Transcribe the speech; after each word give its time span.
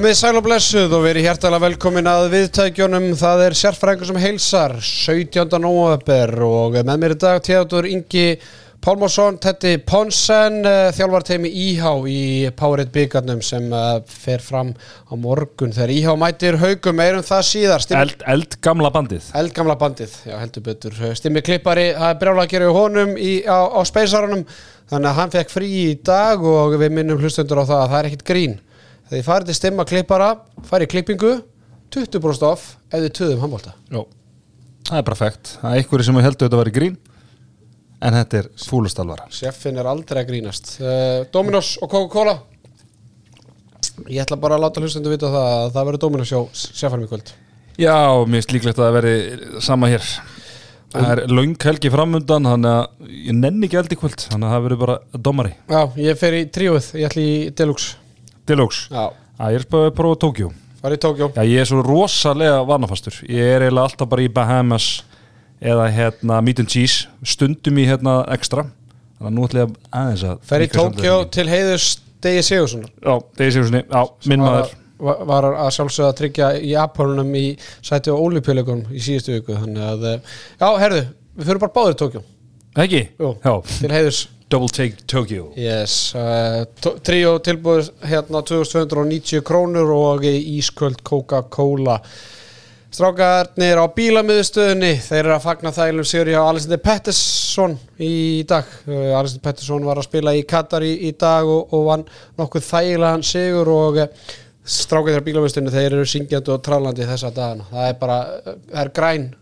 Komið 0.00 0.14
sæl 0.16 0.38
og 0.38 0.44
blessuð 0.46 0.94
og 0.96 1.02
verið 1.04 1.26
hjertalega 1.26 1.60
velkomin 1.60 2.06
að 2.08 2.30
viðtækjunum. 2.32 3.10
Það 3.20 3.42
er 3.44 3.54
sérfræðingur 3.58 4.08
sem 4.08 4.18
heilsar 4.22 4.72
17. 4.80 5.58
november 5.60 6.30
og 6.46 6.78
með 6.78 7.02
mér 7.02 7.12
í 7.12 7.18
dag 7.20 7.42
Theodor 7.44 7.84
Ingi 7.84 8.22
Pálmarsson, 8.80 9.36
Tetti 9.44 9.74
Ponsen, 9.84 10.56
eh, 10.64 10.88
þjálfarteimi 10.96 11.50
Íhá 11.52 11.92
í 12.08 12.22
Powerade 12.56 12.88
byggarnum 12.94 13.42
sem 13.44 13.66
eh, 13.76 13.90
fer 14.08 14.40
fram 14.40 14.70
á 14.72 15.12
morgun 15.20 15.76
þegar 15.76 15.92
Íhá 15.92 16.16
mætir 16.16 16.56
haugum 16.64 17.04
eirum 17.04 17.28
það 17.28 17.44
síðar. 17.50 17.86
Eld, 18.00 18.24
eld 18.24 18.56
gamla 18.64 18.88
bandið 18.96 19.28
eldgamla 19.36 19.76
bandið, 19.84 20.16
já 20.32 20.38
heldur 20.40 20.64
betur. 20.70 20.96
Stimmi 21.12 21.44
klippari, 21.44 21.90
það 21.92 22.14
er 22.14 22.18
brjálega 22.24 22.48
að 22.48 22.56
gera 22.56 22.72
í 22.72 22.78
honum 22.78 23.14
í, 23.20 23.36
á, 23.44 23.68
á 23.68 23.80
speysarunum 23.84 24.48
þannig 24.88 25.12
að 25.12 25.20
hann 25.20 25.36
fekk 25.36 25.54
frí 25.58 25.70
í 25.84 25.94
dag 26.00 26.40
og 26.40 26.80
við 26.80 26.96
minnum 27.02 27.20
hlustundur 27.20 27.60
á 27.60 27.68
það 27.68 27.84
að 27.84 27.88
það 27.92 28.00
er 28.00 28.12
ekkit 28.14 28.28
grín. 28.32 28.58
Þegar 29.10 29.18
þið 29.18 29.26
farið 29.26 29.48
til 29.50 29.54
stimma 29.58 29.84
klippara, 29.90 30.26
farið 30.70 30.86
í 30.86 30.90
klippingu, 30.92 31.30
20% 31.90 32.44
off 32.46 32.66
ef 32.92 33.00
þið 33.02 33.14
töðum 33.18 33.40
handbólta. 33.42 33.72
Jó. 33.90 34.04
Það 34.86 35.00
er 35.00 35.18
fægt 35.18 35.50
Það 35.60 35.70
er 35.70 35.80
einhverju 35.80 36.06
sem 36.06 36.20
heldur 36.24 36.46
þetta 36.46 36.56
að 36.56 36.62
vera 36.62 36.74
grín 36.74 36.94
En 38.00 38.16
þetta 38.16 38.38
er 38.38 38.46
fúlustalvara 38.64 39.26
Sjeffin 39.34 39.76
er 39.78 39.88
aldrei 39.90 40.22
að 40.22 40.30
grínast. 40.30 40.70
Uh, 40.80 41.26
Dominos 41.34 41.74
og 41.84 41.90
Coca-Cola. 41.92 42.38
Ég 44.08 44.22
ætla 44.22 44.38
bara 44.40 44.56
að 44.56 44.64
láta 44.64 44.80
hlustundur 44.80 45.12
vita 45.12 45.28
það 45.28 45.48
að 45.50 45.72
það 45.74 45.88
verður 45.90 46.02
Dominos 46.06 46.32
hjá 46.32 46.40
Sjeffanum 46.62 47.04
í 47.04 47.10
kvöld. 47.10 47.32
Já, 47.80 47.96
mér 48.24 48.40
finnst 48.40 48.54
líklegt 48.54 48.78
að 48.80 48.86
það 48.86 48.96
veri 49.00 49.14
sama 49.66 49.90
hér 49.90 50.06
Það 50.90 51.10
er 51.12 51.22
löng 51.30 51.54
helgi 51.64 51.92
framundan 51.92 52.48
Þannig 52.48 52.78
að 52.78 53.12
ég 53.20 53.36
nenni 53.36 53.68
ekki 53.68 53.94
í 53.94 54.00
kvöld 54.00 54.24
Þannig 54.30 54.48
að 54.48 54.54
það 54.54 54.64
verður 54.66 54.80
bara 54.86 54.96
domari 55.28 55.52
Já, 55.70 55.82
ég 56.08 56.18
fer 56.20 56.38
í 56.40 56.42
tríuð, 56.50 56.88
ég 56.98 57.10
ætla 57.10 57.26
í 57.26 57.34
Deluxe. 57.56 57.98
Deluxe 58.48 58.88
Já, 58.90 59.10
Það 59.40 59.56
er 59.56 59.66
spöðið 59.66 59.90
að 59.90 59.94
prófa 60.00 60.20
Tókjó 60.24 60.50
ég 61.44 61.60
er 61.60 61.68
svo 61.68 61.84
rosalega 61.84 62.60
vanafastur 62.68 63.20
Ég 63.28 63.54
er 63.56 63.66
eiginlega 63.66 63.88
alltaf 63.90 64.08
bara 64.08 64.24
í 64.24 64.32
Bahamas 64.32 64.90
Eða 65.60 65.90
hérna 65.92 66.40
meat 66.44 66.60
and 66.62 66.72
cheese 66.72 67.08
Stundum 67.20 67.76
í 67.80 67.84
hérna 67.84 68.22
extra. 68.32 68.64
Þannig 69.20 69.28
að 69.28 69.34
nú 69.36 69.42
ætla 69.44 69.64
ég 69.66 69.74
aðeins 69.92 70.22
að 70.24 70.38
Fer 70.48 70.64
í 70.64 70.68
Tókjó 70.72 71.16
til 71.36 71.44
heiðurs 71.52 71.88
Degi 72.24 72.44
Sigurssonar. 72.44 72.92
Já, 73.04 73.14
Degi 73.36 73.52
Sigurssoni, 73.56 73.82
já, 73.84 74.00
minn 74.32 74.42
maður. 74.44 74.72
var, 75.00 75.20
var 75.28 75.46
að 75.50 75.70
sjálfsögða 75.76 76.08
að 76.12 76.18
tryggja 76.18 76.48
í 76.64 76.72
Apolunum 76.80 77.30
í 77.36 77.44
sæti 77.84 78.12
á 78.12 78.16
Ólimpíuleikunum 78.16 78.92
í 78.92 79.04
síðustu 79.04 79.36
viku. 79.36 79.56
Þannig 79.56 79.84
að, 79.84 80.06
eh, 80.10 80.34
já, 80.60 80.68
herðu 80.80 81.02
við 81.36 81.50
fyrir 81.50 81.62
bara 81.62 81.74
báður 81.76 81.96
í 81.96 81.98
Tókjó 82.00 82.22
Ekki? 82.80 83.02
Jú. 83.20 83.30
Já, 83.44 83.54
til 83.80 83.92
heiðurs 83.92 84.20
Double 84.50 84.68
Take 84.68 85.06
Tokyo. 85.06 85.52
Yes, 85.54 86.10
uh, 86.18 86.64
tríó 87.06 87.36
tilbúið 87.38 87.92
hérna 88.02 88.42
2290 88.42 89.44
krónur 89.46 89.92
og 89.94 90.26
ísköld 90.26 91.04
Coca-Cola. 91.06 92.00
Strákarnir 92.90 93.78
á 93.78 93.86
bílamiðstöðunni 93.94 94.96
þeir 95.04 95.20
eru 95.20 95.36
að 95.36 95.44
fagna 95.44 95.70
þælum 95.70 96.08
sigur 96.10 96.32
hjá 96.32 96.40
Alexander 96.42 96.82
Pettersson 96.82 97.78
í 98.02 98.42
dag. 98.50 98.66
Uh, 98.88 99.14
Alexander 99.20 99.44
Pettersson 99.46 99.86
var 99.86 100.02
að 100.02 100.08
spila 100.08 100.34
í 100.34 100.42
Katar 100.42 100.82
í, 100.82 100.96
í 101.06 101.14
dag 101.14 101.46
og, 101.46 101.70
og 101.70 101.86
vann 101.86 102.06
nokkuð 102.42 102.66
þægilegan 102.72 103.26
sigur 103.30 103.70
og 103.70 104.02
uh, 104.02 104.36
strákarnir 104.66 105.22
á 105.22 105.26
bílamiðstöðunni 105.30 105.78
þeir 105.78 105.90
eru 105.92 106.10
syngjandi 106.10 106.56
og 106.56 106.66
trálandi 106.66 107.06
þessa 107.06 107.30
dagana. 107.38 107.70
Það 107.70 107.94
er 107.94 107.98
bara, 108.02 108.20
uh, 108.42 108.60
það 108.66 108.82
er 108.82 108.94
græn. 108.98 109.32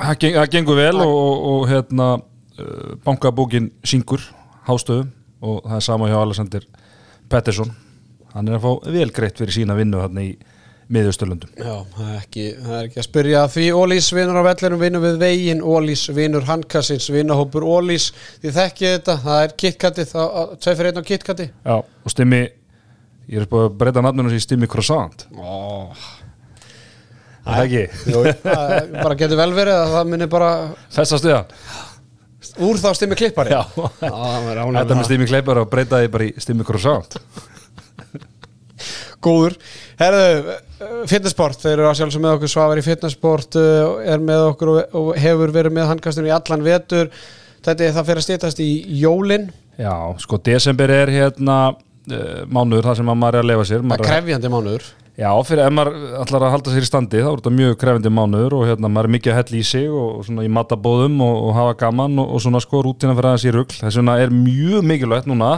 Það 0.00 0.20
geng, 0.24 0.40
það 0.40 0.52
gengur 0.56 0.84
vel 0.86 0.94
og, 1.04 1.16
og, 1.20 1.48
og 1.52 1.72
hérna 1.76 2.12
uh, 2.16 2.28
bankabókin 3.04 3.70
syngur 3.86 4.24
hástöðum 4.66 5.10
og 5.42 5.62
það 5.66 5.76
er 5.78 5.84
sama 5.88 6.08
hjá 6.10 6.18
Alexander 6.20 6.66
Pettersson. 7.32 7.72
Hann 8.32 8.48
er 8.48 8.58
að 8.58 8.64
fá 8.64 8.90
vel 8.94 9.10
greitt 9.14 9.40
fyrir 9.40 9.54
sína 9.56 9.76
vinnu 9.76 10.00
hérna 10.00 10.24
í 10.24 10.32
miðausturlöndum. 10.92 11.52
Já, 11.56 11.74
það 11.94 12.08
er 12.08 12.16
ekki, 12.18 12.46
það 12.60 12.78
er 12.78 12.88
ekki 12.88 13.00
að 13.00 13.06
spyrja 13.06 13.42
því. 13.52 13.66
Ólís 13.76 14.08
vinur 14.12 14.40
á 14.40 14.48
vellinum 14.48 14.80
vinur 14.82 15.04
við 15.04 15.20
veginn. 15.22 15.62
Ólís 15.64 16.02
vinur 16.12 16.48
handkassins 16.48 17.08
vinahópur 17.12 17.64
Ólís. 17.64 18.10
Því 18.42 18.54
þekkið 18.58 18.96
þetta, 18.96 19.18
það 19.26 19.44
er 19.44 19.54
kitkatið 19.64 20.16
tvei 20.64 20.74
fyrir 20.74 20.90
einn 20.90 21.00
á 21.00 21.10
kitkati 21.12 21.48
Já, 21.48 21.76
og 21.80 22.12
stimmi 22.12 22.42
ég 23.32 23.38
er 23.40 23.48
búin 23.48 23.68
að 23.68 23.78
breyta 23.80 24.04
nafninu 24.04 24.32
sem 24.32 24.42
stimmi 24.44 24.68
croissant. 24.70 25.26
Oh. 25.38 26.04
Það 27.42 27.56
er 27.58 27.64
ekki, 27.64 28.12
Jú, 28.12 28.20
bara 29.02 29.16
getur 29.18 29.40
vel 29.40 29.50
verið 29.56 29.74
að 29.80 29.96
það 29.96 30.12
minni 30.12 30.28
bara 30.30 30.50
þessa 30.94 31.18
stuða 31.18 31.40
úr 32.62 32.80
þá 32.80 32.90
stimmi 32.98 33.18
klippari? 33.18 33.54
Já, 33.54 33.62
það 34.02 34.50
þetta 34.78 34.98
með 34.98 35.08
stimmi 35.08 35.28
kleipar 35.30 35.62
og 35.62 35.70
breyta 35.72 36.02
því 36.02 36.12
bara 36.14 36.28
í 36.28 36.32
stimmi 36.42 36.66
croissant. 36.66 37.18
Góður. 39.22 39.54
Herðu, 40.00 40.56
fitnessport, 41.10 41.60
þeir 41.62 41.76
eru 41.76 41.88
að 41.90 42.00
sjálfsög 42.00 42.24
með 42.24 42.36
okkur 42.38 42.50
Svavar 42.50 42.80
í 42.80 42.84
fitnessport 42.86 43.58
uh, 43.60 44.00
er 44.02 44.22
með 44.22 44.48
okkur 44.48 44.72
og, 44.72 44.96
og 44.98 45.10
hefur 45.22 45.52
verið 45.54 45.76
með 45.76 45.92
handkastunum 45.92 46.30
í 46.30 46.34
allan 46.34 46.64
vetur. 46.66 47.12
Þetta 47.62 47.86
er 47.86 47.94
það 47.94 48.08
fyrir 48.08 48.22
að 48.22 48.26
stýtast 48.26 48.62
í 48.64 48.70
jólin. 48.98 49.46
Já, 49.78 49.94
sko, 50.24 50.40
desember 50.42 50.90
er 50.90 51.12
hérna 51.14 51.58
uh, 51.70 52.42
mánuður 52.50 52.90
þar 52.90 52.98
sem 52.98 53.14
að 53.14 53.20
maður 53.22 53.38
er 53.38 53.46
að 53.46 53.50
lefa 53.52 53.68
sér. 53.70 53.86
Það 53.86 54.00
er 54.00 54.10
krefjandi 54.10 54.52
mánuður 54.52 54.90
Já, 55.12 55.28
fyrir 55.44 55.66
ef 55.66 55.72
maður 55.76 55.96
ætlar 56.22 56.46
að 56.46 56.54
halda 56.54 56.72
sér 56.72 56.86
í 56.86 56.88
standi 56.88 57.20
þá 57.20 57.28
er 57.28 57.40
þetta 57.42 57.50
mjög 57.52 57.74
krefindi 57.82 58.12
mánuður 58.16 58.54
og 58.56 58.62
hérna 58.70 58.88
maður 58.88 59.10
er 59.10 59.14
mikið 59.18 59.32
að 59.32 59.38
hella 59.42 59.58
í 59.58 59.64
sig 59.68 59.88
og, 59.92 60.22
svona 60.24 60.46
í 60.46 60.52
matabóðum 60.52 61.18
og, 61.20 61.34
og 61.48 61.56
hafa 61.58 61.74
gaman 61.82 62.22
og, 62.22 62.30
og 62.32 62.44
svona 62.44 62.62
sko 62.64 62.80
rútina 62.86 63.12
fyrir 63.18 63.28
aðeins 63.28 63.44
í 63.44 63.52
rugl. 63.52 63.76
Þess 63.76 63.98
vegna 64.00 64.14
er 64.22 64.32
mjög 64.32 64.86
mikilvægt 64.88 65.28
núna 65.28 65.50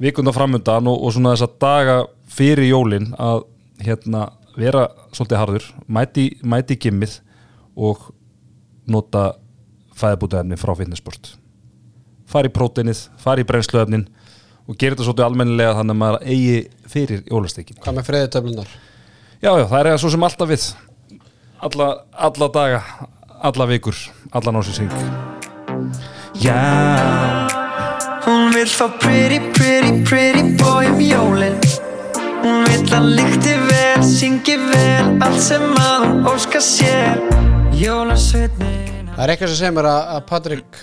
vikunda 0.00 0.32
framundan 0.32 0.88
og, 0.88 1.02
og 1.04 1.12
svona 1.12 1.34
þessa 1.34 1.50
daga 1.60 1.98
fyrir 2.32 2.70
jólin 2.70 3.10
að 3.20 3.44
hérna 3.84 4.24
vera 4.56 4.86
svolítið 5.12 5.42
harður 5.42 5.68
mæti, 5.86 6.30
mæti 6.40 6.78
gimmið 6.80 7.18
og 7.76 8.08
nota 8.88 9.34
fæðabútaefni 9.98 10.56
frá 10.58 10.72
fitnessport 10.78 11.34
fara 12.28 12.48
í 12.48 12.52
próteinið, 12.52 13.04
fara 13.20 13.42
í 13.42 13.46
brennsluefnin 13.48 14.06
og 14.68 14.76
gera 14.76 14.94
þetta 14.94 15.06
svolítið 15.06 15.26
almennilega 15.26 15.76
þannig 15.78 15.96
að 15.96 16.00
maður 16.02 16.26
eigi 16.28 16.58
fyrir 16.92 17.22
jólasteikin 17.30 17.80
Hvað 17.82 17.96
með 17.98 18.08
friðitöflunar? 18.10 18.74
Já, 19.38 19.50
já, 19.54 19.64
það 19.70 19.86
er 19.86 20.00
svo 20.02 20.10
sem 20.10 20.26
alltaf 20.26 20.50
við. 20.50 20.64
Alla, 21.68 21.86
alla 22.28 22.48
daga, 22.54 22.80
alla 23.48 23.66
vikur 23.70 23.96
alla 24.34 24.54
násinsing 24.54 24.92
Já. 26.38 26.58
Hún 28.26 28.52
vill 28.52 28.68
fá 28.68 28.86
pretty, 29.00 29.40
pretty, 29.56 30.04
pretty 30.04 30.42
boy 30.60 30.86
um 30.86 31.00
jólin. 31.00 31.56
Hún 32.42 32.66
vill 32.68 32.92
að 32.94 33.08
lykti 33.16 33.54
vel, 33.66 34.02
syngi 34.06 34.54
vel 34.68 35.16
Allt 35.24 35.40
sem 35.42 35.64
að 35.80 36.04
hún 36.04 36.28
óska 36.30 36.60
sér. 36.62 37.18
Jólasveitnin 37.78 39.08
Það 39.14 39.24
er 39.24 39.32
eitthvað 39.32 39.50
sem 39.50 39.58
segir 39.58 39.74
mér 39.74 39.88
að 39.90 40.20
Patrik 40.28 40.78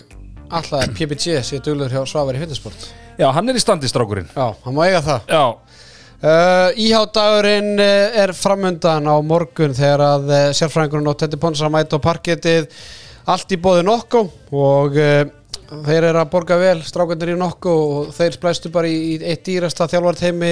alltaf 0.49 0.87
PPG 0.97 1.39
sé 1.43 1.59
duglur 1.65 1.89
hjá 1.91 2.03
Svavar 2.07 2.35
í 2.37 2.41
fitnessport 2.43 2.89
Já, 3.17 3.29
hann 3.31 3.47
er 3.47 3.55
í 3.55 3.61
standi 3.63 3.87
strákurinn. 3.87 4.27
Já, 4.35 4.49
hann 4.65 4.75
má 4.75 4.81
eiga 4.89 4.99
það. 5.05 5.29
Já, 5.31 5.43
uh, 6.19 6.81
Íhádagurinn 6.83 7.79
uh, 7.79 8.17
er 8.25 8.33
framundan 8.35 9.07
á 9.07 9.15
morgun 9.23 9.71
þegar 9.77 10.03
að 10.03 10.25
uh, 10.33 10.41
sérfræðingurinn 10.57 11.07
og 11.13 11.15
Tetti 11.21 11.39
Ponsar 11.39 11.71
mæta 11.71 11.95
á 11.95 12.03
parkettið. 12.03 12.67
Allt 13.31 13.55
í 13.55 13.59
bóði 13.63 13.85
nokku 13.87 14.25
og 14.51 14.99
uh, 14.99 15.23
þeir 15.87 16.09
eru 16.11 16.19
að 16.25 16.29
borga 16.35 16.57
vel 16.59 16.81
strákandir 16.85 17.31
í 17.33 17.39
nokku 17.39 17.71
og 17.71 18.11
þeir 18.19 18.35
splæstu 18.35 18.69
bara 18.75 18.91
í, 18.91 19.15
í 19.15 19.31
eitt 19.31 19.47
dýrasta 19.47 19.87
þjálfarteimi 19.95 20.51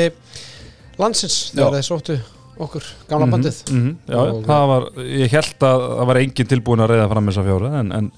landsins 1.04 1.38
þegar 1.54 1.76
þeir 1.78 1.88
sóttu 1.90 2.16
okkur, 2.64 2.88
gamla 3.10 3.28
bandið. 3.34 3.60
mhm, 3.74 3.94
já 4.08 4.20
Og- 4.24 4.44
það 4.48 4.68
var, 4.72 4.84
ég 5.20 5.32
held 5.36 5.66
að 5.68 5.86
það 6.00 6.10
var 6.14 6.20
engin 6.24 6.50
tilbúin 6.56 6.84
að 6.86 6.92
reyða 6.94 7.08
fram 7.12 7.30
þessa 7.32 7.46
fjóra 7.48 7.72
en, 7.82 7.92
en, 8.00 8.10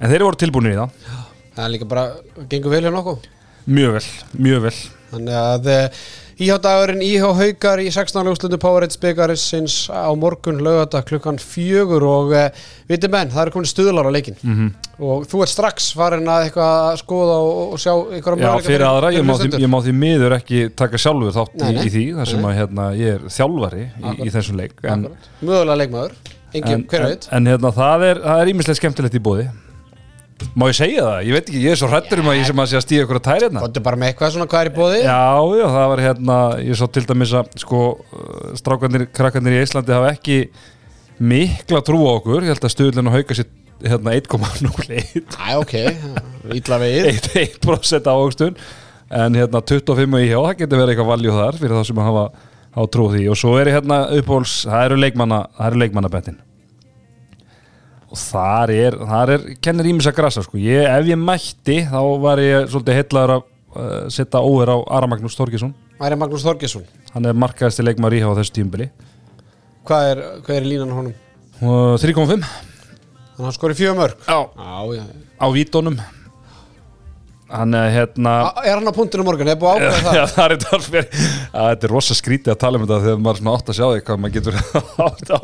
en 0.00 0.12
þeir 0.12 0.26
voru 0.28 0.40
tilbúin 0.44 0.70
í 0.72 0.76
það 0.78 0.94
það 1.56 1.64
er 1.66 1.74
líka 1.74 1.90
bara, 1.90 2.06
gengur 2.48 2.70
vel 2.76 2.84
hjá 2.86 2.92
nokku 2.94 3.18
Mjög 3.68 3.98
vel, 3.98 4.06
mjög 4.40 4.62
vel 4.64 4.76
Þannig 5.08 5.34
að 5.36 5.66
íhjáttagurinn 6.38 7.00
íhjá 7.02 7.28
haukar 7.34 7.80
í 7.82 7.88
16. 7.90 8.20
lögstundu 8.28 8.58
Powerade 8.62 8.94
byggarins 9.02 9.88
á 9.90 10.06
morgun 10.14 10.60
lögata 10.62 11.00
klukkan 11.02 11.40
fjögur 11.42 12.04
og 12.06 12.30
uh, 12.36 12.44
viti 12.88 13.10
menn, 13.10 13.32
það 13.32 13.42
eru 13.42 13.54
komin 13.56 13.70
stuðlar 13.70 14.06
á 14.06 14.12
leikin 14.14 14.36
Mhm. 14.38 14.54
-hmm. 14.54 14.70
og 15.02 15.26
þú 15.26 15.42
ert 15.42 15.52
strax 15.52 15.90
farin 15.98 16.28
að 16.30 16.46
eitthvað 16.46 16.72
að 16.92 16.96
skoða 17.02 17.36
og, 17.42 17.72
og 17.72 17.78
sjá 17.82 17.92
einhverja 18.14 18.46
Já, 18.46 18.62
fyrir 18.62 18.86
aðra, 18.86 19.12
ég 19.12 19.24
má, 19.26 19.34
því, 19.34 19.50
ég 19.58 19.68
má 19.68 19.78
því 19.82 19.92
miður 19.98 20.36
ekki 20.38 20.68
taka 20.76 20.96
sjálfur 20.96 21.32
þátt 21.34 21.54
Nei, 21.58 21.72
nei. 21.72 21.84
í 21.84 21.90
því 21.90 22.04
þar 22.16 22.26
sem 22.26 22.44
að 22.44 22.56
hérna, 22.60 22.90
ég 22.94 23.14
er 23.14 23.20
þjálfari 23.28 23.84
í, 23.84 24.26
í 24.26 24.30
þessum 24.30 24.56
leik 24.56 24.74
mögulega 25.42 25.76
leikmaður, 25.76 26.12
engin, 26.54 26.72
en, 26.72 26.84
hver 26.86 27.18
en, 27.32 27.46
hérna, 27.46 27.72
það 27.72 28.04
er 28.12 28.46
ímislega 28.54 28.74
skemmtilegt 28.78 29.14
í 29.14 29.18
bóði 29.22 29.48
Má 30.58 30.64
ég 30.70 30.76
segja 30.78 31.04
það? 31.04 31.18
Ég 31.26 31.34
veit 31.36 31.48
ekki, 31.48 31.60
ég 31.64 31.74
er 31.74 31.78
svo 31.80 31.88
hrættur 31.90 32.22
um 32.22 32.30
að 32.30 32.38
ég 32.38 32.48
sem 32.48 32.60
að 32.62 32.68
sé 32.70 32.78
að 32.78 32.84
stíða 32.84 33.04
ykkur 33.04 33.18
að 33.18 33.24
tæri 33.26 33.46
hérna. 33.46 33.62
Góttu 33.64 33.82
bara 33.84 33.98
með 33.98 34.10
eitthvað 34.12 34.32
svona 34.34 34.48
hvað 34.50 34.64
er 34.64 34.70
í 34.70 34.74
bóði 34.76 34.98
Já, 35.02 35.20
já, 35.58 35.64
það 35.74 35.86
var 35.92 36.02
hérna, 36.04 36.38
ég 36.62 36.78
svo 36.78 36.88
til 36.94 37.04
dæmis 37.08 37.34
að 37.38 37.52
sko, 37.62 37.80
strákanir, 38.60 39.06
krakkanir 39.18 39.56
í 39.56 39.62
Íslandi 39.64 39.94
hafa 39.94 40.12
ekki 40.14 40.38
mikla 41.18 41.82
trú 41.86 42.02
á 42.06 42.10
okkur, 42.14 42.46
ég 42.46 42.54
held 42.54 42.68
að 42.68 42.74
stuðlinn 42.74 43.10
og 43.10 43.16
hauka 43.18 43.38
sér 43.38 43.50
hérna 43.82 44.14
1,01 44.18 45.38
Æ, 45.38 45.48
ok, 45.58 45.74
ítla 46.58 46.80
vegið. 46.82 47.30
1% 47.62 48.10
ávöxtun. 48.10 48.58
En 49.08 49.38
hérna 49.38 49.62
25 49.62 50.18
í 50.20 50.26
hjá, 50.28 50.38
það 50.38 50.58
getur 50.62 50.82
verið 50.82 50.94
eitthvað 50.94 51.12
valjú 51.14 51.38
þar 51.38 51.62
fyrir 51.62 51.78
þá 51.78 51.88
sem 51.88 52.02
hafa 52.04 52.26
á 52.74 52.80
trú 52.92 53.06
því. 53.14 53.22
Og 53.32 53.38
svo 53.40 53.54
er 53.58 53.70
hérna 53.72 54.02
uppbóls, 54.18 54.60
það 54.68 54.90
eru 54.90 55.00
leikmanna 55.06 55.46
það 55.56 55.70
eru 55.70 55.82
leikmannabettin 55.84 56.42
og 58.08 58.16
þar 58.20 58.70
er, 58.72 58.96
þar 59.10 59.32
er 59.34 59.42
kennir 59.64 59.88
ímis 59.90 60.06
að 60.08 60.16
grasa 60.16 60.42
sko, 60.46 60.56
ég, 60.62 60.86
ef 60.88 61.08
ég 61.10 61.18
mætti 61.20 61.78
þá 61.90 61.98
var 62.22 62.40
ég 62.40 62.68
svolítið 62.72 62.98
heitlaður 63.02 63.34
að 63.34 63.42
uh, 63.44 64.08
setja 64.14 64.40
óver 64.40 64.72
á 64.72 64.76
Ara 64.98 65.10
Magnús 65.12 65.36
Þorgesson 65.38 65.74
Það 65.98 66.12
er 66.14 66.20
Magnús 66.22 66.44
Þorgesson 66.46 66.86
hann 67.14 67.26
er 67.28 67.36
markaðasti 67.36 67.84
leikmar 67.84 68.14
í 68.16 68.22
á 68.24 68.30
þessu 68.38 68.54
tímbili 68.60 68.88
Hvað 69.88 70.10
er, 70.12 70.22
hvað 70.46 70.56
er 70.60 70.66
línan 70.68 70.92
á 70.92 70.96
honum? 71.02 71.16
og 71.58 71.98
3.5 72.00 72.28
Þannig 72.28 72.46
að 73.38 73.44
hann 73.48 73.54
skori 73.56 73.76
fjögur 73.78 73.98
mörg 73.98 74.24
Já. 74.28 74.38
Já, 74.56 75.04
á 75.38 75.46
vítónum 75.54 75.98
hann 77.48 77.74
er 77.74 77.90
hérna 77.94 78.32
A- 78.52 78.64
Er 78.68 78.76
hann 78.76 78.88
á 78.88 78.92
punktinu 78.92 79.24
morgun? 79.24 79.48
Er 79.48 79.56
búið 79.60 79.78
að 79.78 79.84
ákveða 79.88 80.02
það? 80.08 80.16
Já, 80.18 80.24
það 80.34 80.44
er 80.44 80.54
þetta 80.56 80.76
alveg 80.78 81.20
að 81.52 81.70
þetta 81.72 81.88
er 81.88 81.94
rosa 81.94 82.16
skrítið 82.18 82.54
að 82.54 82.60
tala 82.64 82.78
um 82.78 82.84
þetta 82.84 83.00
þegar 83.06 83.24
maður 83.24 83.50
átt 83.54 83.72
að 83.72 83.78
sjá 83.78 83.86
því 83.86 84.04
hvað 84.08 84.20
maður 84.22 84.36
getur 84.38 84.54
átt 85.08 85.34
að 85.38 85.42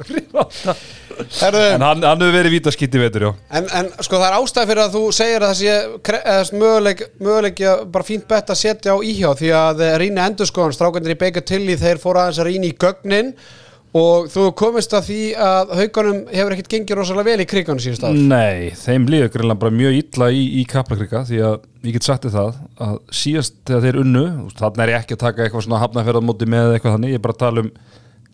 Herðu, 1.14 1.62
en 1.76 1.84
hann, 1.84 2.02
hann 2.02 2.22
hefur 2.24 2.34
verið 2.34 2.54
vítaskýtti 2.56 2.98
vetur, 2.98 3.26
já. 3.28 3.30
En, 3.54 3.68
en 3.78 3.90
sko 4.02 4.18
það 4.18 4.26
er 4.26 4.36
ástæð 4.40 4.70
fyrir 4.70 4.82
að 4.82 4.96
þú 4.96 5.02
segir 5.14 5.44
að 5.46 5.52
það 5.52 6.40
sé 6.40 6.56
möguleik 7.22 7.62
að 7.70 7.84
bara 7.94 8.08
fínt 8.08 8.26
bett 8.30 8.50
að 8.50 8.58
setja 8.58 8.96
á 8.96 8.98
íhjá 8.98 9.28
því 9.38 9.52
að 9.60 9.84
rýna 10.02 10.26
endurskoðan, 10.30 10.74
strákandir 10.74 11.14
í 11.14 11.20
Baker 11.20 11.46
Tilly 11.46 11.76
þeir 11.78 12.02
fóru 12.02 12.22
aðeins 12.22 12.40
að 12.42 12.50
rýna 12.50 12.70
í 12.70 12.74
gögnin 12.82 13.30
og 13.94 14.26
þú 14.32 14.48
komist 14.58 14.94
að 14.96 15.08
því 15.08 15.18
að 15.38 15.72
haugunum 15.78 16.20
hefur 16.32 16.54
ekkert 16.56 16.70
gengið 16.72 16.98
rosalega 16.98 17.28
vel 17.30 17.44
í 17.44 17.48
kriganum 17.50 17.82
síðust 17.82 18.06
ár 18.06 18.16
Nei, 18.18 18.72
þeim 18.74 19.06
líður 19.06 19.30
greinlega 19.36 19.60
bara 19.62 19.76
mjög 19.78 19.98
illa 20.00 20.30
í, 20.34 20.40
í 20.58 20.64
kaplakrika 20.70 21.22
því 21.28 21.42
að 21.46 21.56
ég 21.86 21.94
get 21.94 22.08
sagt 22.08 22.26
þér 22.26 22.34
það 22.34 22.62
að 22.88 22.96
síðast 23.20 23.58
þegar 23.62 23.84
þeir 23.86 23.98
unnu 24.02 24.24
þannig 24.58 24.82
er 24.84 24.92
ég 24.94 25.04
ekki 25.04 25.14
að 25.14 25.22
taka 25.22 25.44
eitthvað 25.44 25.66
svona 25.68 25.82
hafnaferðarmóti 25.84 26.48
með 26.50 26.74
eitthvað 26.74 26.96
þannig, 26.96 27.14
ég 27.14 27.20
er 27.20 27.24
bara 27.28 27.36
að 27.36 27.44
tala 27.44 27.64
um 27.64 27.70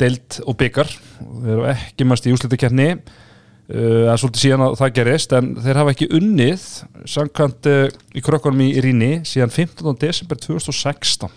deild 0.00 0.38
og 0.46 0.56
byggar 0.62 0.94
þeir 1.18 1.52
eru 1.58 1.66
ekki 1.74 2.06
mannst 2.08 2.28
í 2.28 2.32
úslitakefni 2.32 2.88
uh, 2.96 4.06
að 4.08 4.20
svolítið 4.22 4.44
síðan 4.46 4.64
að 4.64 4.76
það 4.80 4.94
gerist 4.96 5.34
en 5.36 5.50
þeir 5.60 5.80
hafa 5.82 5.94
ekki 5.94 6.08
unnið 6.16 6.68
samkvæmt 7.16 7.68
uh, 7.68 7.82
í 8.16 8.24
krökkunum 8.24 8.64
í 8.64 8.70
Ríni 8.80 9.10
síðan 9.28 9.52
15. 9.52 9.92
desember 10.00 10.40
2016 10.40 11.28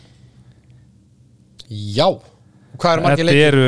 Já, 1.74 2.08
hvað 2.80 2.96
eru 2.96 3.06
margir 3.10 3.28
leikir? 3.28 3.60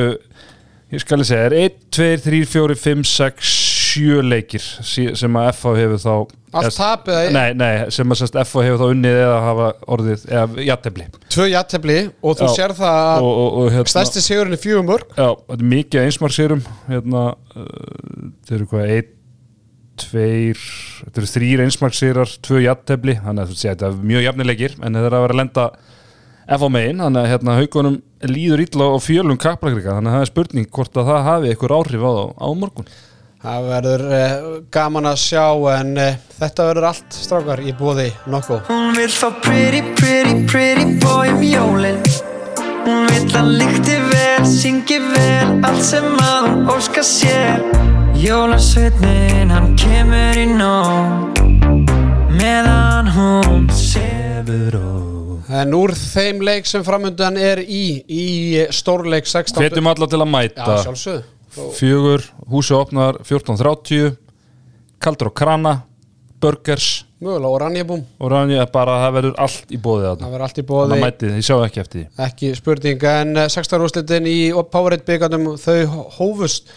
Ég 0.93 1.01
skal 1.01 1.21
ég 1.23 1.27
segja, 1.29 1.45
er 1.49 1.55
1, 1.65 1.77
2, 1.95 2.09
3, 2.25 2.41
4, 2.51 2.75
5, 2.77 3.05
6, 3.09 3.53
7 3.95 4.21
leikir 4.27 4.63
sem 4.85 5.37
að 5.39 5.51
FH 5.55 5.77
hefur 5.81 6.01
þá 6.03 6.15
Allt 6.55 6.71
tapið 6.77 7.15
að- 7.19 7.33
Nei, 7.35 7.53
nei, 7.57 7.89
sem 7.91 8.07
að 8.11 8.19
sérst 8.21 8.37
FH 8.39 8.63
hefur 8.63 8.79
þá 8.79 8.91
unnið 8.93 9.17
eða 9.23 9.39
hafa 9.43 9.65
orðið, 9.95 10.25
eða 10.29 10.65
jættefli 10.69 11.07
Tvö 11.35 11.47
jættefli 11.51 11.97
og 12.21 12.37
þú 12.39 12.47
Já. 12.47 12.53
sér 12.55 12.75
það 12.77 12.99
að 13.01 13.25
og, 13.27 13.33
og, 13.41 13.57
og 13.63 13.71
hérna 13.73 13.91
stærsti 13.95 14.23
sigurinn 14.23 14.55
er 14.55 14.61
fjögur 14.63 14.87
mörg 14.87 15.17
Já, 15.17 15.27
þetta 15.35 15.59
er 15.59 15.71
mikið 15.73 16.05
einsmarksýrum 16.05 16.63
hérna, 16.91 17.25
uh, 17.55 18.31
þetta 18.45 18.55
eru 18.59 18.69
hvað 18.71 18.93
einn, 18.95 19.11
tveir 20.05 20.63
þetta 21.01 21.21
eru 21.21 21.31
þrýr 21.33 21.65
einsmarksýrar, 21.65 22.31
tvö 22.43 22.63
jættefli 22.65 23.17
þannig 23.23 23.43
að 23.45 23.51
þú 23.51 23.59
sé, 23.59 23.67
þetta 23.73 23.89
er 23.91 23.99
mjög 24.13 24.25
jafnilegir 24.29 24.75
en 24.81 24.97
þetta 24.99 25.07
er 25.11 25.15
að 25.19 25.25
vera 25.25 25.35
að 25.35 25.41
lenda 25.43 25.67
FH 26.45 26.69
megin 26.69 27.01
þannig 27.01 27.23
að 27.23 27.31
hérna 27.31 27.57
haugunum 27.57 27.97
líður 28.29 28.61
illa 28.65 28.87
og 28.93 29.01
fjölum 29.01 29.37
kaplakrika, 29.41 29.97
þannig 29.97 30.11
að 30.11 30.15
það 30.15 30.25
er 30.25 30.31
spurning 30.31 30.67
hvort 30.77 30.99
að 30.99 31.09
það 31.09 31.27
hafi 31.29 31.51
einhver 31.51 31.73
áhrif 31.79 32.05
á 32.05 32.13
á 32.37 32.47
morgun. 32.53 32.89
Það 33.45 33.65
verður 33.69 34.03
uh, 34.09 34.45
gaman 34.73 35.09
að 35.09 35.17
sjá 35.21 35.45
en 35.75 35.91
uh, 36.01 36.15
þetta 36.39 36.67
verður 36.69 36.87
allt 36.89 37.17
strákar 37.17 37.61
í 37.61 37.73
bóði 37.77 38.07
nokkuð 38.33 38.63
Hún 38.71 38.97
vill 38.97 39.11
fá 39.13 39.27
pretty, 39.43 39.83
pretty, 39.99 40.39
pretty 40.49 40.95
boy 41.03 41.29
um 41.29 41.43
jólin. 41.45 41.99
Hún 42.87 43.05
vill 43.11 43.37
að 43.37 43.51
lykti 43.61 43.99
vel, 44.09 44.45
syngi 44.49 44.97
vel 45.11 45.55
Allt 45.65 45.85
sem 45.85 46.09
að 46.21 46.49
hún 46.49 46.69
óska 46.73 47.05
sér. 47.05 47.61
Jólasveitnin, 48.21 49.53
hann 49.53 49.73
kemur 49.77 50.41
í 50.41 50.47
nóg 50.49 51.41
Meðan 52.33 53.13
hún 53.13 53.67
sefur 53.73 54.81
og 54.81 55.14
En 55.55 55.73
úr 55.77 55.93
þeim 55.95 56.41
leik 56.45 56.67
sem 56.69 56.83
framundan 56.85 57.37
er 57.39 57.61
í 57.61 57.85
í 58.09 58.25
stórleik 58.75 59.27
16 59.29 59.61
hvetjum 59.61 59.89
alla 59.91 60.07
til 60.09 60.19
að 60.19 60.27
Já, 60.27 60.33
mæta 60.35 60.77
sjálfsögðu. 60.83 61.23
Fjögur, 61.77 62.23
húsi 62.51 62.75
opnar 62.75 63.19
14.30 63.23 64.15
kaldur 64.99 65.29
og 65.31 65.37
krana 65.37 65.75
burgers. 66.41 67.05
Og 68.19 68.29
ránið 68.29 68.59
er 68.61 68.67
bara 68.73 68.97
að 68.97 69.05
það 69.05 69.13
verður 69.17 69.37
allt 69.45 69.71
í 69.71 69.79
bóðið 69.81 70.07
þarna. 70.09 70.25
Það 70.25 70.33
verður 70.33 70.47
allt 70.47 70.57
í 70.57 70.65
þannig 70.65 70.71
bóði 70.71 70.97
að 70.97 71.05
mætið, 71.05 71.37
ég 71.37 71.47
sjá 71.47 71.55
ekki 71.63 71.81
eftir 71.83 72.01
því. 72.01 72.07
Ekki 72.25 72.51
spurning 72.59 73.05
en 73.11 73.39
eh, 73.39 73.47
16 73.55 73.85
úrslitin 73.85 74.27
í 74.29 74.35
Powerade 74.73 75.07
byggandum 75.07 75.47
þau 75.61 76.03
hófust 76.17 76.69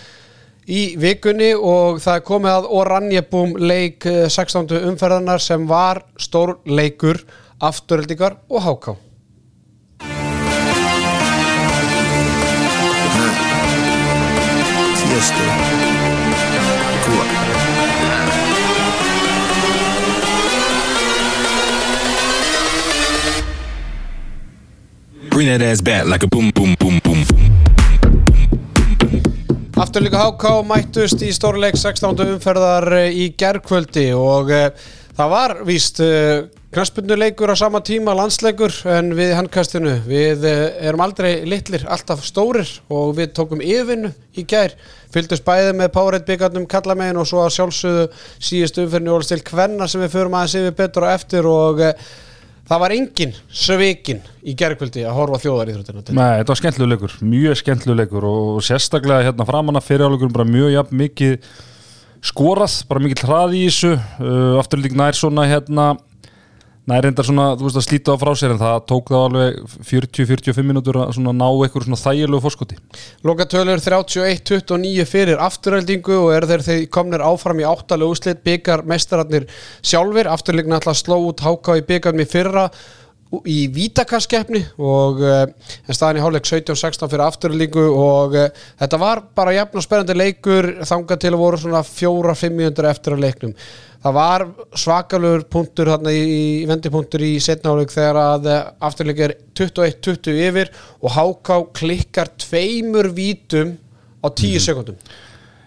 í 0.68 0.84
vikunni 1.00 1.50
og 1.56 2.00
það 2.04 2.24
komið 2.28 2.54
að 2.54 2.70
Oranje-búm 2.78 3.58
leik 3.60 4.08
eh, 4.08 4.24
16. 4.30 4.70
umferðarnar 4.92 5.44
sem 5.44 5.66
var 5.68 6.04
stór 6.20 6.56
leikur 6.68 7.20
afturöldingar 7.60 8.38
og 8.48 8.62
háká 8.62 8.96
Tiesto. 14.98 15.44
Cuba. 17.04 17.24
Bring 25.30 25.48
that 25.48 25.62
ass 25.62 25.80
back 25.80 26.06
like 26.06 26.22
a 26.22 26.28
boom, 26.28 26.50
boom, 26.54 26.74
boom. 26.78 26.98
Afturlíka 29.78 30.18
HK 30.18 30.44
mættust 30.66 31.20
í 31.22 31.28
stórleik 31.30 31.76
16. 31.78 32.18
umferðar 32.34 32.86
eh, 32.98 33.12
í 33.14 33.28
gerkvöldi 33.38 34.08
og 34.18 34.50
uh, 34.50 34.64
það 35.14 35.30
var 35.30 35.54
víst 35.68 36.00
uh, 36.02 36.48
knaspunnuleikur 36.74 37.48
á 37.48 37.56
sama 37.56 37.80
tíma 37.80 38.12
landsleikur 38.12 38.74
en 38.92 39.14
við 39.16 39.32
handkastinu 39.38 39.94
við 40.04 40.44
uh, 40.44 40.66
erum 40.84 41.00
aldrei 41.00 41.46
litlir, 41.48 41.86
alltaf 41.88 42.20
stórir 42.26 42.68
og 42.92 43.14
við 43.16 43.32
tókum 43.38 43.62
yfirvinnu 43.64 44.10
í 44.36 44.44
gær. 44.48 44.74
Fylgdust 45.14 45.46
bæði 45.46 45.72
með 45.78 45.92
Powerade 45.94 46.28
byggarnum 46.28 46.66
kallamegin 46.68 47.20
og 47.22 47.28
svo 47.30 47.40
að 47.46 47.54
sjálfsögðu 47.56 48.08
síðust 48.36 48.80
umferðinu 48.82 49.14
og 49.16 49.24
stil 49.24 49.40
kvenna 49.46 49.88
sem 49.88 50.04
við 50.04 50.12
förum 50.18 50.36
aðeins 50.36 50.58
yfir 50.60 50.76
betur 50.82 51.06
og 51.06 51.14
eftir 51.14 51.48
og 51.48 51.80
uh, 51.86 52.10
það 52.68 52.82
var 52.82 52.94
engin 52.98 53.32
sövikin 53.48 54.20
í 54.44 54.52
gerkvöldi 54.58 55.06
að 55.08 55.16
horfa 55.16 55.40
þjóðar 55.46 55.72
í 55.72 55.78
Nei, 55.78 56.34
þetta 56.42 56.52
var 56.52 56.60
skemmtlegu 56.60 56.90
leikur, 56.90 57.14
mjög 57.24 57.56
skemmtlegu 57.62 57.96
leikur 57.96 58.28
og 58.28 58.60
sérstaklega 58.66 59.30
hérna 59.30 59.48
framanna 59.48 59.80
fyriráleikur 59.80 60.34
bara 60.34 60.44
mjög 60.48 60.74
jafn 60.74 61.00
mikið 61.00 61.38
skorað, 62.28 62.82
bara 62.90 63.02
mikið 63.06 63.24
hraði 63.24 63.62
í 63.62 63.70
þessu 63.70 63.94
uh, 63.96 64.58
afturlík 64.60 64.96
nær 64.98 65.16
svona 65.16 65.46
hérna 65.48 65.94
nær 66.88 67.04
reyndar 67.04 67.26
svona, 67.26 67.50
þú 67.58 67.66
veist 67.66 67.78
að 67.80 67.84
slíta 67.86 68.14
á 68.16 68.20
frá 68.20 68.30
sér 68.38 68.54
en 68.54 68.60
það 68.60 68.76
tók 68.88 69.10
þá 69.12 69.18
alveg 69.18 69.58
40-45 69.90 70.66
mínútur 70.66 70.98
að 71.02 71.18
ná 71.26 71.46
eitthvað 71.48 71.86
svona 71.86 72.00
þægilegu 72.00 72.40
fórskoti 72.44 72.78
Lokatölur 73.28 73.82
31-29 73.84 75.08
fyrir 75.08 75.42
afturöldingu 75.44 76.16
og 76.22 76.30
eru 76.36 76.50
þeir 76.52 76.64
þeir 76.68 76.86
komnir 76.94 77.24
áfram 77.24 77.60
í 77.60 77.66
áttalega 77.68 78.14
úslit 78.14 78.40
byggar 78.46 78.86
mestararnir 78.88 79.48
sjálfur 79.82 80.30
afturleikna 80.32 80.80
alltaf 80.80 81.00
sló 81.02 81.18
út 81.26 81.44
háká 81.44 81.76
í 81.80 81.84
byggarnum 81.88 82.24
í 82.24 82.30
fyrra 82.30 82.68
í 83.28 83.58
vítakaskeppni 83.72 84.62
og 84.80 85.20
uh, 85.20 85.42
en 85.84 85.96
staðan 85.96 86.20
í 86.20 86.22
hálfleik 86.24 86.48
17-16 86.48 87.10
fyrir 87.12 87.24
afturöldingu 87.26 87.84
og 87.92 88.36
uh, 88.38 88.48
þetta 88.80 89.00
var 89.02 89.20
bara 89.36 89.52
jafn 89.56 89.80
og 89.80 89.84
spennandi 89.84 90.16
leikur 90.16 90.70
þangað 90.88 91.22
til 91.24 91.34
að 91.34 91.42
voru 91.42 91.60
svona 91.60 91.84
fjóra-fimm 91.84 92.56
mínútur 92.56 92.88
eftir 92.88 93.16
að 93.16 93.24
leiknum. 93.26 93.54
Það 93.98 94.14
var 94.14 94.44
svakalur 94.78 95.44
punktur 95.50 95.90
þarna 95.92 96.14
í, 96.14 96.22
í 96.22 96.66
vendipunktur 96.70 97.24
í 97.26 97.32
setnáleik 97.42 97.92
þegar 97.92 98.20
að 98.22 98.50
afturleik 98.88 99.24
er 99.26 99.36
21-20 99.58 100.42
yfir 100.48 100.72
og 101.02 101.16
HK 101.18 101.62
klikkar 101.80 102.30
tveimur 102.38 103.10
vítum 103.16 103.74
á 104.22 104.28
10 104.30 104.62
sekundum 104.62 105.00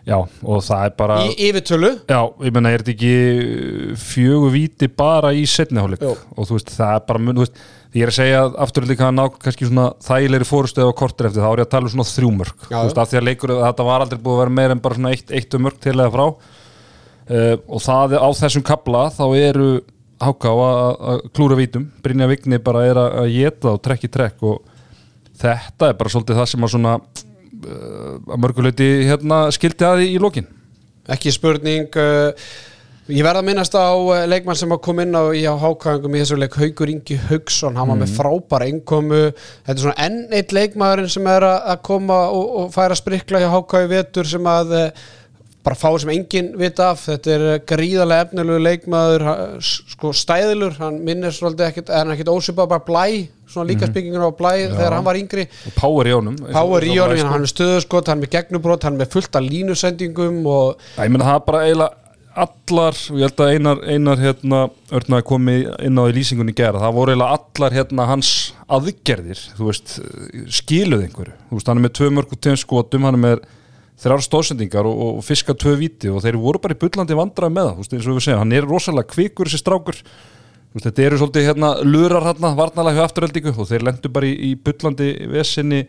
Já, 0.08 0.18
og 0.18 0.64
það 0.66 0.86
er 0.88 0.94
bara 0.98 1.18
í 1.28 1.34
yfirtölu? 1.50 1.92
Já, 2.10 2.20
ég 2.42 2.56
menna, 2.56 2.72
er 2.74 2.82
þetta 2.82 2.94
ekki 2.96 3.98
fjögur 4.02 4.54
víti 4.56 4.90
bara 4.98 5.30
í 5.38 5.44
setniháleik 5.50 6.02
Jú. 6.02 6.16
og 6.34 6.50
þú 6.50 6.58
veist, 6.58 6.74
það 6.74 6.96
er 6.96 7.04
bara 7.12 7.22
mun, 7.22 7.38
þú 7.38 7.46
veist, 7.46 7.62
ég 7.94 8.06
er 8.08 8.12
að 8.12 8.18
segja 8.18 8.40
að 8.48 8.58
afturlíka 8.66 9.08
að 9.12 9.14
ná 9.20 9.24
kannski 9.36 9.70
svona 9.70 9.86
þægilegri 10.02 10.50
fórustu 10.50 10.82
eða 10.82 10.98
kortur 11.04 11.30
eftir, 11.30 11.46
þá 11.46 11.52
er 11.52 11.62
ég 11.62 11.70
að 11.70 11.74
tala 11.76 11.90
um 11.90 11.94
svona 11.94 12.10
þrjúmörk 12.10 12.66
þú 12.66 12.82
veist, 12.82 13.02
af 13.04 13.12
því 13.12 13.22
að 13.22 13.28
leikur, 13.30 13.56
þetta 13.62 13.88
var 13.92 14.06
aldrei 14.08 14.22
búið 14.26 14.38
að 14.38 14.42
vera 14.42 14.58
meira 14.58 14.78
en 14.78 14.84
bara 14.88 14.98
svona 14.98 15.14
eitt, 15.14 15.34
eitt 15.38 15.58
um 15.58 15.66
mörk 15.68 15.82
til 15.86 15.96
eða 15.98 16.12
frá. 16.16 16.26
Uh, 17.32 17.56
og 17.70 17.84
það 17.86 18.18
er 18.18 18.26
á 18.26 18.30
þessum 18.42 18.66
kabla 18.66 19.06
þá 19.14 19.26
eru 19.38 19.68
háká 20.22 20.52
að 20.52 21.22
klúra 21.36 21.58
vítum, 21.58 21.86
Brynja 22.02 22.28
Vigni 22.30 22.58
bara 22.62 22.86
er 22.90 23.00
að 23.02 23.30
geta 23.36 23.76
og 23.76 23.84
trekk 23.86 24.10
í 24.10 24.12
trekk 24.12 24.44
og 24.50 24.64
þetta 25.42 25.92
er 25.92 26.00
bara 26.00 26.12
svolítið 26.14 26.42
það 26.42 26.50
sem 26.52 26.66
að 26.66 26.74
svona 26.76 26.96
að 27.68 28.42
mörguleiti 28.42 28.90
hérna 29.10 29.46
skildi 29.54 29.88
að 29.88 30.02
því 30.02 30.10
í 30.16 30.20
lokin. 30.22 30.50
Ekki 31.12 31.34
spurning 31.34 31.98
uh, 32.00 32.52
Ég 33.12 33.26
verð 33.26 33.42
að 33.42 33.48
minnast 33.50 33.74
á 33.76 33.92
eh, 34.14 34.28
leikmann 34.30 34.58
sem 34.60 34.72
að 34.72 34.84
kom 34.86 35.00
inn 35.04 35.16
á 35.18 35.34
í 35.36 35.42
hákvæðingum 35.44 36.14
í 36.16 36.20
þessu 36.22 36.38
leik 36.38 36.54
Haugur 36.56 36.92
Ingi 36.92 37.18
Haugsson, 37.28 37.76
hann 37.76 37.90
var 37.90 37.98
með 38.00 38.14
frábæra 38.16 38.68
innkomu, 38.70 39.22
þetta 39.66 39.74
er 39.74 39.82
svona 39.82 40.06
enn 40.06 40.36
eitt 40.38 40.54
leikmaðurinn 40.56 41.12
sem 41.12 41.28
er 41.28 41.46
að 41.50 41.82
koma 41.88 42.20
og, 42.32 42.54
og 42.62 42.70
færa 42.76 42.96
sprikla 42.96 43.42
hjá 43.42 43.50
hákvæði 43.56 43.90
vetur 43.96 44.30
sem 44.32 44.48
að 44.48 44.76
eh, 44.78 45.04
bara 45.66 45.78
fá 45.78 45.90
sem 46.02 46.10
enginn 46.14 46.52
vita 46.58 46.90
af, 46.92 47.04
þetta 47.06 47.34
er 47.36 47.44
eh, 47.52 47.60
gríðarlega 47.70 48.26
efnilegu 48.26 48.64
leikmaður, 48.66 49.26
sko 49.62 50.14
stæðilur, 50.18 50.74
hann 50.82 51.00
minnir 51.06 51.36
svolítið 51.36 51.68
ekkit, 51.68 51.92
er 51.94 52.02
hann 52.02 52.16
ekkit 52.16 52.32
ósipað 52.34 52.72
bara 52.74 52.86
blæ, 52.88 53.06
svona 53.52 53.70
líka 53.70 53.90
spikkingur 53.90 54.26
á 54.26 54.32
blæ 54.34 54.54
þegar 54.72 54.98
hann 54.98 55.06
var 55.06 55.20
yngri, 55.22 55.46
og 55.70 55.78
power 55.78 56.10
í 56.10 56.16
honum 56.18 56.38
Power 56.48 56.88
í 56.88 56.96
honum, 56.96 57.18
Blæ, 57.20 57.30
hann 57.36 57.46
er 57.46 57.54
stöðuskot, 57.54 58.10
hann 58.10 58.22
er 58.22 58.26
með 58.26 58.36
gegnubrót, 58.40 58.88
hann 58.88 58.98
er 58.98 59.04
með 59.04 59.14
fullt 59.18 59.38
af 59.38 59.46
línusendingum 59.46 60.42
og 60.50 60.86
Já, 60.96 61.04
ég 61.06 61.14
meina 61.14 61.30
það 61.30 61.38
er 61.38 61.48
bara 61.52 61.64
eiginlega 61.68 61.98
allar, 62.42 62.96
og 63.12 63.18
ég 63.20 63.28
held 63.28 63.42
að 63.44 63.54
einar, 63.54 63.80
einar 63.92 64.22
hérna, 64.24 64.60
örnaði 64.96 65.26
komið 65.28 65.66
inn 65.84 66.00
á 66.00 66.04
í 66.08 66.14
lýsingunni 66.16 66.54
gera, 66.56 66.80
það 66.80 66.94
voru 66.96 67.14
eiginlega 67.14 67.40
allar 67.42 67.76
hérna 67.76 68.06
hans 68.08 68.36
aðgerðir, 68.72 69.42
þú 69.58 69.68
veist 69.68 69.98
skiluð 70.62 71.10
einhverju, 71.10 71.36
þú 71.50 71.60
veist, 71.60 71.68
hann 71.70 71.82
er 71.82 71.86
með 71.86 71.98
tvö 72.00 72.14
mörg 72.16 72.32
þrjár 74.02 74.26
stóðsendingar 74.26 74.90
og, 74.90 75.02
og 75.08 75.24
fiska 75.26 75.56
tvö 75.58 75.76
viti 75.80 76.12
og 76.12 76.24
þeir 76.24 76.40
voru 76.42 76.62
bara 76.62 76.76
í 76.76 76.82
bullandi 76.82 77.18
vandræði 77.18 77.56
með 77.58 77.70
það, 77.70 77.82
eins 77.82 78.08
og 78.08 78.18
við 78.18 78.26
segjum, 78.26 78.42
hann 78.42 78.56
er 78.58 78.68
rosalega 78.68 79.12
kvikur 79.14 79.50
þessi 79.50 79.62
strákur, 79.62 80.00
veist, 80.74 80.88
þetta 80.88 81.06
eru 81.06 81.22
svolítið 81.22 81.48
hérna 81.52 81.72
lurar 81.86 82.28
hérna, 82.32 82.54
varnalega 82.58 83.00
hjá 83.02 83.08
afturöldingu 83.10 83.54
og 83.54 83.70
þeir 83.70 83.88
lendu 83.88 84.14
bara 84.14 84.30
í, 84.30 84.36
í 84.50 84.52
bullandi 84.58 85.14
vesinni 85.32 85.86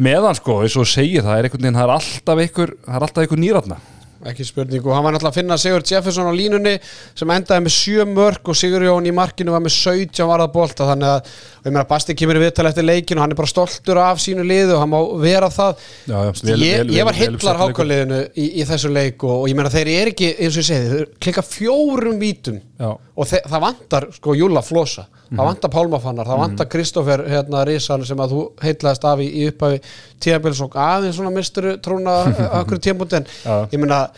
meðan 0.00 0.38
sko, 0.38 0.62
eins 0.64 0.78
og 0.80 0.88
segir 0.88 1.26
það 1.26 1.36
er 1.36 1.48
einhvern 1.48 1.66
veginn, 1.66 1.80
það 1.80 1.88
er 1.88 1.96
alltaf 1.98 2.44
einhver, 2.46 2.76
er 2.88 3.08
einhver 3.10 3.42
nýratna 3.44 3.80
ekki 4.28 4.44
spurning. 4.44 4.84
Og 4.84 4.92
hann 4.94 5.04
var 5.06 5.14
náttúrulega 5.14 5.32
að 5.32 5.38
finna 5.40 5.56
Sigur 5.60 5.84
Jefferson 5.86 6.28
á 6.28 6.34
línunni 6.36 6.74
sem 7.16 7.30
endaði 7.32 7.64
með 7.64 7.74
7 7.76 8.06
mörg 8.10 8.50
og 8.52 8.58
Sigur 8.58 8.84
Jón 8.84 9.08
í 9.08 9.14
markinu 9.16 9.54
var 9.54 9.62
með 9.64 9.74
17 9.78 10.26
varða 10.28 10.48
bolta 10.52 10.88
þannig 10.90 11.08
að, 11.14 11.30
ég 11.64 11.72
meina 11.74 11.86
Basti 11.88 12.16
kemur 12.18 12.40
í 12.40 12.44
viðtal 12.44 12.68
eftir 12.70 12.84
leikin 12.86 13.20
og 13.20 13.24
hann 13.24 13.32
er 13.34 13.40
bara 13.40 13.52
stoltur 13.52 14.00
af 14.02 14.20
sínu 14.20 14.44
liðu 14.44 14.76
og 14.76 14.82
hann 14.84 14.92
má 14.92 14.98
vera 15.22 15.48
það. 15.52 15.86
Já, 16.10 16.16
já, 16.16 16.32
vel- 16.50 16.66
ég, 16.66 16.82
vel- 16.84 16.96
ég 16.98 17.08
var 17.08 17.16
leikur. 17.56 17.74
hákvæliðinu 17.74 18.20
í, 18.34 18.48
í 18.60 18.66
þessu 18.68 18.92
leik 18.92 19.24
og, 19.24 19.36
og 19.44 19.48
ég 19.48 19.56
meina 19.56 19.72
þeir 19.72 19.92
eru 19.96 20.14
ekki, 20.14 20.34
eins 20.36 20.56
og 20.58 20.62
ég 20.64 20.68
segi 20.72 20.92
þeir 20.94 21.08
klikka 21.20 21.46
fjórum 21.46 22.20
vítum. 22.20 22.60
Já. 22.80 22.94
og 23.20 23.26
þe 23.28 23.42
það 23.44 23.60
vantar 23.60 24.06
sko 24.16 24.32
Júla 24.32 24.62
Flosa. 24.64 25.02
Það 25.30 25.46
vantar 25.46 25.70
Pálmafannar, 25.70 26.26
það 26.26 26.38
vantar 26.40 26.68
Kristoffer 26.72 27.20
hérna 27.28 27.60
Rísal 27.68 28.00
sem 28.08 28.18
að 28.18 28.32
þú 28.32 28.40
heitlaðist 28.64 29.04
af 29.06 29.20
í, 29.20 29.26
í 29.30 29.44
upphafi 29.50 29.80
tíðabils 30.24 30.62
og 30.64 30.74
aðeins 30.80 31.18
svona 31.20 31.30
misturu 31.34 31.74
trúna 31.84 32.14
okkur 32.62 32.80
Já. 32.80 33.68
ég 33.70 33.78
meina 33.78 34.09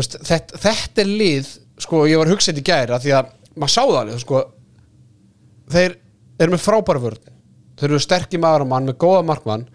veist, 0.00 0.16
þetta, 0.28 0.60
þetta 0.64 1.02
er 1.04 1.10
lið 1.22 1.50
sko, 1.84 2.04
ég 2.10 2.18
var 2.22 2.30
hugsað 2.32 2.58
í 2.60 2.64
gæri 2.66 2.94
að 2.96 3.04
því 3.06 3.12
að 3.18 3.30
maður 3.58 3.74
sá 3.74 3.82
það 3.84 4.00
alveg, 4.02 4.20
sko. 4.24 4.42
Þeir 5.74 5.96
eru 6.40 6.54
með 6.54 6.62
frábæra 6.64 7.02
vörn. 7.02 7.30
Þeir 7.78 7.90
eru 7.92 8.00
sterkir 8.02 8.40
maður 8.42 8.64
og 8.64 8.70
mann 8.72 8.86
með 8.88 8.96
góða 9.02 9.24
markmann. 9.28 9.66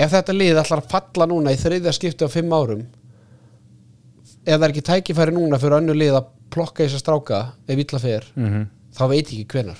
Ef 0.00 0.12
þetta 0.14 0.34
lið 0.36 0.60
ætlar 0.62 0.82
að 0.84 0.90
falla 0.92 1.26
núna 1.30 1.52
í 1.54 1.58
þriðja 1.60 1.92
skipti 1.96 2.26
á 2.26 2.30
fimm 2.30 2.52
árum 2.54 2.84
ef 4.40 4.56
það 4.56 4.62
er 4.64 4.72
ekki 4.72 4.82
tækifæri 4.86 5.34
núna 5.36 5.58
fyrir 5.60 5.76
önnu 5.80 5.94
lið 5.96 6.14
að 6.16 6.28
plokka 6.54 6.86
þess 6.86 6.96
að 6.96 7.02
stráka 7.04 7.40
ef 7.68 7.78
illa 7.82 7.98
fer, 8.00 8.24
Mhm. 8.36 8.62
þá 8.96 9.02
veit 9.10 9.28
ég 9.28 9.40
ekki 9.44 9.46
hvenar 9.52 9.76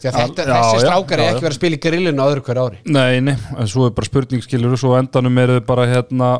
því 0.00 0.08
að 0.08 0.16
þetta, 0.16 0.46
Já, 0.46 0.54
þessi 0.62 0.80
strákar 0.86 1.18
er 1.20 1.28
ekki 1.34 1.44
verið 1.44 1.52
að 1.52 1.60
spila 1.60 1.76
í 1.76 1.82
grillinu 1.84 2.22
á 2.22 2.26
öðru 2.32 2.42
hver 2.46 2.60
ári. 2.62 2.78
Nei, 2.86 3.20
nei, 3.20 3.36
en 3.58 3.66
svo 3.68 3.86
er 3.86 3.90
bara 3.94 4.08
spurning 4.08 4.42
skilur 4.42 4.72
og 4.72 4.78
svo 4.80 4.96
endanum 4.98 5.38
eru 5.38 5.60
þau 5.60 5.66
bara 5.66 5.86
hérna 5.86 6.30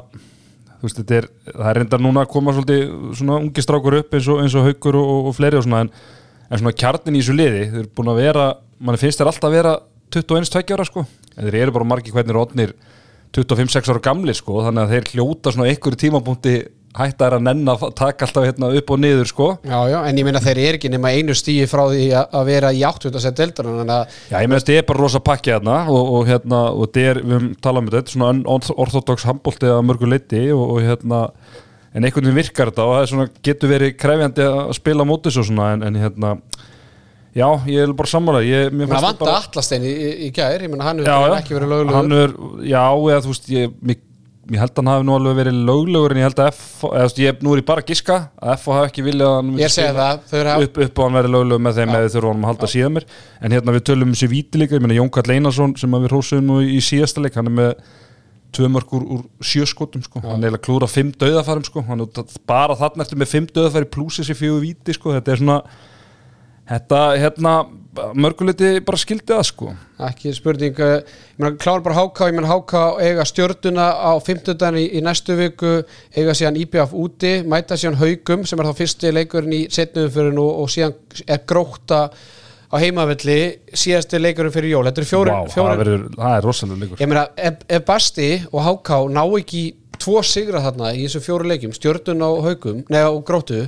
veist, 0.82 1.00
er, 1.14 1.28
það 1.46 1.68
er 1.70 1.78
reyndar 1.80 2.02
núna 2.02 2.24
að 2.24 2.32
koma 2.32 2.54
svolítið 2.56 2.82
svona 3.18 3.38
ungi 3.40 3.64
strákur 3.64 3.98
upp 4.00 4.16
eins 4.16 4.28
og, 4.28 4.42
eins 4.42 4.56
og 4.58 4.66
haukur 4.66 4.98
og, 4.98 5.30
og 5.30 5.36
fleiri 5.36 5.60
og 5.60 5.66
svona 5.66 5.84
en, 5.86 5.92
en 6.48 6.62
svona 6.62 6.74
kjarnin 6.82 7.18
í 7.18 7.22
þessu 7.22 7.36
liði, 7.38 7.64
þau 7.70 7.80
eru 7.82 7.92
búin 7.98 8.12
að 8.12 8.22
vera 8.22 8.46
mann 8.82 8.98
finnst 9.00 9.22
þeir 9.22 9.30
alltaf 9.30 9.48
að 9.48 9.56
vera 9.56 9.76
21-20 10.12 10.76
ára 10.76 10.88
sko, 10.88 11.06
en 11.36 11.46
þeir 11.48 11.60
eru 11.62 11.76
bara 11.78 11.88
margir 11.88 12.14
hvernig 12.16 12.36
rótnir 12.36 12.74
25-6 13.32 13.92
ára 13.92 14.04
gamli 14.04 14.34
sko, 14.36 14.60
þannig 14.66 14.82
að 14.82 14.94
þeir 14.96 15.10
hljóta 15.14 15.54
svona 15.54 15.70
einhverju 15.70 16.00
tímapunkti 16.02 16.56
hætta 16.96 17.28
er 17.28 17.36
að 17.38 17.44
nenna 17.46 17.74
að 17.76 17.94
taka 17.96 18.26
alltaf 18.26 18.44
hérna 18.44 18.68
upp 18.76 18.90
og 18.92 19.00
niður 19.00 19.28
sko. 19.30 19.48
Já, 19.64 19.78
já, 19.88 19.98
en 20.08 20.18
ég 20.20 20.26
meina 20.26 20.42
þeir 20.44 20.60
eru 20.60 20.78
ekki 20.78 20.90
nema 20.92 21.12
einu 21.16 21.36
stíi 21.36 21.64
frá 21.70 21.86
því 21.88 22.08
að 22.18 22.36
að 22.36 22.50
vera 22.50 22.72
í 22.72 22.82
áttu 22.84 23.08
að 23.08 23.18
setja 23.24 23.34
deildar 23.40 23.70
þannig 23.70 23.94
að 23.94 24.18
Já, 24.28 24.36
ég 24.36 24.50
meina 24.50 24.60
þetta 24.60 24.76
er 24.76 24.86
bara 24.90 25.00
rosa 25.00 25.22
pakki 25.24 25.54
hérna 25.54 25.78
og, 25.92 26.12
og 26.18 26.28
hérna, 26.28 26.62
og 26.72 26.84
þetta 26.84 27.06
er, 27.12 27.22
við 27.22 27.36
höfum 27.38 27.54
talað 27.64 27.82
um 27.82 27.90
þetta, 27.92 28.02
er 28.02 28.16
svona 28.16 28.76
orthodox 28.84 29.26
handbólti 29.28 29.72
að 29.72 29.84
mörgu 29.88 30.12
leiti 30.12 30.42
og, 30.52 30.64
og 30.66 30.82
hérna, 30.84 31.22
en 31.92 32.04
einhvern 32.04 32.28
veginn 32.28 32.40
virkar 32.42 32.72
þetta 32.72 32.86
og 32.86 32.94
það 32.96 33.06
er 33.06 33.12
svona, 33.14 33.28
getur 33.48 33.72
verið 33.72 33.96
krefjandi 34.04 34.46
að 34.50 34.76
spila 34.80 35.08
mótis 35.08 35.40
og 35.40 35.48
svona, 35.48 35.72
en, 35.78 35.88
en 35.88 36.00
hérna, 36.02 36.36
já, 37.32 37.48
ég 37.72 37.88
er 37.88 37.96
bara 37.96 38.22
mér 38.28 38.88
það 38.88 38.96
fannst 38.98 39.08
vanta 39.08 39.24
bara... 39.24 39.40
allastein 39.40 39.88
í, 39.88 39.92
í, 39.92 40.14
í 40.28 40.32
gær, 40.36 40.60
ég 40.60 40.72
meina 40.72 40.88
hann 40.90 41.00
hefur 41.00 41.12
já, 41.12 41.36
ekki 41.40 41.56
verið 41.56 41.72
lögulegur 41.72 42.16
er, 42.20 42.40
já, 42.68 42.84
eða 42.92 43.22
þú 43.24 43.32
veist, 43.32 43.52
ég, 43.52 43.76
ég 44.52 44.60
held 44.62 44.72
að 44.72 44.80
hann 44.82 44.90
hafi 44.92 45.06
nú 45.08 45.14
alveg 45.16 45.36
verið 45.38 45.58
löglegur 45.68 46.12
en 46.14 46.20
ég 46.20 46.26
held 46.28 46.40
að 46.44 46.50
F, 46.52 46.62
eða 46.88 47.22
ég, 47.24 47.40
nú 47.42 47.54
er 47.54 47.60
ég 47.62 47.66
bara 47.68 47.82
að 47.84 47.88
giska 47.92 48.18
að 48.42 48.52
F 48.58 48.66
hafi 48.72 48.90
ekki 48.90 49.04
viljað 49.06 49.30
að 49.32 49.36
hann 49.40 49.50
Ég 49.62 49.72
segi 49.72 49.94
það, 49.96 50.20
þau 50.30 50.38
hafa- 50.42 50.66
upp, 50.66 50.78
upp 50.86 50.98
og 50.98 51.04
hann 51.08 51.18
verið 51.18 51.34
löglegur 51.36 51.64
með 51.66 51.78
þeim 51.80 51.94
eða 51.96 52.04
þau 52.08 52.14
þurfa 52.16 52.32
hann 52.32 52.42
að 52.44 52.50
halda 52.52 52.70
síðan 52.74 52.96
mér 52.98 53.06
en 53.42 53.56
hérna 53.56 53.74
við 53.76 53.84
tölum 53.90 54.08
um 54.08 54.14
þessi 54.16 54.30
víti 54.32 54.62
líka, 54.62 54.76
ég 54.78 54.84
meina 54.86 54.98
Jón 55.00 55.10
Karl 55.16 55.34
Einarsson 55.36 55.76
sem 55.80 55.98
við 55.98 56.08
hrósum 56.12 56.46
nú 56.46 56.60
í 56.62 56.80
síðasta 56.84 57.22
leik, 57.24 57.34
hann 57.40 57.50
er 57.52 57.56
með 57.58 57.74
tvö 58.52 58.68
mörg 58.68 58.90
úr, 58.92 59.04
úr 59.16 59.22
sjö 59.40 59.64
skotum 59.64 60.02
sko. 60.04 60.20
hann 60.20 60.42
er 60.44 60.50
eiginlega 60.50 60.64
klúra 60.66 60.88
fimm 60.90 61.12
döðafærum 61.16 61.64
sko. 61.64 61.80
hann 61.88 62.04
bara 62.46 62.76
þarna 62.76 63.06
eftir 63.06 63.16
með 63.16 63.30
fimm 63.32 63.46
döðafæri 63.48 63.88
pluss 63.88 64.20
þessi 64.20 64.36
fjögur 64.36 64.60
víti, 64.60 64.92
sko. 64.92 65.14
þetta 65.16 65.32
er 65.32 65.40
svona 65.40 65.62
þetta, 66.72 67.00
hérna 67.20 67.54
mörguleiti 68.16 68.80
bara 68.84 69.00
skildi 69.00 69.28
það 69.28 69.42
sko. 69.48 69.70
Ekki 70.08 70.32
spurning 70.36 70.78
eh, 70.80 70.94
ég 71.02 71.40
meina 71.42 71.58
klára 71.60 71.84
bara 71.84 71.96
háká, 71.98 72.28
ég 72.30 72.36
meina 72.38 72.50
háká 72.50 72.84
eiga 73.04 73.26
stjörnuna 73.28 73.88
á 74.00 74.12
50 74.16 74.78
í, 74.80 74.84
í 74.98 75.02
næstu 75.04 75.36
viku 75.38 75.74
eiga 76.16 76.36
síðan 76.36 76.60
IBF 76.62 76.94
úti 76.96 77.34
mæta 77.48 77.76
síðan 77.76 78.00
haugum 78.00 78.46
sem 78.48 78.62
er 78.62 78.70
þá 78.70 78.80
fyrsti 78.80 79.12
leikurinn 79.12 79.58
í 79.58 79.64
setnum 79.72 80.08
fyrir 80.12 80.32
nú 80.36 80.46
og 80.62 80.72
síðan 80.72 80.96
er 81.26 81.44
gróta 81.48 82.06
á 82.72 82.74
heimavelli 82.80 83.38
síðasti 83.76 84.22
leikurinn 84.22 84.54
fyrir 84.54 84.72
jól. 84.72 84.86
Þetta 84.88 85.04
er 85.04 85.10
fjóri, 85.10 85.36
Vá, 85.36 85.52
það, 85.52 85.84
það 86.16 86.38
er 86.38 86.48
rosalega 86.48 86.82
leikur. 86.86 87.04
Ég 87.04 87.12
meina 87.12 87.28
ef, 87.36 87.62
ef 87.68 87.86
Basti 87.92 88.32
og 88.48 88.64
háká 88.64 89.02
ná 89.12 89.22
ekki 89.26 89.66
tvo 90.02 90.22
sigra 90.26 90.62
þarna 90.64 90.94
í 90.96 91.04
þessu 91.04 91.22
fjóru 91.22 91.52
leikjum 91.52 91.76
stjörnuna 91.76 92.32
á 92.32 92.34
haugum, 92.48 92.82
neða 92.90 93.12
og 93.12 93.22
grótu 93.28 93.60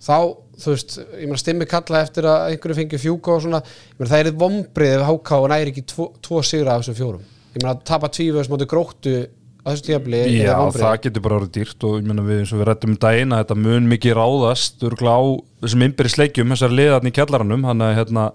þá, 0.00 0.16
þú 0.60 0.76
veist, 0.76 0.96
ég 1.16 1.26
meina 1.26 1.40
stimmi 1.40 1.68
kalla 1.70 2.04
eftir 2.04 2.28
að 2.30 2.46
einhverju 2.52 2.78
fengi 2.78 3.00
fjúka 3.00 3.34
og 3.34 3.44
svona 3.44 3.60
ég 3.64 3.98
meina 3.98 4.12
það 4.12 4.24
er 4.24 4.40
vombrið 4.44 4.94
ef 4.96 5.04
HK 5.08 5.42
næri 5.52 5.74
ekki 5.74 5.86
tvo, 5.94 6.08
tvo 6.22 6.42
sigra 6.46 6.76
af 6.76 6.84
þessum 6.84 6.98
fjórum. 7.00 7.28
Ég 7.54 7.62
meina 7.62 7.74
að 7.74 7.84
tapa 7.90 8.10
tvífjöðs 8.14 8.50
móti 8.52 8.68
gróttu 8.70 9.14
á 9.60 9.68
þessu 9.70 9.86
tíðabli 9.88 10.20
Já, 10.40 10.54
það 10.72 10.98
getur 11.04 11.24
bara 11.24 11.38
orðið 11.40 11.52
dýrt 11.56 11.86
og 11.86 11.96
ég 11.98 12.06
meina 12.08 12.24
við 12.24 12.42
eins 12.42 12.52
og 12.54 12.60
við 12.60 12.68
rættum 12.70 12.94
um 12.94 13.00
daginn 13.00 13.34
að 13.34 13.42
þetta 13.42 13.56
mun 13.60 13.88
mikið 13.90 14.16
ráðast 14.16 14.84
örgla 14.88 15.16
á 15.16 15.22
þessum 15.64 15.84
innbyrðisleikjum 15.86 16.54
þessar 16.54 16.76
liðarni 16.76 17.12
í 17.12 17.16
kjallaranum 17.18 17.66
hann 17.68 17.84
að 17.84 17.96
hérna 17.98 18.26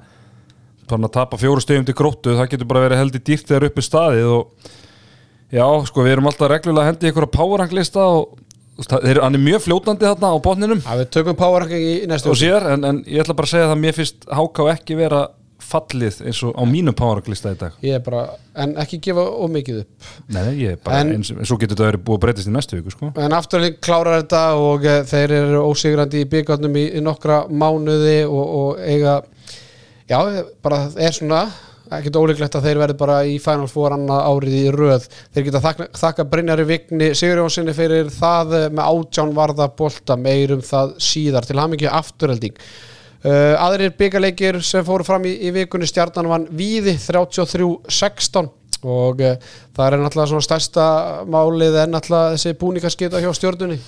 að 0.85 1.07
tapa 1.15 1.39
fjóru 1.41 1.63
stöðum 1.63 1.87
til 1.87 1.97
gróttu 1.97 2.35
það 2.37 2.51
getur 2.53 2.69
bara 2.69 2.83
verið 2.85 3.01
heldur 3.01 3.23
dýrt 3.25 3.49
þegar 3.49 3.67
uppi 3.71 3.85
staðið 3.85 4.33
og 4.35 4.73
já, 5.49 5.65
sko 5.89 6.05
við 6.05 6.13
erum 6.13 6.29
alltaf 6.29 6.51
reglulega 6.51 6.85
að 6.85 6.91
hendi 6.91 7.09
ykkur 7.09 7.25
að 7.25 7.35
powerranglista 7.39 8.05
og 8.19 8.35
það 8.83 9.07
er, 9.11 9.21
hann 9.23 9.37
er 9.37 9.43
mjög 9.45 9.63
fljótandi 9.69 10.07
þarna 10.09 10.33
á 10.35 10.37
botninum. 10.43 10.83
Að 10.83 11.01
við 11.05 11.09
tökum 11.15 11.37
powerranking 11.39 11.85
í, 11.87 11.95
næstu 12.11 12.33
og 12.33 12.37
sér 12.39 12.65
en, 12.73 12.83
en 12.89 13.01
ég 13.07 13.23
ætla 13.23 13.35
bara 13.37 13.47
að 13.47 13.53
segja 13.55 13.69
það 13.69 13.75
að 13.77 13.83
mér 13.85 13.97
finnst 14.01 14.29
HK 14.41 14.69
ekki 14.75 14.97
vera 14.99 15.23
fallið 15.65 16.17
eins 16.27 16.39
og 16.45 16.51
á 16.59 16.63
mínum 16.69 16.93
powerranglista 16.93 17.53
í 17.55 17.57
dag. 17.57 17.77
Ég 17.81 17.95
er 17.97 18.01
bara, 18.05 18.25
en 18.61 18.75
ekki 18.83 18.99
gefa 19.07 19.23
ómikið 19.45 19.79
upp. 19.85 20.09
Nei, 20.35 20.43
ég 20.59 20.75
er 20.75 20.81
bara, 20.83 20.99
En- 21.01 21.13
eins, 21.15 21.31
eins 21.33 21.53
og 21.55 21.61
getur 21.63 21.79
verið 21.79 22.03
búið 22.05 22.19
að 22.19 22.23
breytast 22.25 22.49
í 22.51 22.53
næstu 22.53 22.77
viku 22.77 22.93
sko. 22.93 23.09
En 23.23 23.33
afturling 23.33 23.79
klárar 23.81 24.19
þetta 24.21 24.41
og 24.61 24.85
uh, 24.85 24.99
þeir 25.09 25.33
eru 25.39 25.63
ósigrandi 25.71 26.21
í 26.21 26.27
byggarnum 26.35 26.75
í, 26.77 26.85
í 26.99 27.01
nokkra 27.05 27.45
mánuði 27.49 28.19
og, 28.27 28.43
og 28.59 28.83
eiga 28.83 29.15
já, 30.11 30.19
bara 30.61 30.83
það 30.91 31.01
er 31.07 31.17
svona 31.17 31.41
ekkert 31.93 32.17
ólíklegt 32.21 32.57
að 32.57 32.67
þeir 32.69 32.81
verði 32.81 32.97
bara 32.99 33.19
í 33.27 33.35
Final 33.43 33.69
Four 33.69 33.95
annað 33.97 34.25
árið 34.31 34.57
í 34.57 34.65
röð. 34.73 35.05
Þeir 35.35 35.47
geta 35.49 35.63
þakka, 35.67 35.87
þakka 36.01 36.27
Brynjari 36.31 36.65
Vigni 36.69 37.11
Sigurjónssoni 37.17 37.75
fyrir 37.77 38.11
það 38.13 38.57
eh, 38.57 38.67
með 38.73 38.91
átján 38.91 39.35
varða 39.37 39.69
bolta 39.77 40.17
meirum 40.19 40.65
það 40.65 40.97
síðar. 41.03 41.47
Til 41.47 41.59
hamingju 41.61 41.91
afturhelding 41.93 42.59
uh, 43.25 43.55
aðrir 43.61 43.95
byggarleikir 43.97 44.59
sem 44.65 44.85
fóru 44.85 45.05
fram 45.07 45.25
í, 45.27 45.33
í 45.47 45.53
vikunni 45.55 45.87
stjarnan 45.89 46.29
vann 46.29 46.47
Víði 46.55 46.95
33-16 47.01 48.51
og 48.85 49.21
uh, 49.25 49.35
það 49.75 49.85
er 49.87 49.99
náttúrulega 50.03 50.31
svona 50.33 50.45
stærsta 50.45 50.87
málið 51.31 51.81
en 51.83 51.95
náttúrulega 51.95 52.35
þessi 52.35 52.57
búningaskita 52.61 53.23
hjá 53.23 53.31
stjörnunni 53.37 53.79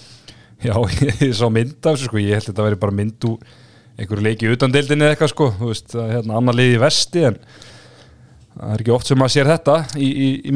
Já, 0.64 0.74
ég 1.28 1.34
sá 1.38 1.46
mynd 1.54 1.78
af 1.84 1.94
þessu 1.94 2.10
sko, 2.10 2.22
ég 2.22 2.38
held 2.38 2.48
að 2.48 2.52
þetta 2.52 2.68
veri 2.70 2.82
bara 2.82 2.98
mynd 2.98 3.30
úr 3.30 3.56
einhverju 3.98 4.26
leiki 4.26 4.54
utan 4.54 4.74
deildinni 4.74 5.06
eða 5.06 5.16
eitthvað 5.16 5.34
sko, 5.34 5.50
þú 5.58 5.72
veist, 5.72 5.94
hérna, 5.98 6.38
annar 6.38 6.58
liði 6.58 6.78
í 6.78 6.82
vesti 6.82 7.26
en 7.30 7.38
það 8.58 8.76
er 8.76 8.84
ekki 8.84 8.96
oft 8.96 9.10
sem 9.10 9.20
maður 9.22 9.36
sér 9.36 9.52
þetta 9.54 9.80
í, 9.96 10.08
í, 10.10 10.28
í 10.50 10.56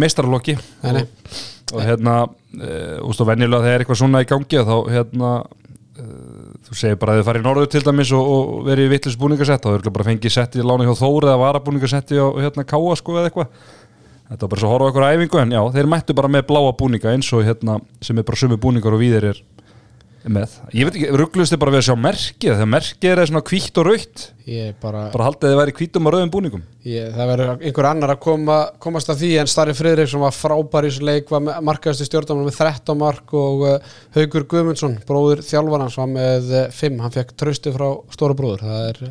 nei. 0.99 1.03
og, 1.05 1.75
og 1.77 1.83
hérna, 1.85 2.15
e, 2.57 2.77
úst, 3.07 3.23
og 3.23 3.29
venjulega 3.29 3.67
þegar 3.67 3.85
eitthvað 3.85 4.01
svona 4.01 4.23
í 4.23 4.29
gangi 4.29 4.63
þá 4.67 4.75
hérna, 4.91 5.33
þú 6.67 6.77
segir 6.77 6.97
bara 6.99 7.15
að 7.15 7.21
þið 7.21 7.27
farið 7.27 7.43
í 7.43 7.45
norður 7.47 7.69
til 7.71 7.83
dæmis 7.85 8.11
og, 8.15 8.31
og 8.31 8.65
verið 8.67 8.87
í 8.87 8.91
vitlis 8.93 9.17
búningasett 9.19 9.65
þá 9.65 9.73
er 9.73 9.91
bara 9.91 10.07
fengið 10.07 10.33
setti 10.33 10.61
í 10.61 10.65
lána 10.65 10.87
hjá 10.87 10.95
Þóri 11.01 11.29
eða 11.29 11.41
varabúningasetti 11.41 12.19
á 12.21 12.27
hérna 12.39 12.65
Káa 12.67 12.95
sko 12.99 13.17
eða 13.19 13.29
eitthvað 13.29 13.49
þetta 14.31 14.45
var 14.45 14.51
bara 14.53 14.61
svo 14.61 14.69
að 14.69 14.73
horfa 14.75 14.87
á 14.87 14.89
eitthvað 14.89 15.15
æfingu 15.17 15.41
en 15.41 15.55
já, 15.55 15.61
þeir 15.75 15.89
mættu 15.91 16.15
bara 16.17 16.31
með 16.31 16.45
bláa 16.49 16.71
búninga 16.79 17.11
eins 17.11 17.31
og 17.35 17.43
hérna 17.45 17.77
sem 17.99 18.17
er 18.17 18.27
bara 18.27 18.39
sömu 18.39 18.59
búningar 18.61 18.95
og 18.95 19.03
víðir 19.03 19.27
er 19.33 19.41
með, 20.29 20.51
ég 20.77 20.85
veit 20.85 20.95
ekki, 20.99 21.07
ruggluðist 21.17 21.53
þið 21.55 21.59
bara 21.63 21.71
við 21.73 21.79
að 21.81 21.85
sjá 21.87 21.95
merkið, 21.97 22.51
þegar 22.51 22.69
merkið 22.69 23.11
er 23.11 23.21
svona 23.31 23.41
hvítt 23.49 23.79
og 23.81 23.87
rautt, 23.87 24.25
Ég 24.51 24.73
bara, 24.81 25.01
bara 25.13 25.25
haldið 25.29 25.51
þið 25.51 25.57
væri 25.61 25.73
hvítum 25.79 26.07
og 26.09 26.13
rauðum 26.13 26.31
búningum. 26.33 26.63
Ég, 26.85 27.09
það 27.15 27.29
verður 27.31 27.51
einhver 27.69 27.87
annar 27.89 28.13
að 28.13 28.19
koma, 28.25 28.57
komast 28.83 29.09
að 29.13 29.19
því 29.21 29.29
en 29.41 29.49
Starri 29.49 29.75
Friðriksson 29.77 30.21
var 30.25 30.33
frábær 30.35 30.87
í 30.87 30.91
þessu 30.91 31.05
leik 31.07 31.29
var 31.33 31.61
markaðist 31.65 32.03
í 32.05 32.07
stjórnum 32.09 32.41
með 32.45 32.57
13 32.59 32.99
mark 33.01 33.33
og 33.37 33.65
uh, 33.69 33.91
Haugur 34.17 34.45
Guðmundsson, 34.51 34.97
bróður 35.07 35.43
þjálfarans 35.47 35.97
var 36.01 36.09
með 36.13 36.49
5, 36.77 36.99
hann 37.05 37.15
fekk 37.17 37.33
tröstu 37.39 37.73
frá 37.77 37.87
stóra 38.13 38.37
bróður, 38.37 38.65
það 38.65 38.89
er 38.89 39.01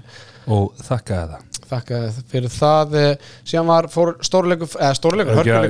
og 0.50 0.70
þakkaði 0.82 1.34
það. 1.34 1.64
þakka 1.70 1.98
fyrir 2.32 2.54
það 2.54 2.94
uh, 2.98 3.10
síðan 3.46 3.68
var 3.70 3.90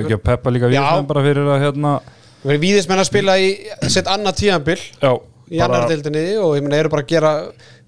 að- 0.01 0.13
að 0.17 0.23
peppa 0.31 0.53
líka 0.57 0.71
Já. 0.73 0.81
við 0.97 1.09
bara 1.13 1.25
fyrir 1.29 1.51
að 1.53 1.65
hérna 1.67 1.91
verið 2.41 2.63
víðismenn 2.65 3.03
að 3.03 3.09
spila 3.11 3.35
í 3.37 3.49
sitt 3.93 4.07
annað 4.09 4.39
tíðanbill 4.41 4.79
já, 4.81 5.11
í 5.51 5.59
annar 5.61 5.87
deildinni 5.91 6.25
og 6.39 6.53
ég 6.57 6.63
meina 6.65 6.77
eru 6.81 6.91
bara 6.93 7.03
að 7.05 7.09
gera 7.11 7.31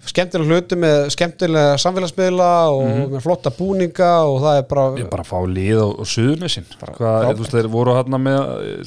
skemmtilega 0.03 0.49
hluti 0.51 0.77
með 0.83 0.97
skemmtilega 1.15 1.75
samfélagsmiðla 1.79 2.47
og 2.75 2.87
með 3.13 3.21
flotta 3.23 3.53
búninga 3.55 4.09
og 4.27 4.41
það 4.43 4.57
er 4.59 4.65
bara, 4.73 4.83
Ég 4.99 5.07
bara 5.13 5.23
að 5.23 5.29
fá 5.31 5.39
lið 5.47 5.79
á, 5.79 5.87
á 5.95 6.03
suðunisinn 6.13 6.67
þú 6.73 7.37
veist, 7.39 7.53
þeir 7.55 7.69
voru 7.71 7.95
hérna 7.95 8.19
með 8.19 8.41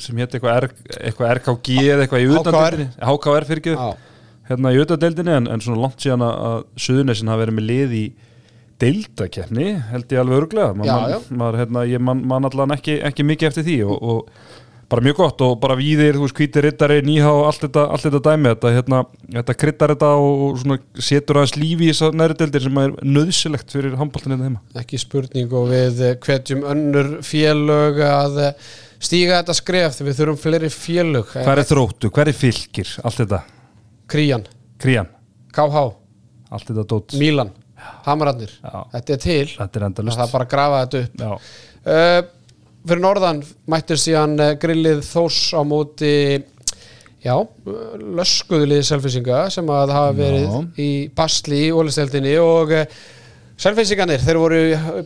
sem 0.04 0.20
hétt 0.20 0.36
eitthvað, 0.36 0.58
R, 0.60 0.68
eitthvað 1.00 1.32
RKG 1.38 1.78
eða 1.86 2.04
eitthvað 2.04 2.26
í 2.26 2.28
utandeildinni. 2.36 2.88
HKR 3.12 3.48
fyrir 3.48 3.62
ekki, 3.64 3.78
hérna 4.50 4.74
í 4.76 4.82
utandeildinni 4.84 5.36
en, 5.40 5.48
en 5.56 5.64
svona 5.64 5.80
langt 5.86 6.04
síðan 6.04 6.26
að- 6.28 6.68
suðunisinn 6.84 7.32
hafa 7.32 7.46
verið 7.46 7.58
með 7.62 7.68
lið 7.72 7.96
í 7.96 8.04
deildakefni 8.82 9.70
held 9.90 10.10
ég 10.12 10.20
alveg 10.20 10.42
örglega 10.42 10.74
man, 10.76 10.84
Já, 10.88 10.96
já. 11.14 11.18
Maður, 11.32 11.58
hérna, 11.62 11.84
ég 11.88 12.02
man, 12.04 12.20
man 12.28 12.44
allan 12.48 12.74
ekki, 12.76 12.98
ekki 13.08 13.24
mikið 13.24 13.48
eftir 13.48 13.64
því 13.70 13.76
og, 13.88 14.02
og 14.02 14.65
bara 14.90 15.02
mjög 15.02 15.18
gott 15.18 15.42
og 15.42 15.56
bara 15.62 15.76
víðir, 15.78 16.14
þú 16.14 16.26
veist, 16.26 16.36
hvítir 16.38 16.66
rittari, 16.66 17.00
nýhá 17.04 17.30
allt 17.30 17.64
þetta, 17.64 17.86
allt 17.90 18.06
þetta 18.06 18.20
dæmi 18.28 18.52
þetta, 18.52 18.72
hérna, 18.76 19.00
þetta 19.34 19.56
kryttar 19.58 19.92
þetta 19.94 20.10
og, 20.22 20.60
svona 20.62 20.78
setur 21.08 21.40
aðeins 21.40 21.56
lífi 21.58 21.88
í 21.88 21.90
þessar 21.90 22.18
næri 22.20 22.38
deildir 22.38 22.64
sem 22.66 22.80
er 22.82 22.94
nöðsilegt 23.02 23.74
fyrir 23.74 23.96
handbóltan 23.98 24.36
hérna 24.36 24.50
heima. 24.50 24.62
Ekki 24.78 25.00
spurning 25.02 25.56
og 25.58 25.68
við 25.72 26.02
eh, 26.06 26.14
hvetjum 26.22 26.62
önnur 26.70 27.10
félög 27.26 28.00
að 28.06 28.40
eh, 28.44 28.70
stíga 29.02 29.40
þetta 29.40 29.58
skref 29.58 29.98
þegar 29.98 30.10
við 30.10 30.18
þurfum 30.20 30.40
fleiri 30.44 30.72
félög. 30.76 31.34
Hver 31.34 31.62
er 31.64 31.70
þróttu, 31.72 32.12
hver 32.14 32.30
er 32.30 32.40
fylgir, 32.44 32.94
allt 33.02 33.22
þetta? 33.24 33.42
Krían, 34.12 34.46
Krían, 34.82 35.10
KH, 35.56 35.86
allt 36.54 36.70
þetta 36.70 36.86
dót. 36.94 37.18
Mílan. 37.18 37.50
Hamararnir, 38.06 38.50
Já. 38.62 38.86
þetta 38.94 39.12
er 39.12 39.20
til. 39.22 39.50
Þetta 39.52 39.78
er 39.78 39.84
endalust 39.90 40.18
það 40.18 40.26
er 40.26 40.32
bara 40.32 40.46
að 40.46 40.52
grafa 40.54 40.78
þetta 40.86 41.02
upp. 41.02 41.50
Uh, 41.86 42.35
fyrir 42.86 43.02
norðan 43.02 43.42
mættir 43.70 44.00
síðan 44.00 44.36
uh, 44.40 44.54
grillið 44.60 45.02
þós 45.06 45.40
á 45.56 45.60
móti 45.66 46.14
já, 47.24 47.34
löskuðuliði 48.20 48.86
selfisinga 48.86 49.44
sem 49.52 49.68
að 49.72 49.94
hafa 49.96 50.16
verið 50.16 50.48
Já. 50.48 50.58
í 50.82 50.90
basli 51.16 51.66
í 51.66 51.70
ólisteldinni 51.74 52.34
og 52.42 52.74
uh, 52.76 52.84
selfisingarnir, 53.60 54.20
þeir 54.20 54.38
voru 54.42 54.60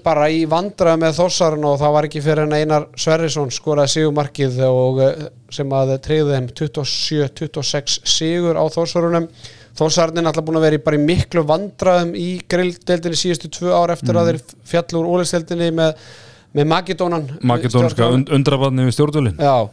bara 0.05 0.27
í 0.33 0.43
vandra 0.51 0.97
með 1.01 1.21
þósarinn 1.21 1.69
og 1.71 1.79
það 1.81 1.97
var 1.97 2.09
ekki 2.09 2.25
fyrir 2.25 2.49
en 2.49 2.59
Einar 2.59 2.89
Sverrisson 2.99 3.53
skoraði 3.55 3.95
sigumarkið 3.95 4.61
og 4.67 5.01
uh, 5.07 5.31
sem 5.55 5.73
að 5.77 5.97
treyði 6.05 6.37
þeim 6.37 6.53
27-26 6.65 8.03
sigur 8.19 8.59
á 8.59 8.65
þósarunum 8.71 9.31
Þósarnin 9.79 10.25
er 10.25 10.31
alltaf 10.31 10.45
búin 10.45 10.59
að 10.59 10.67
vera 10.67 10.79
í 10.79 10.83
bara 10.83 10.99
í 10.99 11.05
miklu 11.05 11.45
vandraðum 11.47 12.11
í 12.19 12.29
grilldeldinni 12.51 13.17
síðustu 13.17 13.51
tvö 13.55 13.71
ár 13.73 13.95
eftir 13.95 14.19
að 14.19 14.33
þeir 14.33 14.41
fjallu 14.73 15.01
úr 15.01 15.11
ólisteldinni 15.15 15.71
með, 15.77 15.95
með 16.57 16.69
Magidónan 16.73 17.27
makedónska 17.47 17.95
stjórnmálann. 17.95 18.21
und, 18.21 18.37
undrabarni 18.39 18.87
við 18.89 18.97
stjórnvölin 18.97 19.37
Já, 19.39 19.71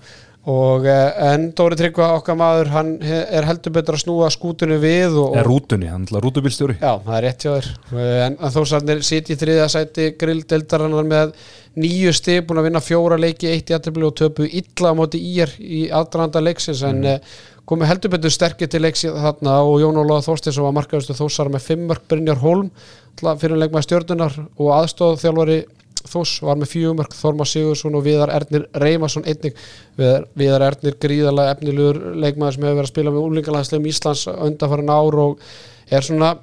og 0.48 0.86
eh, 0.88 1.34
en 1.34 1.50
Dóri 1.58 1.78
Tryggva 1.80 2.12
okkar 2.20 2.38
maður, 2.40 2.70
hann 2.72 2.92
er 3.02 3.48
heldur 3.48 3.74
betur 3.76 3.98
að 3.98 4.04
snúa 4.06 4.30
skútunni 4.34 4.78
við 4.82 5.18
og, 5.20 5.36
Er 5.40 5.48
rútunni, 5.50 5.90
hann 5.92 6.06
er 6.08 6.24
rútubílstjóri 6.24 6.78
Já, 6.78 6.94
það 7.04 7.16
er 7.18 7.26
rétt 7.26 7.46
hjá 7.46 7.52
þér 7.56 7.72
en, 8.28 8.38
en 8.38 8.54
þósarnir 8.54 9.04
sitt 9.08 9.32
í 9.34 9.40
þriða 9.40 9.68
sæti 9.74 10.12
grilldeldarinnar 10.22 11.10
með 11.10 11.34
nýju 11.78 12.14
stig 12.16 12.46
búin 12.46 12.62
að 12.62 12.70
vinna 12.70 12.84
fjóra 12.86 13.18
leiki, 13.22 13.50
eitt 13.52 13.74
í 13.74 13.78
aðtöfli 13.78 14.06
og 14.08 14.18
töpu 14.18 14.46
illa 14.48 14.94
á 14.94 14.98
móti 14.98 15.22
ír 15.22 15.52
í 15.62 15.88
aðdraðanda 15.94 16.42
leiksins 16.46 16.84
en 16.86 17.02
mm. 17.04 17.34
komið 17.70 17.92
heldur 17.92 18.14
betur 18.14 18.34
sterkir 18.34 18.70
til 18.70 18.82
leiksi 18.86 19.12
þarna 19.14 19.60
og 19.66 19.82
Jón 19.82 20.00
Ólaða 20.02 20.26
Þorstinsson 20.30 20.66
var 20.70 20.78
markaðustu 20.78 21.18
þósar 21.18 21.52
með 21.54 21.68
fimm 21.68 21.86
mörg 21.90 22.06
Brynjar 22.10 22.42
Holm 22.42 22.72
fyrir 23.18 23.58
leikmaði 23.58 23.90
stjörnunar 23.90 24.40
og 24.58 24.72
aðstóð 24.78 25.20
þjálfari 25.22 25.60
Þós 26.08 26.34
var 26.48 26.60
með 26.60 26.72
fjögumörk 26.74 27.16
Þorma 27.18 27.48
Sigursson 27.48 27.98
og 27.98 28.06
Viðar 28.06 28.34
Ernir 28.36 28.68
Reymarsson 28.82 29.28
einnig. 29.28 29.56
Viðar, 30.00 30.28
Viðar 30.38 30.68
Ernir 30.72 30.98
gríðarlega 31.04 31.56
efnilegur 31.56 32.02
leikmaður 32.18 32.58
sem 32.58 32.68
hefur 32.68 32.78
verið 32.80 32.88
að 32.88 32.94
spila 32.94 33.14
með 33.16 33.30
úlingalandslegum 33.30 33.90
Íslands 33.92 34.28
undanfærin 34.34 34.94
ár 34.94 35.20
og 35.24 35.48
er 35.92 36.06
svona 36.06 36.34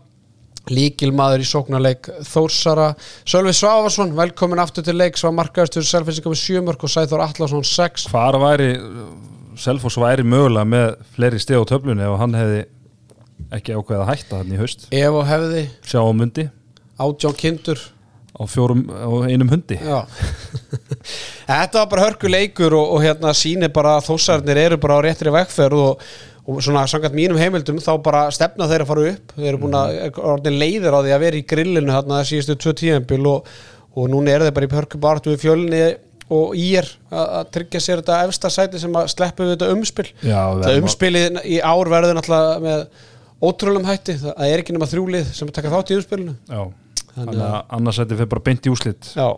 líkilmaður 0.73 1.45
í 1.45 1.49
sóknarleik 1.49 2.09
Þórsara. 2.25 2.91
Sölvi 3.29 3.53
Sváfarsson, 3.57 4.15
velkomin 4.17 4.63
aftur 4.63 4.87
til 4.87 4.97
leik 4.97 5.19
svo 5.21 5.33
markaðastur 5.37 5.85
selfinsingar 5.85 6.33
með 6.33 6.41
sjömörk 6.41 6.87
og 6.87 6.93
Sæþór 6.93 7.25
Allarsson 7.27 7.67
6 7.69 8.09
Hvar 8.13 8.39
væri 8.41 8.71
Selfoss 9.61 9.99
væri 10.01 10.25
mögulega 10.27 10.67
með 10.67 10.87
fleiri 11.15 11.41
stið 11.43 11.63
á 11.63 11.71
töflunni 11.75 12.07
ef 12.07 12.17
hann 12.19 12.35
hefði 12.39 12.63
ekki 13.55 13.75
ákveðið 13.77 14.03
að 14.03 14.11
hætta 14.11 14.41
hann 14.41 14.55
í 14.55 14.59
haust? 14.59 14.87
Ef 14.95 15.19
og 15.19 15.27
hefði. 15.29 15.65
Sjá 15.87 16.01
á 16.03 16.13
mundi. 16.17 16.47
Átján 16.99 17.37
kindur 17.39 17.83
á 18.35 18.43
fjórum 18.51 18.85
á 18.91 19.09
einum 19.31 19.51
hundi. 19.53 19.79
Þetta 21.49 21.81
var 21.81 21.91
bara 21.91 22.07
hörku 22.09 22.31
leikur 22.31 22.75
og, 22.75 22.95
og 22.97 23.05
hérna 23.05 23.35
sýnir 23.37 23.73
bara 23.75 23.99
að 23.99 24.09
þósarnir 24.11 24.61
eru 24.65 24.79
bara 24.83 24.99
á 24.99 25.05
réttri 25.07 25.33
vegferð 25.35 25.83
og, 25.85 26.09
og 26.45 26.63
svona 26.65 26.87
samkvæmt 26.91 27.17
mínum 27.17 27.39
heimildum 27.41 27.79
þá 27.83 27.93
bara 28.03 28.25
stefna 28.35 28.69
þeir 28.71 28.85
að 28.85 28.91
fara 28.91 29.07
upp. 29.13 29.37
Þeir 29.37 29.51
eru 29.53 29.63
búin 29.63 29.79
að 29.79 30.19
orðin 30.35 30.59
leiðir 30.61 30.99
á 30.99 31.01
því 31.01 31.15
að 31.15 31.25
vera 31.27 31.41
í 31.41 31.47
grillinu 31.55 31.95
þarna 31.95 32.25
síðustu 32.27 32.59
tvö 32.65 32.75
tíðanbíl 32.83 33.23
og, 33.31 33.55
og 33.95 34.11
núna 34.11 34.35
eru 34.35 34.49
þeir 34.49 34.59
bara 34.59 34.69
í 34.69 34.75
hörku 34.81 35.03
bartu 35.07 35.35
við 35.35 35.47
fjölni 35.47 35.85
og 36.35 36.55
í 36.57 36.71
er 36.81 36.89
að 37.13 37.51
tryggja 37.55 37.83
sér 37.85 38.01
þetta 38.01 38.23
efsta 38.27 38.51
sæti 38.51 38.81
sem 38.81 38.95
að 38.97 39.11
sleppu 39.13 39.45
við 39.45 39.57
þetta 39.57 39.75
umspil. 39.75 40.07
Já, 40.25 40.41
það 40.63 40.79
umspilið 40.81 41.43
í 41.45 41.59
ár 41.61 41.91
verður 41.93 42.17
náttúrulega 42.19 42.63
með 42.65 42.87
ótrúlum 43.45 43.85
hætti. 43.89 44.17
Það 44.23 44.49
er 44.49 44.63
ekki 44.63 44.75
nema 44.75 44.89
þrjúlið 44.89 45.29
sem 45.37 45.53
taka 45.53 45.73
þátt 45.75 45.93
í 45.93 45.99
umspilinu. 45.99 46.35
Já, 46.49 46.63
þannig 47.15 47.45
að 47.47 47.57
annars 47.79 48.01
þetta 48.03 48.19
fyrir 48.19 48.33
bara 48.35 48.45
beint 48.49 48.67
í 48.67 48.75
úslit 48.75 49.15
Já, 49.15 49.29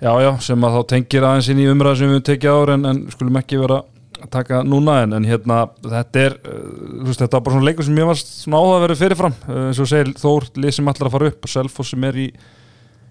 Já, 0.00 0.14
já, 0.24 0.30
sem 0.40 0.62
að 0.64 0.76
þá 0.78 0.82
tengir 0.94 1.24
aðeins 1.28 1.48
inn 1.52 1.58
í 1.60 1.66
umræð 1.68 1.98
sem 2.00 2.12
við 2.14 2.22
tekið 2.30 2.54
ára 2.56 2.76
en, 2.78 2.86
en 2.88 3.00
skulum 3.12 3.36
ekki 3.36 3.58
vera 3.60 3.82
að 4.20 4.30
taka 4.32 4.60
núna 4.64 4.94
en, 5.04 5.16
en 5.16 5.26
hérna, 5.28 5.58
þetta 5.84 6.22
er 6.22 6.38
uh, 6.40 6.62
þú 7.02 7.10
veist, 7.10 7.20
þetta 7.20 7.36
var 7.36 7.44
bara 7.44 7.56
svona 7.56 7.68
leikur 7.68 7.86
sem 7.88 8.00
ég 8.00 8.08
var 8.08 8.20
svona 8.20 8.62
áhuga 8.62 8.78
að 8.78 8.86
vera 8.86 8.96
fyrirfram, 9.02 9.36
uh, 9.44 9.60
eins 9.68 9.82
og 9.82 9.90
segir 9.90 10.14
Þór 10.20 10.48
lið 10.56 10.74
sem 10.76 10.90
allar 10.92 11.10
að 11.10 11.14
fara 11.16 11.30
upp 11.32 11.44
og 11.44 11.52
Selfoss 11.52 11.92
sem 11.94 12.08
er 12.08 12.20
í 12.24 12.26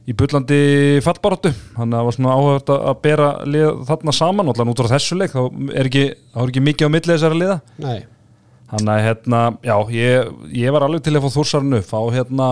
í 0.10 0.14
bullandi 0.18 0.62
fallbaróttu 1.06 1.52
það 1.76 2.06
var 2.08 2.16
svona 2.16 2.34
áhuga 2.34 2.78
að 2.80 3.02
bera 3.04 3.28
lið 3.46 3.84
þarna 3.90 4.16
saman, 4.16 4.50
allan 4.50 4.72
út 4.72 4.82
frá 4.82 4.90
þessu 4.96 5.18
leik 5.20 5.36
þá 5.36 5.44
er 5.76 5.90
ekki, 5.92 6.06
þá 6.34 6.40
er 6.42 6.48
ekki 6.48 6.64
mikið 6.66 6.90
á 6.90 6.94
milli 6.96 7.14
þessara 7.14 7.38
liða. 7.38 7.60
Nei 7.86 8.00
Þannig 8.70 8.90
að 8.94 9.00
hérna, 9.08 9.38
já, 9.66 9.76
ég, 9.96 10.28
ég 10.62 10.74
var 10.76 10.84
alveg 10.86 11.02
til 11.02 11.16
að 11.18 11.24
fá 11.26 11.32
Þórsarnu, 11.34 11.80
fá 11.90 11.98
hérna 12.14 12.50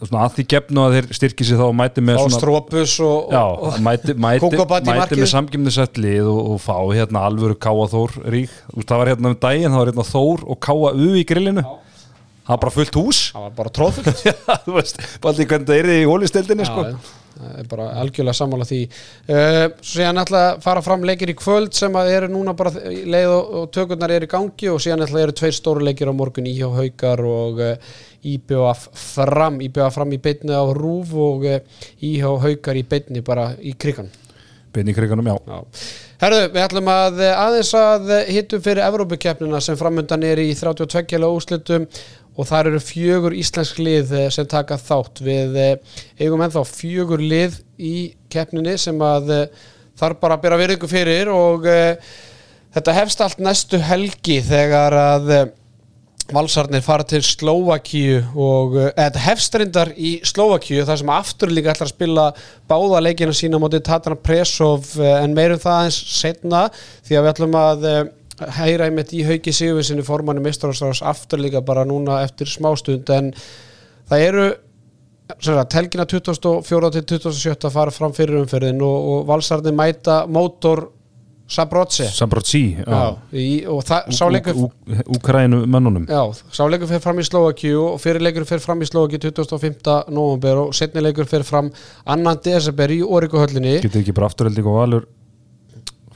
svona 0.00 0.24
að 0.26 0.34
því 0.36 0.44
gefnu 0.52 0.82
að 0.82 0.96
þeir 0.96 1.06
styrki 1.20 1.46
sig 1.46 1.60
þá 1.60 1.64
og 1.68 1.76
mæti 1.78 2.02
með 2.04 2.18
Fá 2.18 2.22
svona 2.24 2.40
strópus 2.40 2.94
og, 3.06 3.30
Já, 3.36 3.42
og 3.46 3.78
mæti, 3.86 4.16
mæti, 4.18 4.50
mæti 4.50 4.90
markið. 4.90 5.22
með 5.22 5.30
samgimnisett 5.32 6.00
lið 6.02 6.26
og, 6.32 6.40
og 6.56 6.60
fá 6.66 6.74
hérna 6.90 7.22
alvöru 7.30 7.54
Káa 7.62 7.86
Þór 7.94 8.18
rík. 8.34 8.52
Þú 8.72 8.80
veist, 8.80 8.90
það 8.90 9.02
var 9.04 9.12
hérna 9.12 9.30
um 9.32 9.38
daginn, 9.46 9.70
það 9.70 9.82
var 9.84 9.92
hérna 9.92 10.08
Þór 10.10 10.44
og 10.50 10.60
Káa 10.66 10.92
U 10.98 11.08
í 11.14 11.24
grillinu 11.30 11.64
Það 12.46 12.52
var 12.54 12.62
bara 12.62 12.74
fullt 12.76 12.96
hús. 13.00 13.20
Það 13.34 13.44
var 13.44 13.54
bara 13.56 13.70
tróðfullt 13.74 14.26
þú 14.66 14.74
veist, 14.76 15.00
því 15.18 15.46
hvernig 15.50 15.70
það 15.70 15.78
er 15.80 15.88
í 15.90 16.02
hólisteldinni 16.06 16.66
sko. 16.68 16.84
Það 17.36 17.56
er 17.60 17.66
bara 17.68 17.86
algjörlega 18.00 18.38
sammála 18.38 18.66
því. 18.68 18.78
Uh, 19.26 19.64
svo 19.82 19.98
síðan 19.98 20.22
ætla 20.22 20.42
að 20.52 20.60
fara 20.64 20.84
fram 20.86 21.02
leikir 21.04 21.32
í 21.32 21.36
kvöld 21.36 21.74
sem 21.76 21.98
að 21.98 22.12
eru 22.14 22.28
núna 22.32 22.54
bara 22.56 22.72
leið 22.86 23.32
og, 23.34 23.50
og 23.60 23.66
tökurnar 23.74 24.14
eru 24.14 24.28
í 24.28 24.30
gangi 24.30 24.70
og 24.72 24.78
síðan 24.80 25.04
ætla 25.04 25.24
eru 25.26 25.34
tveir 25.36 25.56
stóru 25.58 25.84
leikir 25.84 26.08
á 26.08 26.14
morgun 26.16 26.48
íhjá 26.48 26.70
haukar 26.78 27.24
og 27.26 27.60
uh, 27.66 27.96
IBF 28.22 28.86
fram. 29.02 29.58
IBF 29.66 29.98
fram 29.98 30.14
í 30.14 30.20
beinni 30.22 30.54
á 30.54 30.64
rúf 30.70 31.12
og 31.26 31.48
uh, 31.50 31.82
íhjá 31.98 32.30
haukar 32.46 32.78
í 32.78 32.86
beinni 32.86 33.26
bara 33.26 33.50
í 33.58 33.74
krigan 33.74 34.08
Bein 34.76 34.90
í 34.92 34.94
kriganum, 34.96 35.24
já. 35.30 35.36
Já. 35.48 35.84
Herðu, 36.20 36.40
við 36.52 36.62
ætlum 36.62 36.88
að 36.92 37.22
eh, 37.24 37.38
aðeins 37.40 37.70
að 37.76 38.10
hittum 38.32 38.62
fyrir 38.64 38.84
Evrópukeppnina 38.84 39.60
sem 39.64 39.78
framundan 39.80 40.24
er 40.28 40.40
í 40.42 40.50
32 40.56 41.04
kjæla 41.08 41.30
úslitum 41.32 41.86
og 42.36 42.48
þar 42.48 42.70
eru 42.70 42.82
fjögur 42.84 43.36
íslensk 43.36 43.80
lið 43.80 44.14
eh, 44.16 44.28
sem 44.32 44.48
taka 44.48 44.78
þátt. 44.80 45.22
Við 45.24 45.58
eh, 45.60 45.98
eigum 46.20 46.44
ennþá 46.44 46.64
fjögur 46.68 47.22
lið 47.22 47.60
í 47.80 47.96
keppninni 48.32 48.76
sem 48.80 49.00
að 49.02 49.34
eh, 49.34 49.68
þarf 49.96 50.20
bara 50.20 50.40
bera 50.40 50.58
virðingu 50.60 50.88
fyrir 50.90 51.30
og 51.32 51.64
þetta 52.74 52.96
hefst 52.98 53.22
allt 53.24 53.38
næstu 53.40 53.80
helgi 53.80 54.42
þegar 54.44 54.92
að 54.92 55.30
Valsarnir 56.26 56.82
fara 56.82 57.06
til 57.06 57.22
Slóvakíu 57.24 58.18
og 58.34 58.74
þetta 58.82 59.22
hefstrindar 59.24 59.92
í 59.96 60.16
Slóvakíu 60.26 60.84
þar 60.84 61.00
sem 61.00 61.12
aftur 61.14 61.54
líka 61.54 61.72
ætlar 61.72 61.88
að 61.88 61.94
spila 61.94 62.26
báða 62.68 63.00
leikina 63.06 63.32
sína 63.38 63.60
mótið 63.62 63.86
Tatana 63.88 64.18
Presov 64.20 64.98
en 65.00 65.38
meirum 65.38 65.62
það 65.62 65.78
aðeins 65.78 66.00
setna 66.18 66.66
því 67.06 67.16
að 67.16 67.24
við 67.24 67.32
ætlum 67.32 67.58
að 67.62 67.88
heyra 68.58 68.88
einmitt 68.88 69.14
í 69.16 69.22
hauki 69.26 69.54
Sigurvinsinni 69.54 70.04
formanni 70.06 70.44
Mistarastráðs 70.44 71.02
aftur 71.06 71.40
líka 71.42 71.62
bara 71.64 71.86
núna 71.88 72.22
eftir 72.24 72.50
smástund 72.50 73.08
en 73.14 73.32
það 74.10 74.26
eru 74.28 74.46
sagt, 75.40 75.78
helgina 75.78 76.06
24. 76.06 76.90
til 77.00 77.06
27. 77.18 77.70
fara 77.72 77.94
fram 77.94 78.14
fyrir 78.16 78.42
umferðin 78.42 78.82
og, 78.84 79.08
og 79.12 79.24
Valsarnir 79.30 79.74
mæta 79.76 80.24
mótor 80.28 80.90
leikur 84.30 84.54
Úkrænu 85.06 85.62
mönnunum 85.66 86.06
Já, 86.10 86.22
sáleikur 86.52 86.90
fyrir 86.90 87.02
fram 87.04 87.20
í 87.22 87.26
Slovakíu 87.26 87.84
og 87.92 88.00
fyrirleikur 88.02 88.46
fyrir 88.48 88.64
fram 88.64 88.82
í 88.82 88.88
Slovakíu 88.88 89.20
25. 89.22 90.10
november 90.10 90.64
og 90.64 90.74
setnileikur 90.74 91.28
fyrir 91.30 91.46
fram 91.46 91.70
annan 92.04 92.40
desember 92.42 92.90
í 92.90 92.98
Órikuhöllinni 93.02 93.78
Getur 93.84 94.02
ekki 94.02 94.16
bara 94.16 94.30
afturhelding 94.30 94.66
og 94.66 94.78
valur 94.80 95.06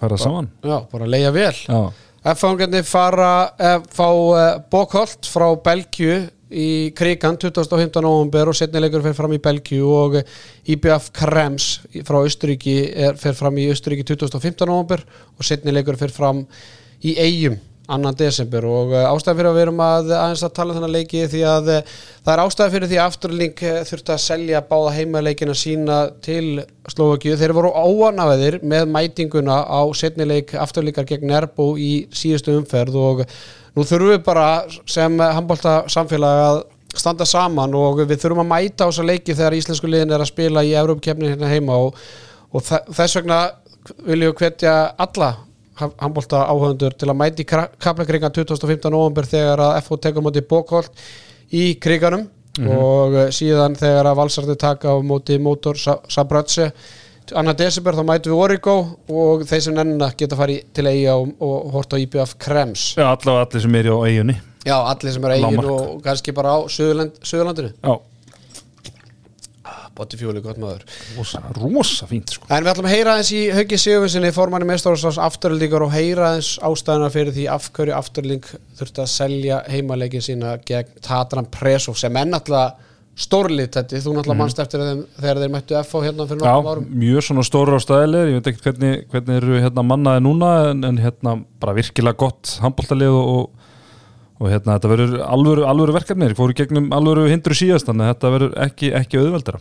fara 0.00 0.18
saman 0.18 0.50
Já, 0.66 0.80
bara 0.90 1.06
leiða 1.06 1.32
vel 1.36 1.54
Já, 1.54 1.80
F-fangarnir 2.20 2.84
fara 2.84 3.54
eh, 3.56 3.78
fá 3.88 4.08
eh, 4.36 4.58
Bókholt 4.68 5.24
frá 5.24 5.46
Belgju 5.56 6.18
í 6.50 6.90
Krigan 6.92 7.38
25. 7.40 8.02
november 8.04 8.50
og 8.50 8.58
setnileikur 8.58 9.00
fyrir 9.00 9.16
fram 9.16 9.32
í 9.32 9.40
Belgju 9.40 9.86
og 9.88 10.18
eh, 10.20 10.34
IBF 10.74 11.08
Krems 11.16 11.70
frá 12.04 12.18
Östuríki 12.20 12.76
fyrir 13.16 13.38
fram 13.38 13.56
í 13.56 13.70
Östuríki 13.72 14.04
25. 14.04 14.68
november 14.68 15.00
og 15.32 15.48
setnileikur 15.48 15.96
fyrir 15.96 16.12
fram 16.12 16.44
í 17.00 17.16
Eyjum 17.16 17.56
annan 17.94 18.16
desember 18.18 18.64
og 18.68 18.94
uh, 18.94 19.04
ástæði 19.10 19.40
fyrir 19.40 19.50
að 19.50 19.56
við 19.58 19.64
erum 19.66 19.82
að 19.84 20.10
aðeins 20.16 20.44
að 20.46 20.54
tala 20.56 20.72
um 20.72 20.78
þennan 20.78 20.94
leiki 20.94 21.22
því 21.32 21.42
að 21.50 21.70
uh, 21.74 21.94
það 22.24 22.32
er 22.34 22.42
ástæði 22.44 22.74
fyrir 22.74 22.90
því 22.90 22.98
að 22.98 23.08
Afturling 23.10 23.62
uh, 23.66 23.78
þurfti 23.90 24.14
að 24.14 24.22
selja 24.24 24.64
báða 24.70 24.96
heimaleikina 24.96 25.56
sína 25.58 26.00
til 26.24 26.44
Slovakíu. 26.90 27.36
Þeir 27.38 27.54
voru 27.56 27.70
óanaveðir 27.74 28.60
með 28.66 28.90
mætinguna 28.94 29.60
á 29.66 29.80
setnileik 29.96 30.54
Afturlingar 30.58 31.08
gegn 31.08 31.30
Nerbo 31.30 31.72
í 31.78 31.92
síðustu 32.14 32.56
umferð 32.58 32.98
og 33.00 33.24
nú 33.76 33.86
þurfum 33.86 34.14
við 34.14 34.22
bara 34.26 34.46
sem 34.88 35.20
handbólta 35.20 35.82
samfélag 35.92 36.44
að 36.48 36.62
standa 36.98 37.26
saman 37.28 37.74
og 37.78 38.02
við 38.02 38.18
þurfum 38.18 38.42
að 38.44 38.50
mæta 38.50 38.86
á 38.86 38.90
þessa 38.90 39.06
leiki 39.06 39.36
þegar 39.36 39.56
íslensku 39.58 39.90
liðin 39.90 40.14
er 40.14 40.24
að 40.24 40.32
spila 40.32 40.64
í 40.66 40.72
Európkefni 40.78 41.30
hérna 41.30 41.50
heima 41.50 41.78
og, 41.86 41.98
og 42.50 42.64
þess 42.66 43.20
vegna 43.20 43.44
viljum 44.06 44.32
við 44.32 44.40
hvetja 44.42 44.74
alla 44.98 45.30
handbólta 45.80 46.44
áhöndur 46.50 46.96
til 46.98 47.08
að 47.10 47.18
mæti 47.20 47.46
kaplakringan 47.48 48.34
2015. 48.36 48.90
november 48.92 49.28
þegar 49.28 49.64
að 49.66 49.76
FH 49.82 50.00
tekur 50.06 50.24
á 50.24 50.26
móti 50.26 50.44
Bókholt 50.50 51.04
í 51.52 51.74
kriganum 51.82 52.26
og 52.60 53.14
eh, 53.16 53.30
síðan 53.34 53.78
þegar 53.78 54.10
að 54.10 54.18
valsarði 54.20 54.58
taka 54.60 54.92
á 54.92 54.96
móti 55.02 55.38
mótor 55.42 55.78
Sabrötse 55.80 56.70
annar 57.36 57.54
desember 57.54 57.94
þá 57.94 58.04
mætum 58.08 58.32
við 58.34 58.42
Origo 58.42 58.76
og 59.06 59.44
þeir 59.46 59.62
sem 59.62 59.76
nennina 59.76 60.10
geta 60.18 60.38
farið 60.38 60.64
til 60.74 60.86
eiga 60.90 61.16
og, 61.16 61.34
og 61.38 61.72
hort 61.76 61.94
á 61.94 61.96
IBF 62.02 62.34
Krems. 62.42 62.94
Já 62.98 63.06
allavega 63.06 63.46
allir 63.46 63.62
sem 63.62 63.76
er 63.78 63.90
á 63.94 63.98
eiginni 64.02 64.36
Já, 64.66 64.76
allir 64.76 65.14
sem 65.14 65.24
er 65.24 65.36
eigin 65.38 65.56
Lágmark. 65.56 65.70
og 65.96 66.02
kannski 66.04 66.34
bara 66.36 66.52
á 66.52 66.58
Suðurland, 66.68 67.14
Suðurlandinu. 67.24 67.70
Já, 67.80 67.94
Botti 70.00 70.16
fjóli, 70.16 70.40
gott 70.40 70.56
maður. 70.56 70.84
Rosa, 71.18 71.42
rosa 71.58 72.06
fínt 72.08 72.32
sko. 72.32 72.46
En 72.48 72.64
við 72.64 72.72
ætlum 72.72 72.86
að 72.88 72.94
heyra 72.94 73.14
aðeins 73.18 73.32
í 73.36 73.40
Hauki 73.52 73.78
Sigurvinsinni 73.82 74.30
formanni 74.32 74.68
meðstofnarsáls 74.70 75.18
afturlíkar 75.20 75.84
og 75.84 75.92
heyra 75.92 76.30
aðeins 76.30 76.54
ástæðuna 76.64 77.10
fyrir 77.12 77.34
því 77.36 77.48
af 77.52 77.66
hverju 77.76 77.96
afturlík 77.98 78.48
þurfti 78.78 79.02
að 79.04 79.10
selja 79.12 79.58
heimaleikin 79.68 80.24
sína 80.24 80.54
gegn 80.64 80.94
Tatran 81.04 81.50
Presov 81.52 82.00
sem 82.00 82.16
er 82.16 82.30
náttúrulega 82.30 82.88
stórlið 83.20 83.68
þetta, 83.74 84.00
þú 84.00 84.14
náttúrulega 84.16 84.38
mannst 84.40 84.60
eftir 84.62 84.84
þeim 84.84 85.00
þegar 85.18 85.40
þeir 85.42 85.52
mættu 85.52 85.76
FH 85.82 86.04
hérna 86.06 86.26
fyrir 86.30 86.46
Já, 86.46 86.54
árum. 86.56 86.86
mjög 87.02 87.26
svona 87.26 87.44
stóra 87.44 87.76
á 87.76 87.80
stæðileg 87.84 88.30
ég 88.30 88.38
veit 88.38 88.48
ekki 88.52 88.64
hvernig, 88.64 89.02
hvernig 89.12 89.40
eru 89.42 89.58
hérna 89.60 89.84
mannaði 89.84 90.22
núna 90.24 90.52
en, 90.70 90.84
en 90.88 91.00
hérna 91.02 91.34
bara 91.60 91.74
virkilega 91.76 92.16
gott 92.22 92.54
handbóltalið 92.64 93.18
og, 93.18 93.50
og, 94.38 94.46
hérna 94.48 94.78
þetta 94.78 94.92
verður 94.94 95.26
alvöru, 95.26 95.66
alvöru 95.68 95.98
verkefni. 95.98 96.30
Þeir 96.30 96.38
fóru 96.38 96.56
gegnum 96.56 96.88
alvöru 96.96 97.26
hindru 97.28 97.58
síðast 97.58 97.90
þannig 97.90 98.08
að 98.08 98.14
þetta 98.14 98.32
verður 98.38 98.56
ekki, 98.68 98.92
ekki 99.02 99.20
auðveldara 99.20 99.60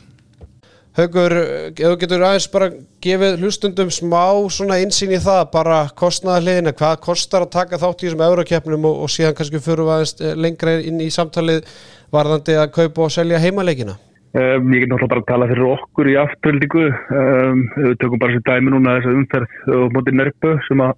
Haukur, 0.98 1.34
ef 1.70 1.78
þú 1.78 1.96
getur 2.02 2.24
aðeins 2.26 2.48
bara 2.50 2.68
gefið 3.06 3.44
hlustundum 3.44 3.92
smá 3.94 4.24
svona 4.50 4.80
insýn 4.82 5.14
í 5.14 5.20
það, 5.22 5.44
bara 5.54 5.84
kostnaðarliðina, 6.02 6.74
hvað 6.80 6.96
kostar 7.06 7.46
að 7.46 7.54
taka 7.54 7.78
þátt 7.78 8.02
í 8.02 8.08
þessum 8.08 8.24
eurokeppnum 8.26 8.88
og, 8.90 9.04
og 9.06 9.12
síðan 9.14 9.36
kannski 9.38 9.62
fyrir 9.62 9.86
aðeins 9.86 10.16
eh, 10.18 10.34
lengra 10.34 10.80
inn 10.82 11.00
í 11.06 11.12
samtalið 11.14 11.70
varðandi 12.12 12.58
að 12.58 12.74
kaupa 12.80 13.06
og 13.06 13.14
selja 13.14 13.42
heimaleikina. 13.44 14.00
Um, 14.34 14.74
ég 14.74 14.84
get 14.84 14.92
náttúrulega 14.92 15.14
bara 15.14 15.24
að 15.24 15.30
tala 15.30 15.50
fyrir 15.54 15.72
okkur 15.76 16.10
í 16.10 16.18
afturhaldingu. 16.26 16.86
Um, 17.22 17.64
við 17.78 17.96
tökum 18.02 18.22
bara 18.22 18.36
þessi 18.36 18.46
dæmi 18.50 18.74
núna 18.74 18.98
þessa 18.98 19.16
umferð 19.16 19.56
á 19.70 19.78
móti 19.94 20.18
Nerbu 20.18 20.58
sem 20.68 20.86
að 20.86 20.94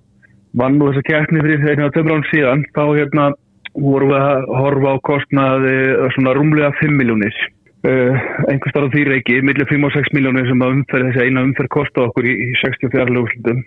vann 0.59 0.79
nú 0.79 0.89
þessa 0.89 1.07
keppni 1.11 1.43
fyrir 1.45 1.67
einu 1.67 1.87
að 1.87 1.95
tömur 1.99 2.17
án 2.17 2.29
síðan. 2.31 2.67
Þá 2.75 2.83
hérna 2.89 3.31
vorum 3.75 4.11
við 4.11 4.23
að 4.23 4.51
horfa 4.59 4.95
á 4.95 5.05
kostnaði 5.07 5.75
svona 6.15 6.35
rúmlega 6.39 6.73
5 6.79 6.95
miljónir. 6.99 7.43
Uh, 7.81 8.13
einhver 8.45 8.69
starf 8.69 8.91
því 8.93 9.03
reiki, 9.07 9.39
millir 9.41 9.65
5 9.65 9.87
og 9.87 9.93
6 9.95 10.11
miljónir 10.13 10.45
sem 10.45 10.59
að 10.61 10.75
umferð, 10.75 11.07
þessi 11.09 11.23
eina 11.25 11.45
umferð 11.47 11.71
kosta 11.73 12.03
okkur 12.05 12.27
í, 12.29 12.35
í 12.45 12.49
64 12.61 13.09
löguslutum. 13.09 13.63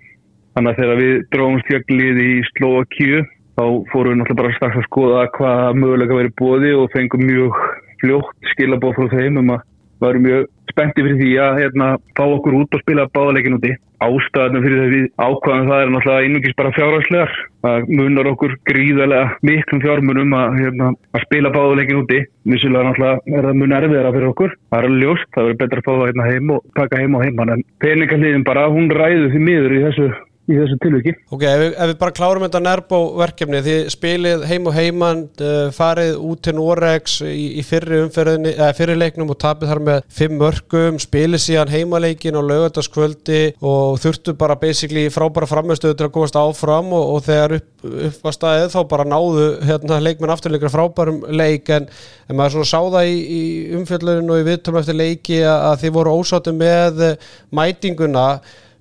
Þannig 0.55 0.71
að 0.71 0.79
þegar 0.81 1.01
við 1.01 1.15
dróðumst 1.35 1.71
fjöglið 1.71 2.21
í 2.23 2.35
Slovakíu 2.53 3.25
þá 3.59 3.65
fórum 3.91 4.13
við 4.13 4.21
náttúrulega 4.21 4.41
bara 4.41 4.55
strax 4.55 4.79
að 4.79 4.87
skoða 4.87 5.25
hvað 5.35 5.81
mögulega 5.81 6.19
verið 6.21 6.37
bóði 6.39 6.71
og 6.79 6.93
fengum 6.95 7.27
mjög 7.27 7.59
fljótt 8.03 8.51
skilabóð 8.53 8.97
frá 8.99 9.17
þeim 9.17 9.41
um 9.43 9.53
að 9.57 9.67
varum 10.05 10.29
mjög 10.29 10.47
spennti 10.75 11.05
fyrir 11.05 11.19
því 11.21 11.33
að 11.45 11.59
hérna, 11.63 11.89
fá 12.19 12.25
okkur 12.27 12.61
út 12.61 12.77
og 12.77 12.83
spila 12.85 13.09
báðaleikin 13.15 13.59
úti. 13.59 13.75
Ástæðanum 14.05 14.65
fyrir 14.65 14.81
því 14.81 14.89
við 14.91 15.05
ákvaðum 15.23 15.69
það 15.71 15.83
er 15.83 15.93
náttúrulega 15.95 16.25
einungis 16.27 16.57
bara 16.59 16.73
fjárhagslegar. 16.77 17.37
Það 17.65 17.87
munar 18.01 18.29
okkur 18.35 18.57
gríðarlega 18.69 19.39
miklum 19.49 19.81
fjármunum 19.85 20.35
að, 20.37 20.59
hérna, 20.61 20.91
að 21.15 21.25
spila 21.25 21.53
báðaleikin 21.55 22.03
úti. 22.03 22.21
Vissulega 22.51 22.91
náttúrulega 22.91 23.39
er 23.39 23.49
það 23.49 23.61
mun 23.63 23.77
erfiðara 23.79 24.13
fyrir 24.17 24.31
okkur. 24.33 24.57
Það 24.69 24.81
er 24.81 24.89
alveg 24.91 25.05
ljóst, 25.07 25.31
það 25.37 25.49
verður 25.49 25.61
betra 25.63 25.81
að 25.81 25.89
fá 25.89 25.93
það 25.95 26.07
hérna 26.11 26.29
heim 26.29 26.55
og 26.57 26.69
taka 26.81 27.01
heim 27.01 27.17
og 27.17 27.25
heim. 27.25 27.43
En 27.55 27.65
peningaliðin 27.85 28.47
bara, 28.51 28.67
hún 28.75 28.93
ræður 28.93 29.31
því 29.33 29.45
miður 29.49 29.77
í 29.79 29.83
þessu, 29.87 30.11
í 30.45 30.57
þessu 30.59 30.77
tilviki. 30.83 31.15
Ok, 31.33 31.43
ef 31.49 31.61
við, 31.63 31.71
ef 31.73 31.91
við 31.91 31.99
bara 32.03 32.15
klárum 32.17 32.45
þetta 32.45 32.61
Nerbo 32.61 32.99
verkefni, 33.17 33.61
þið 33.65 33.87
spilið 33.95 34.43
heim 34.51 34.69
og 34.69 34.75
heiman, 34.77 35.23
uh, 35.41 35.69
farið 35.73 36.19
út 36.21 36.43
til 36.45 36.55
Norex 36.59 37.15
í, 37.25 37.47
í 37.61 37.65
fyrri 37.65 38.03
umferðinni, 38.05 38.53
eða 38.59 38.75
fyrri 38.77 38.97
leiknum 38.99 39.33
og 39.33 39.39
tapið 39.41 39.73
þar 39.73 39.83
með 39.89 40.01
fimm 40.19 40.37
mörgum, 40.43 40.99
spilið 41.01 41.45
síðan 41.47 41.73
heimaleikin 41.73 42.37
á 42.37 42.43
lögataskvöldi 42.45 43.41
og 43.65 43.97
þurftu 44.03 44.35
bara 44.41 44.59
basically 44.61 45.07
frábæra 45.13 45.49
framstöðu 45.49 45.97
til 45.97 46.09
að 46.09 46.13
komast 46.19 46.37
áfram 46.39 46.93
og, 46.93 47.15
og 47.15 47.25
þegar 47.25 47.57
upp, 47.59 47.71
upp 48.11 48.29
var 48.29 48.37
staðið 48.37 48.69
þá 48.75 48.79
bara 48.91 49.09
náðu 49.09 49.47
hérna, 49.65 50.03
leikmenn 50.05 50.35
afturleikra 50.35 50.73
frábærum 50.73 51.23
leik 51.33 51.73
en, 51.73 51.89
en 52.29 52.37
maður 52.37 52.59
svona 52.59 52.71
sá 52.75 52.81
það 52.99 53.15
í, 53.15 53.17
í 53.25 53.43
umfjöllunum 53.81 54.35
og 54.35 54.43
í 54.43 54.47
viðtölu 54.51 54.83
eftir 54.83 55.01
leiki 55.01 55.41
að, 55.41 55.57
að 55.71 55.81
þið 55.85 55.97
voru 55.97 56.15
ósáttu 56.21 56.55
með 56.57 57.03
eh, 57.09 57.33
mætinguna 57.55 58.29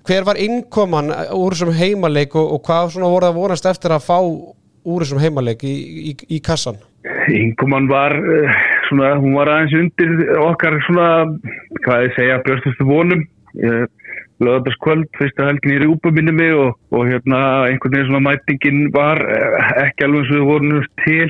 hver 0.04 0.26
var 0.26 0.40
innkoman 0.40 1.12
úr 1.34 1.54
þessum 1.54 1.74
heimaleik 1.76 2.36
og, 2.36 2.56
og 2.56 2.64
hvað 2.66 2.98
voru 3.02 3.28
það 3.28 3.38
vonast 3.38 3.68
eftir 3.70 3.94
að 3.94 4.06
fá 4.06 4.18
úr 4.20 5.04
þessum 5.04 5.22
heimaleik 5.22 5.64
í, 5.64 5.74
í, 6.10 6.16
í 6.36 6.40
kassan? 6.44 6.80
Ingumann 7.32 7.88
var 7.88 8.14
uh, 8.16 8.56
svona, 8.88 9.14
hún 9.20 9.36
var 9.36 9.50
aðeins 9.52 9.76
undir 9.80 10.38
okkar 10.44 10.76
svona, 10.86 11.08
hvað 11.84 12.06
ég 12.08 12.16
segja, 12.18 12.40
björnstustu 12.44 12.88
vonum. 12.88 13.24
Ég 13.54 13.86
lögðast 14.42 14.80
kvöld, 14.82 15.06
fyrsta 15.18 15.46
helgin 15.46 15.76
í 15.76 15.80
rjúpa 15.82 16.10
minni 16.14 16.34
mig 16.34 16.52
og, 16.58 16.74
og 16.94 17.06
hérna 17.08 17.40
einhvern 17.68 17.94
veginn 17.94 18.08
svona 18.08 18.24
mætingin 18.26 18.80
var 18.94 19.20
eh, 19.30 19.68
ekki 19.84 20.06
alveg 20.06 20.24
eins 20.24 20.32
og 20.32 20.40
við 20.40 20.48
vorum 20.48 20.88
til. 21.04 21.28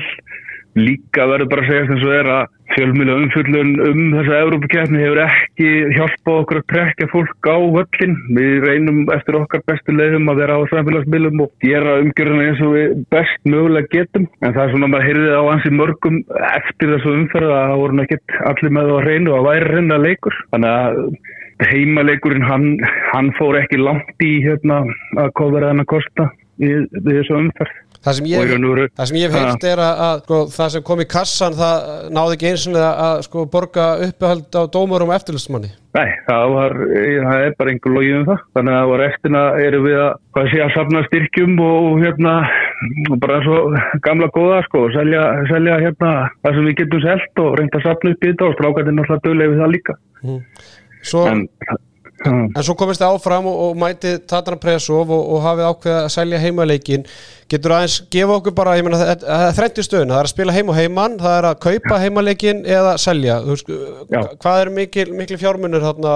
Líka 0.75 1.23
verður 1.29 1.47
bara 1.53 1.63
að 1.63 1.69
segja 1.71 1.87
þess 1.87 2.05
að 2.05 2.13
er 2.17 2.29
að 2.35 2.55
fjölmjöla 2.75 3.13
umfjöllun 3.21 3.69
um 3.85 3.99
þessa 4.11 4.39
Európa-keppni 4.43 5.03
hefur 5.03 5.21
ekki 5.23 5.69
hjálpað 5.95 6.39
okkur 6.41 6.59
að 6.59 6.65
trekja 6.73 7.07
fólk 7.13 7.47
á 7.47 7.57
völlin. 7.77 8.15
Við 8.35 8.65
reynum 8.65 8.99
eftir 9.15 9.37
okkar 9.39 9.63
bestu 9.69 9.95
leiðum 9.95 10.27
að 10.33 10.41
vera 10.41 10.57
á 10.59 10.61
samfélagsmiðlum 10.73 11.45
og 11.45 11.53
gera 11.63 11.95
umgjörðina 12.01 12.49
eins 12.49 12.65
og 12.65 12.75
við 12.75 12.97
best 13.15 13.47
mögulega 13.47 13.91
getum. 13.93 14.27
En 14.41 14.51
það 14.51 14.61
er 14.65 14.73
svona 14.73 14.89
að 14.89 14.93
maður 14.95 15.07
heyrði 15.09 15.31
á 15.31 15.43
hansi 15.51 15.73
mörgum 15.79 16.19
eftir 16.51 16.93
þessu 16.95 17.15
umferð 17.21 17.55
að 17.55 17.65
það 17.69 17.81
voru 17.85 18.05
ekkert 18.05 18.37
allir 18.51 18.75
með 18.75 18.91
það 18.91 18.99
að 18.99 19.09
reynu 19.09 19.35
að 19.37 19.49
væri 19.49 19.71
reynda 19.71 20.01
leikur. 20.03 20.39
Þannig 20.51 20.75
að 20.75 21.71
heimaleikurinn 21.71 22.43
hann, 22.43 22.67
hann 23.13 23.31
fór 23.39 23.61
ekki 23.61 23.79
langt 23.79 24.23
í 24.27 24.33
hérna, 24.43 24.83
að 25.15 25.31
kofra 25.39 25.69
þennan 25.69 25.87
kosta 25.87 26.27
við, 26.59 26.89
við 26.99 27.21
þessu 27.21 27.39
umferð. 27.39 27.81
Það 28.05 28.17
sem 28.19 28.25
Og 28.25 28.29
ég, 28.29 28.51
og 28.53 28.79
það 28.93 29.07
sem 29.09 29.17
ég 29.17 29.31
hef 29.31 29.39
heyrt 29.39 29.63
er 29.65 29.79
að, 29.81 30.01
að 30.05 30.19
sko, 30.21 30.37
það 30.53 30.67
sem 30.75 30.83
kom 30.85 30.99
í 31.01 31.05
kassan 31.09 31.55
það 31.57 31.87
náði 32.13 32.35
ekki 32.35 32.49
eins 32.51 32.65
og 32.69 32.75
að 32.81 33.21
sko, 33.25 33.45
borga 33.55 33.85
uppehald 34.05 34.57
á 34.61 34.61
dómurum 34.75 35.09
og 35.09 35.15
eftirlusmanni. 35.15 35.71
Nei, 35.95 36.11
það 36.27 36.45
var, 36.53 36.75
það 36.85 37.45
er 37.47 37.55
bara 37.57 37.73
einhver 37.73 37.95
logið 37.95 38.17
um 38.19 38.27
það. 38.27 38.43
Þannig 38.59 38.77
að 38.77 38.93
á 38.93 38.95
restina 39.01 39.41
erum 39.63 39.87
við 39.87 39.97
að, 40.03 40.13
sé, 40.51 40.61
að 40.67 40.75
safna 40.75 41.03
styrkjum 41.07 41.57
og 41.65 41.89
hérna 42.03 42.35
bara 43.25 43.41
svo 43.47 43.57
gamla 44.05 44.29
góða 44.35 44.61
sko, 44.67 44.85
selja, 44.93 45.25
selja 45.49 45.81
hérna 45.81 46.13
það 46.45 46.59
sem 46.59 46.69
við 46.69 46.79
getum 46.83 47.05
selt 47.07 47.43
og 47.45 47.51
reynda 47.57 47.81
að 47.81 47.89
sapna 47.89 48.13
upp 48.13 48.21
í 48.21 48.31
þetta 48.31 48.49
og 48.51 48.57
strákatinn 48.59 49.03
alltaf 49.05 49.25
döglega 49.25 49.55
við 49.55 49.63
það 49.63 49.75
líka. 49.79 49.97
Svo, 51.05 51.25
en, 51.31 51.45
En, 52.25 52.63
svo 52.65 52.75
komist 52.79 53.01
þið 53.01 53.15
áfram 53.15 53.47
og, 53.49 53.57
og 53.67 53.79
mætið 53.81 54.19
Tatran 54.29 54.61
Presov 54.61 55.11
og, 55.13 55.23
og 55.35 55.43
hafið 55.45 55.69
ákveðið 55.69 55.99
að 56.01 56.13
selja 56.15 56.41
heimaleikin 56.41 57.05
getur 57.51 57.75
aðeins 57.75 57.99
gefa 58.13 58.39
okkur 58.39 58.55
bara 58.57 58.73
ég 58.79 58.87
meina, 58.87 58.97
það, 59.01 59.25
er 59.35 59.55
þrennt 59.59 59.77
í 59.77 59.85
stöðun, 59.85 60.13
það 60.13 60.21
er 60.21 60.29
að 60.29 60.33
spila 60.33 60.55
heim 60.55 60.71
og 60.71 60.79
heimann 60.79 61.19
það 61.21 61.37
er 61.37 61.47
að 61.51 61.61
kaupa 61.67 62.01
heimaleikin 62.01 62.63
eða 62.65 62.95
selja. 63.01 63.37
Veist, 63.45 63.71
hvað 64.41 64.61
er 64.63 64.73
mikil, 64.79 65.07
mikil 65.17 65.39
fjármunur 65.41 65.85
þarna 65.85 66.15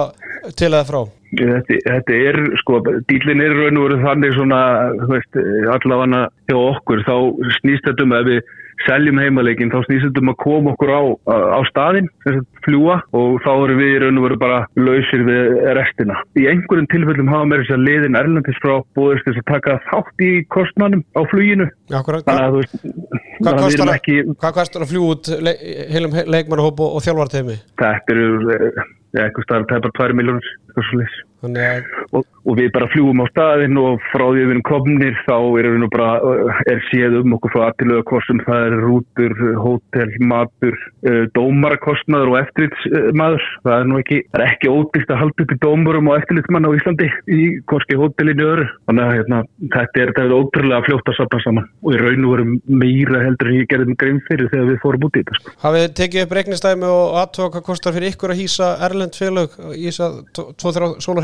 til 0.58 0.72
eða 0.72 0.86
frá? 0.88 1.00
Þetta, 1.30 1.76
þetta 1.86 2.16
er, 2.26 2.40
sko, 2.58 2.80
dýlinn 3.06 3.42
er 3.44 3.54
raun 3.54 3.78
og 3.78 3.86
verið 3.86 4.06
þannig 4.08 4.32
svona, 4.34 4.62
þú 4.98 5.10
veist, 5.12 5.38
allavega 5.76 6.24
hjá 6.50 6.56
okkur, 6.58 7.04
þá 7.06 7.14
snýst 7.60 7.86
þetta 7.86 8.08
um 8.08 8.16
að 8.16 8.32
við 8.32 8.56
seljum 8.86 9.20
heimaleikin, 9.20 9.70
þá 9.72 9.80
snýst 9.86 10.06
þetta 10.08 10.22
um 10.22 10.32
að 10.32 10.38
koma 10.44 10.72
okkur 10.74 10.92
á, 10.92 11.02
á 11.30 11.60
að 11.60 12.40
fljúa 12.64 12.96
og 13.16 13.38
þá 13.44 13.50
erum 13.52 13.80
við 13.80 13.92
í 13.94 13.98
raun 14.02 14.20
og 14.20 14.26
verið 14.26 14.40
bara 14.42 14.60
lausir 14.78 15.24
við 15.28 15.58
restina. 15.78 16.18
Í 16.36 16.46
einhverjum 16.50 16.88
tilfellum 16.92 17.32
hafa 17.32 17.48
meira 17.50 17.64
þess 17.64 17.76
að 17.76 17.86
liðin 17.88 18.20
Erlendis 18.20 18.60
frá 18.62 18.74
búðist 18.98 19.28
þess 19.28 19.42
að 19.42 19.48
taka 19.50 19.78
þátt 19.88 20.24
í 20.26 20.30
kostmannum 20.54 21.04
á 21.16 21.20
fluginu. 21.32 21.68
Þannig 21.90 22.10
hvað, 22.28 22.60
hvað, 23.40 23.60
kostar, 23.64 23.94
ekki... 23.96 24.18
að 24.84 24.90
fljú 24.92 25.10
út 25.14 25.32
le, 25.40 25.56
heilum 25.94 26.16
he- 26.16 26.28
leikmannahóp 26.28 26.84
og, 26.84 26.98
og 26.98 27.04
þjálfarteimi 27.06 27.56
þetta 27.80 28.14
eru, 28.14 28.28
eh, 28.54 28.84
eitthvað 29.24 29.46
starf 29.46 29.68
tæpar 29.70 29.96
2 29.98 30.18
miljónur, 30.18 30.52
eitthvað 30.68 30.88
svo 30.88 31.00
leys. 31.00 31.18
þannig 31.18 31.29
að 31.46 31.88
og, 32.16 32.24
og 32.44 32.56
við 32.58 32.70
bara 32.74 32.88
fljúum 32.92 33.22
á 33.22 33.26
staðinn 33.30 33.78
og 33.80 34.00
frá 34.10 34.24
því 34.26 34.40
við 34.40 34.52
erum 34.54 34.64
komnir 34.66 35.16
þá 35.26 35.36
erum 35.60 35.74
við 35.76 35.82
nú 35.82 35.88
bara, 35.92 36.10
uh, 36.20 36.60
er 36.70 36.80
séð 36.88 37.18
um 37.20 37.34
okkur 37.36 37.54
frá 37.54 37.62
aðtilöga 37.68 38.04
kostum, 38.08 38.40
það 38.46 38.60
er 38.66 38.76
rútur, 38.84 39.34
hótel, 39.60 40.10
matur, 40.32 40.76
uh, 41.06 41.24
dómarakostnaður 41.36 42.32
og 42.32 42.38
eftirlitsmaður. 42.42 43.46
Það 43.66 43.76
er 43.76 43.88
nú 43.90 44.00
ekki, 44.00 44.18
það 44.30 44.40
er 44.40 44.46
ekki 44.48 44.72
ódýrt 44.72 45.14
að 45.14 45.20
halda 45.22 45.44
upp 45.44 45.54
í 45.54 45.60
dómurum 45.64 46.10
og 46.10 46.18
eftirlitsmann 46.20 46.68
á 46.68 46.76
Íslandi 46.76 47.08
í 47.30 47.40
hvorski 47.70 48.00
hótelinu 48.00 48.48
öðru. 48.50 48.66
Þannig 48.90 49.04
að 49.06 49.14
hérna, 49.18 49.42
þetta 49.76 50.04
er, 50.04 50.14
er 50.24 50.36
ótrúlega 50.36 50.86
fljótt 50.88 51.12
að 51.12 51.18
sapna 51.20 51.42
saman 51.44 51.70
og 51.84 51.94
í 51.94 52.00
raun 52.00 52.26
og 52.26 52.34
verum 52.36 52.52
meira 52.68 53.24
heldur 53.24 53.52
en 53.52 53.58
ég 53.60 53.70
gerði 53.70 53.86
með 53.92 54.00
grein 54.02 54.20
fyrir 54.28 54.50
þegar 54.52 54.68
við 54.72 54.82
fórum 54.84 55.06
út 55.08 55.16
í 55.16 55.22
þetta. 55.22 55.40
Sko. 55.40 55.54
hafið 55.62 55.86
tekið 56.00 56.24
upp 56.24 56.34
reiknistæmi 56.36 56.88
og 56.90 57.18
aðtóa 57.20 57.50
hvað 57.54 57.66
kostar 57.68 57.94
fyrir 57.96 58.12
ykkur 58.14 58.34
að 58.34 58.40
hýsa 58.42 58.68
Erlend 58.86 59.14
félög 59.16 59.54
í 59.76 59.88
þess 59.90 60.00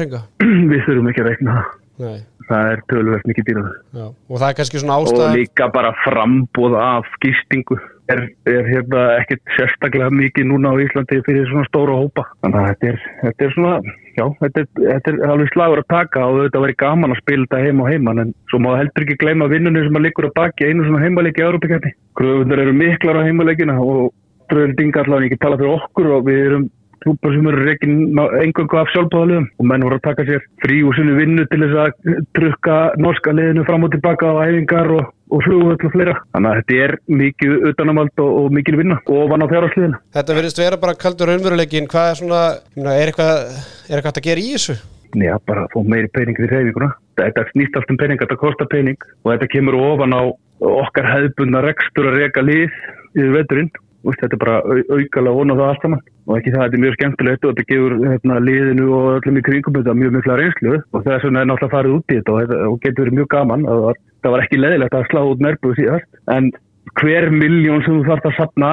að 0.07 0.15
2-3 0.15 0.27
sólarhinga 0.37 0.71
við 0.71 0.87
þurfum 0.87 1.11
ekki 1.11 1.23
að 1.23 1.29
reikna 1.31 1.59
það. 1.59 1.75
Nei, 1.97 2.17
Það 2.47 2.69
er 2.71 2.81
tölvöld 2.93 3.23
mikið 3.27 3.47
dýraður. 3.49 3.77
já. 3.97 4.07
og 4.07 4.39
það 4.39 4.49
er 4.49 4.57
kannski 4.57 4.81
svona 4.83 4.97
og 5.01 5.07
ástæð 5.07 5.33
líka 5.35 5.67
bara 5.73 5.93
frambóð 6.05 6.75
af 6.79 7.07
gistingu 7.25 7.79
er, 8.13 8.21
er 8.47 8.69
hérna 8.69 9.01
ekkert 9.17 9.43
sérstaklega 9.57 10.11
mikið 10.15 10.47
núna 10.47 10.71
á 10.71 10.79
Íslandi 10.85 11.19
fyrir 11.27 11.49
svona 11.49 11.67
stóra 11.67 11.97
hópa 11.97 12.27
þannig 12.45 12.61
að 12.61 12.69
þetta 12.69 12.91
er, 12.93 13.01
þetta 13.25 13.47
er 13.49 13.57
svona 13.57 13.73
já, 14.15 14.25
þetta 14.45 14.63
er, 14.63 14.69
þetta 14.77 15.11
er 15.15 15.33
alveg 15.33 15.51
slagur 15.57 15.83
að 15.83 15.89
taka 15.97 16.29
og 16.29 16.39
þetta 16.45 16.63
verið 16.67 16.79
gaman 16.85 17.17
að 17.17 17.23
spila 17.25 17.49
þetta 17.49 17.65
heim 17.65 17.83
og 17.83 17.91
heiman 17.91 18.23
en 18.23 18.31
svo 18.53 18.63
má 18.63 18.71
heldur 18.77 19.09
ekki 19.09 19.19
gleyma 19.25 19.51
vinnunni 19.51 19.83
sem 19.89 19.99
að 19.99 20.07
liggur 20.07 20.29
að 20.31 20.37
baki 20.39 20.69
einu 20.71 20.87
svona 20.87 21.03
heimaleiki 21.03 21.43
í 21.43 21.49
Európa-kjarni 21.49 21.95
kröfundur 22.21 22.63
eru 22.63 22.77
miklar 22.77 23.19
á 23.19 23.27
heimaleikina 23.27 23.81
og 23.83 24.13
dröldinga 24.53 25.03
allavega 25.03 25.33
ekki 25.33 25.43
tala 25.43 25.59
fyrir 25.59 25.81
okkur 25.81 26.13
og 26.15 26.29
við 26.29 26.45
erum 26.45 26.71
klúpar 27.07 27.35
sem 27.35 27.47
eru 27.47 27.65
reikin 27.65 27.99
engöngu 28.43 28.81
af 28.81 28.91
sjálfbáðaliðum 28.93 29.47
og 29.61 29.69
menn 29.71 29.85
voru 29.87 29.99
að 30.01 30.07
taka 30.09 30.27
sér 30.27 30.43
frí 30.65 30.81
úr 30.83 30.97
sinni 30.99 31.15
vinnu 31.15 31.45
til 31.53 31.61
þess 31.63 31.79
að 31.85 32.17
trukka 32.39 32.79
norska 32.99 33.35
liðinu 33.37 33.67
fram 33.69 33.87
og 33.87 33.95
tilbaka 33.95 34.33
á 34.35 34.43
æfingar 34.49 34.91
og, 34.97 35.13
og 35.31 35.45
flugvöld 35.47 35.87
og 35.87 35.95
fleira. 35.95 36.17
Þannig 36.35 36.51
að 36.51 36.59
þetta 36.61 36.81
er 36.87 36.97
mikið 37.23 37.71
utanamald 37.71 38.25
og, 38.25 38.35
og 38.43 38.59
mikil 38.59 38.81
vinna 38.81 38.99
og 39.07 39.31
vann 39.31 39.47
á 39.47 39.53
fjárhagsliðinu. 39.55 40.03
Þetta 40.19 40.39
verðist 40.41 40.63
vera 40.65 40.83
bara 40.83 40.99
kaldur 40.99 41.31
raunveruleikin 41.31 41.89
hvað 41.93 42.11
er 42.11 42.21
svona, 42.21 42.43
er 42.83 43.07
eitthvað 43.07 43.33
er 43.47 44.01
eitthvað 44.01 44.21
að 44.21 44.29
gera 44.29 44.43
í 44.45 44.53
þessu? 44.57 44.79
Já, 45.17 45.37
bara 45.49 45.65
að 45.65 45.73
fá 45.73 45.79
meiri 45.87 46.11
pening 46.13 46.37
fyrir 46.37 46.53
reyfinguna. 46.59 46.91
Þetta 47.17 47.47
snýst 47.53 47.79
allt 47.79 47.93
um 47.93 47.99
pening, 48.01 48.21
þetta 48.21 48.37
kostar 48.41 48.69
pening 48.73 48.99
og 49.23 49.33
þetta 49.33 49.49
kemur 49.55 49.79
ofan 49.79 50.13
á 50.13 50.23
okkar 50.67 51.09
hefðbundna 51.09 51.63
rekstur 51.65 52.11
að 52.11 52.19
reka 52.21 52.43
lið 52.45 52.75
yfir 53.17 53.35
veturinn. 53.39 53.71
Úst, 54.07 54.21
þetta 54.23 54.37
er 54.37 54.43
bara 54.43 54.57
au 54.63 54.99
aukala 55.01 55.35
vona 55.35 55.57
það 55.59 55.71
allt 55.71 55.87
saman. 55.87 56.03
Og 56.27 56.37
ekki 56.39 56.53
það, 56.55 56.63
þetta 56.65 56.79
er 56.79 56.83
mjög 56.85 56.97
skemmtilegt 56.97 57.47
og 57.47 57.55
þetta 57.55 57.71
gefur 57.73 57.95
hérna, 58.07 58.37
liðinu 58.47 58.87
og 58.95 59.07
öllum 59.17 59.41
í 59.41 59.45
kringum 59.47 59.79
þetta 59.79 59.97
mjög 59.99 60.15
mikla 60.17 60.39
reynslu. 60.41 60.77
Og 60.93 61.07
þess 61.07 61.27
vegna 61.27 61.43
er 61.43 61.51
náttúrulega 61.51 61.75
farið 61.75 61.97
út 61.97 62.15
í 62.15 62.19
þetta 62.21 62.37
og, 62.37 62.55
og 62.71 62.77
getur 62.85 63.07
verið 63.07 63.19
mjög 63.21 63.31
gaman 63.35 63.67
það 63.67 63.83
var, 63.87 64.01
það 64.23 64.37
var 64.37 64.45
ekki 64.47 64.63
leðilegt 64.63 64.99
að 64.99 65.09
slá 65.11 65.23
út 65.27 65.43
nerbu 65.47 65.75
síðast. 65.79 66.21
En 66.37 66.53
hver 67.01 67.29
miljón 67.35 67.83
sem 67.85 67.99
þú 67.99 68.07
þarfst 68.11 68.31
að 68.31 68.39
sapna 68.39 68.71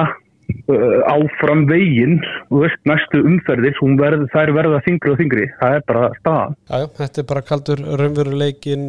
áfram 1.10 1.64
veginn 1.68 2.18
og 2.50 2.64
veist, 2.64 2.80
næstu 2.88 3.20
umferðir 3.24 3.76
verð, 4.00 4.26
þær 4.32 4.52
verða 4.56 4.80
þingri 4.86 5.12
og 5.12 5.18
þingri 5.20 5.48
það 5.60 5.76
er 5.78 5.84
bara 5.88 6.10
staðan. 6.18 6.56
Jájá, 6.70 6.86
þetta 7.00 7.20
er 7.22 7.28
bara 7.30 7.44
kaldur 7.48 7.82
raunveruleikin 8.00 8.86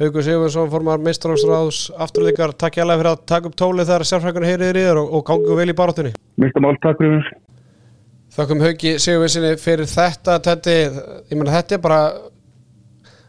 Haugur 0.00 0.24
Sigurðsson, 0.24 0.70
formar 0.72 1.00
meistráðsráðs 1.04 1.82
afturleikar, 2.00 2.54
takk 2.56 2.80
ég 2.80 2.84
alveg 2.86 3.02
fyrir 3.02 3.12
að 3.12 3.24
taka 3.32 3.50
upp 3.50 3.56
tólið 3.60 3.92
þegar 3.92 4.06
sérfrækun 4.08 4.48
heyriðir 4.48 4.80
í 4.80 4.84
þér 4.88 5.02
og, 5.02 5.14
og 5.18 5.24
gangi 5.28 5.60
vel 5.60 5.68
í 5.72 5.76
barátunni 5.76 6.12
Mista 6.40 6.64
mál, 6.64 6.76
takk 6.84 7.00
fyrir 7.00 7.32
Þakkum 8.30 8.60
Haugi 8.62 8.94
Sigurðssoni 9.02 9.56
fyrir 9.58 9.88
þetta. 9.90 10.36
Þetta, 10.44 10.74
ég 11.26 11.34
meina 11.34 11.56
þetta 11.56 11.74
er 11.74 11.80
bara 11.82 12.02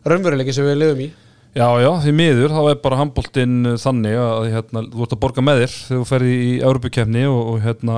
raunveruleiki 0.06 0.54
sem 0.54 0.68
við 0.68 0.78
lifum 0.78 1.02
í 1.08 1.08
Já, 1.52 1.68
já, 1.84 1.90
því 2.00 2.12
miður, 2.16 2.54
þá 2.56 2.62
er 2.72 2.78
bara 2.80 2.98
handbóltinn 3.02 3.74
þannig 3.82 4.16
að 4.16 4.46
hérna, 4.54 4.86
þú 4.88 5.04
ert 5.04 5.14
að 5.18 5.22
borga 5.26 5.44
með 5.44 5.58
þér 5.60 5.74
þegar 5.76 5.98
þú 5.98 6.08
ferði 6.08 6.36
í 6.40 6.52
Európukefni 6.62 7.24
og, 7.28 7.40
og 7.52 7.58
hérna, 7.66 7.96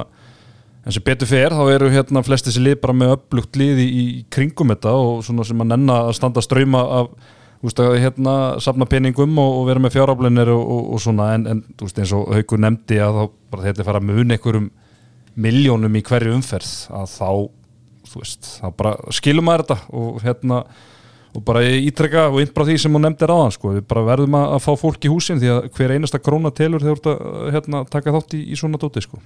en 0.81 0.95
sem 0.95 1.05
betur 1.05 1.29
fer 1.29 1.53
þá 1.53 1.61
eru 1.75 1.91
hérna 1.93 2.23
flest 2.25 2.49
þessi 2.49 2.63
lið 2.65 2.79
bara 2.81 2.95
með 2.97 3.13
upplugt 3.19 3.59
lið 3.61 3.83
í, 3.83 3.85
í 3.93 4.05
kringum 4.33 4.73
þetta 4.73 4.95
og 4.97 5.21
svona 5.27 5.45
sem 5.45 5.61
að 5.61 5.69
nenna 5.69 5.99
að 6.07 6.15
standa 6.17 6.41
ströyma 6.41 6.81
af 6.97 7.11
þú 7.63 7.69
veist 7.69 7.79
að 7.79 7.97
hérna 8.03 8.33
safna 8.59 8.87
peningum 8.89 9.37
og, 9.39 9.59
og 9.59 9.67
vera 9.69 9.83
með 9.85 9.93
fjáraflunir 9.99 10.49
og, 10.51 10.63
og, 10.83 10.97
svona 10.99 11.29
en, 11.37 11.45
en 11.47 11.61
þú 11.77 11.85
veist 11.87 12.01
eins 12.01 12.15
og 12.17 12.33
Haukur 12.33 12.59
nefndi 12.59 12.97
að 12.99 13.19
þá 13.19 13.37
bara 13.53 13.67
þetta 13.69 13.85
fara 13.87 14.01
að 14.01 14.09
muni 14.09 14.35
einhverjum 14.35 14.65
miljónum 15.45 15.95
í 15.95 16.01
hverju 16.09 16.33
umferð 16.35 16.73
að 16.89 17.05
þá, 17.13 17.29
þú 18.09 18.23
veist, 18.25 18.49
þá 18.57 18.67
bara 18.81 18.95
skilum 19.15 19.47
maður 19.47 19.63
þetta 19.67 20.01
og 20.01 20.19
hérna 20.25 20.59
og 21.33 21.43
bara 21.47 21.63
ítrekka 21.65 22.27
og 22.29 22.41
innbráð 22.43 22.69
því 22.73 22.75
sem 22.83 22.93
hún 22.93 23.05
nefndir 23.07 23.31
aðan 23.33 23.55
sko. 23.55 23.71
við 23.77 23.87
bara 23.89 24.03
verðum 24.11 24.35
að, 24.37 24.51
að 24.57 24.65
fá 24.67 24.73
fólk 24.83 25.07
í 25.07 25.13
húsin 25.13 25.39
því 25.41 25.49
að 25.55 25.71
hver 25.77 25.95
einasta 25.95 26.21
króna 26.21 26.51
telur 26.53 26.83
þegar 26.83 26.99
þú 26.99 26.99
ert 26.99 27.09
að 27.13 27.55
hérna, 27.55 27.81
taka 27.89 28.13
þátt 28.17 28.37
í, 28.37 28.43
í 28.53 28.59
svona 28.59 28.81
dóti 28.81 29.01
sko. 29.01 29.21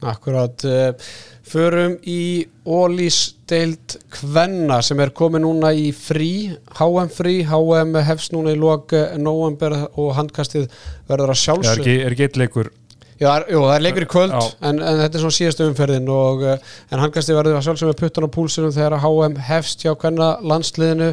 Akkurat, 0.00 0.62
uh, 0.64 1.10
förum 1.44 1.98
í 2.08 2.46
Ólís 2.64 3.18
deild 3.50 3.98
Kvenna 4.14 4.78
sem 4.86 5.00
er 5.04 5.12
komið 5.12 5.42
núna 5.44 5.74
í 5.76 5.90
frí, 5.92 6.54
HM 6.78 7.10
frí, 7.12 7.34
HM 7.44 7.98
hefst 8.08 8.32
núna 8.32 8.54
í 8.54 8.60
lok 8.60 8.94
eh, 8.96 9.18
november 9.20 9.74
og 10.00 10.14
handkastið 10.16 10.70
verður 11.10 11.34
að 11.34 11.36
er 11.36 11.42
sjálfsög. 11.42 11.82
ekki, 11.82 11.98
er 12.06 12.16
ekki 12.16 12.28
eitt 12.30 12.40
leikur 12.40 12.72
Já, 13.20 13.28
er- 13.34 13.50
jú, 13.52 13.60
það 13.66 13.74
er 13.74 13.82
leikur 13.84 14.06
í 14.06 14.08
kvöld 14.14 14.32
en, 14.38 14.78
en 14.80 15.00
þetta 15.02 15.18
er 15.18 15.24
svona 15.26 15.36
síðastu 15.36 15.66
umferðin 15.68 16.08
og, 16.16 16.46
uh, 16.48 16.74
en 16.88 17.02
handkastið 17.04 17.36
verður 17.42 17.58
að 17.60 17.66
sjálfsög 17.68 17.90
með 17.92 18.00
puttan 18.00 18.24
á 18.24 18.34
púlsunum 18.38 18.72
þegar 18.72 18.96
HM 19.04 19.36
hefst 19.50 19.84
hjá 19.84 19.92
Kvenna 20.00 20.30
landsliðinu 20.40 21.10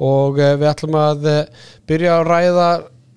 og 0.00 0.40
uh, 0.40 0.54
við 0.56 0.70
ætlum 0.72 0.96
að 1.00 1.28
uh, 1.28 1.68
byrja 1.90 2.16
að 2.16 2.26
ræða 2.30 2.70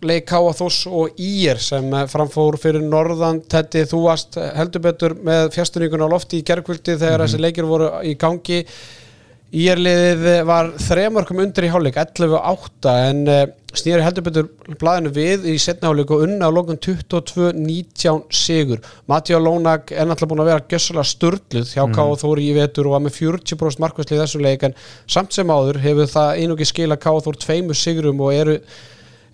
leik 0.08 0.28
Káa 0.30 0.52
Þós 0.56 0.84
og 0.92 1.22
Ír 1.22 1.60
sem 1.62 1.86
eh, 1.96 2.08
framfór 2.12 2.58
fyrir 2.62 2.84
norðan. 2.86 3.42
Teddi, 3.50 3.86
þú 3.90 4.04
varst 4.08 4.38
eh, 4.40 4.52
heldur 4.58 4.84
betur 4.84 5.16
með 5.26 5.52
fjastunningun 5.56 6.06
á 6.06 6.08
lofti 6.12 6.42
í 6.42 6.48
gerkvöldi 6.48 6.98
þegar 7.00 7.26
þessi 7.26 7.42
leikir 7.42 7.68
voru 7.70 7.90
í 8.08 8.16
gangi 8.20 8.64
Ír-liðið 9.54 10.24
var 10.50 10.72
þremörkum 10.82 11.44
undir 11.44 11.68
í 11.68 11.70
hálfleik 11.70 11.98
11-8 12.02 12.94
en 13.06 13.20
uh, 13.30 13.42
snýri 13.78 14.02
heldur 14.02 14.26
betur 14.26 14.48
blæðinu 14.82 15.12
við 15.14 15.44
í 15.52 15.54
setna 15.62 15.92
hálfleik 15.92 16.14
og 16.16 16.24
unna 16.26 16.48
á 16.50 16.56
lókun 16.56 16.80
22-19 16.82 18.24
sigur 18.34 18.82
Matjá 19.10 19.38
Lónag 19.38 19.94
er 19.94 20.10
náttúrulega 20.10 20.32
búin 20.32 20.42
að 20.42 20.50
vera 20.50 20.66
gjössalega 20.74 21.06
sturgluð 21.12 21.70
hjá 21.70 21.84
mm. 21.84 21.94
Káa 21.94 22.16
Þóri 22.24 22.48
í 22.48 22.56
vetur 22.58 22.90
og 22.90 22.96
var 22.96 23.04
með 23.06 23.20
40% 23.20 23.84
markvæsli 23.84 24.18
í 24.18 24.24
þessu 24.24 24.42
leik 24.42 24.66
en 24.66 24.74
samt 25.18 25.38
sem 25.38 25.54
áður 25.54 25.84
hefur 25.86 26.10
það 26.16 26.42
einugið 26.42 26.72
skila 26.72 27.00
Káa 27.06 27.22
Þór 27.28 27.40
tveimu 27.46 27.78
sigurum 27.78 28.26
og 28.26 28.34
eru 28.34 28.58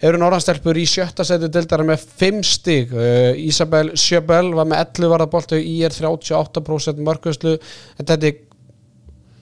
eru 0.03 0.19
norðanstelpur 0.19 0.77
í 0.79 0.86
sjötta 0.88 1.23
seti 1.27 1.47
dildara 1.51 1.88
með 1.88 2.03
5 2.19 2.43
stig 2.47 2.91
uh, 2.91 3.32
Isabel 3.39 3.95
Sjöbel 3.95 4.51
var 4.60 4.67
með 4.67 4.84
11 4.84 5.15
varða 5.15 5.32
boltu 5.32 5.63
í 5.63 5.79
er 5.88 5.95
38% 5.95 6.99
markvæslu 7.08 7.55
en 7.55 8.03
þetta 8.03 8.19
er 8.19 8.45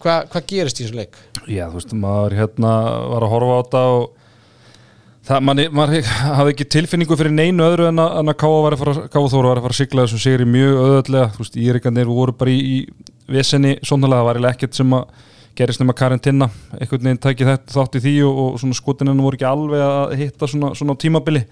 hvað 0.08 0.32
hva 0.34 0.44
gerist 0.52 0.80
í 0.80 0.86
þessu 0.86 1.02
leik? 1.02 1.20
já 1.48 1.66
þú 1.68 1.80
veist 1.80 1.98
maður 2.00 2.38
hérna 2.42 2.72
var 3.14 3.28
að 3.28 3.34
horfa 3.36 3.58
á 3.58 3.60
þetta 3.62 3.84
og 3.98 4.08
það, 5.28 5.46
manni, 5.50 5.68
maður 5.76 6.12
hafði 6.24 6.56
ekki 6.56 6.70
tilfinningu 6.76 7.20
fyrir 7.20 7.36
neinu 7.36 7.68
öðru 7.68 7.90
en 7.92 8.04
að, 8.04 8.18
að 8.24 8.36
Káa 8.44 8.60
var 8.66 8.76
að 8.78 8.84
fara 8.84 9.48
var 9.48 9.64
að 9.64 9.80
sigla 9.80 10.06
þessum 10.06 10.24
sigri 10.24 10.48
mjög 10.48 10.84
öðvöldlega 10.84 11.32
þú 11.36 11.44
veist 11.44 11.58
írikandir 11.64 12.12
voru 12.12 12.36
bara 12.38 12.54
í, 12.54 12.60
í 12.78 13.34
vesenni 13.38 13.78
svonlega 13.84 14.22
það 14.22 14.30
var 14.30 14.40
eiginlega 14.40 14.58
ekkert 14.58 14.80
sem 14.80 14.96
að 14.98 15.26
gerist 15.58 15.82
nema 15.82 15.96
Karin 15.98 16.22
Tinna 16.22 16.50
einhvern 16.78 17.04
veginn 17.04 17.22
tæki 17.22 17.48
þetta 17.48 17.74
þátt 17.74 17.98
í 17.98 18.04
því 18.04 18.16
og, 18.28 18.42
og 18.56 18.76
skotininu 18.78 19.26
voru 19.26 19.40
ekki 19.40 19.48
alveg 19.50 19.84
að 19.84 20.16
hitta 20.22 20.50
svona, 20.50 20.74
svona 20.78 20.96
tímabili. 21.02 21.44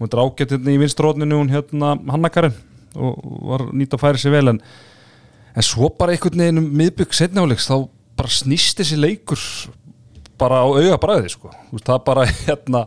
Hún 0.00 0.10
er 0.10 0.22
ágætt 0.24 0.56
hérna 0.56 0.72
í 0.74 0.80
vinstróðninu 0.82 1.38
hún 1.38 1.52
hérna 1.52 1.92
Hanna 2.10 2.30
Karin 2.34 2.56
og 2.94 3.20
var 3.50 3.68
nýtt 3.74 3.94
að 3.94 4.02
færa 4.02 4.20
sér 4.20 4.34
vel 4.34 4.54
en, 4.54 4.60
en 5.54 5.66
svo 5.66 5.90
bara 5.98 6.14
einhvern 6.14 6.42
veginn 6.42 6.62
um 6.62 6.66
miðbygg 6.80 7.14
setnáleiks 7.14 7.68
þá 7.70 7.76
bara 8.18 8.30
snýst 8.30 8.80
þessi 8.80 8.98
leikur 9.00 9.40
bara 10.40 10.62
á 10.62 10.66
auga 10.66 10.98
bræði 11.00 11.34
sko. 11.34 11.52
Það 11.74 11.94
er 11.96 12.04
bara 12.06 12.26
hérna 12.46 12.84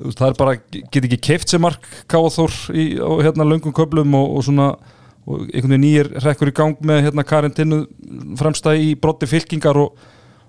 það 0.00 0.26
er 0.30 0.38
bara, 0.38 0.54
get 0.72 1.04
ekki 1.04 1.20
keift 1.20 1.50
sér 1.52 1.60
mark 1.60 1.84
Káþór 2.10 2.54
í 2.72 2.86
hérna 3.20 3.44
löngum 3.44 3.74
köflum 3.76 4.14
og, 4.16 4.38
og 4.38 4.46
svona 4.46 4.70
og 5.28 5.42
einhvern 5.50 5.74
veginn 5.74 5.84
nýjir 5.84 6.08
rekkur 6.24 6.50
í 6.50 6.54
gang 6.56 6.80
með 6.86 7.02
hérna 7.06 7.26
Karin 7.28 7.54
Tinnu 7.54 7.82
fremsta 8.40 8.72
í 8.78 8.94
brotti 8.98 9.28
fylkingar 9.30 9.78
og, 9.78 9.98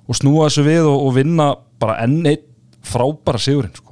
og 0.07 0.17
snúa 0.17 0.47
þessu 0.47 0.65
við 0.65 0.87
og, 0.87 1.09
vinna 1.17 1.51
bara 1.81 1.99
enn 2.05 2.21
einn 2.23 2.47
frábæra 2.87 3.41
sigurinn 3.41 3.75
sko. 3.75 3.90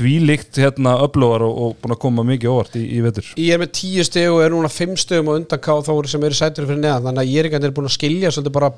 Þvílíkt 0.00 0.58
hérna 0.60 0.94
öflóðar 1.04 1.44
og, 1.46 1.54
og 1.64 1.76
búin 1.82 1.94
að 1.94 2.00
koma 2.02 2.24
mikið 2.28 2.52
óvart 2.52 2.76
í, 2.78 2.82
í 2.96 3.00
vetur. 3.04 3.30
Ég 3.40 3.56
er 3.56 3.62
með 3.62 3.70
tíu 3.78 4.04
steg 4.06 4.30
og 4.32 4.42
er 4.44 4.54
núna 4.54 4.70
fimm 4.72 4.94
stegum 5.00 5.30
á 5.30 5.36
undan 5.38 5.62
Káþóri 5.64 6.10
sem 6.12 6.26
eru 6.28 6.38
sætur 6.38 6.68
fyrir 6.68 6.82
neðan. 6.82 7.08
Þannig 7.08 7.22
að 7.22 7.32
ég 7.32 7.58
er 7.60 7.74
búin 7.76 7.88
að 7.88 7.96
skilja 7.96 8.32
svolítið 8.34 8.56
bara 8.58 8.72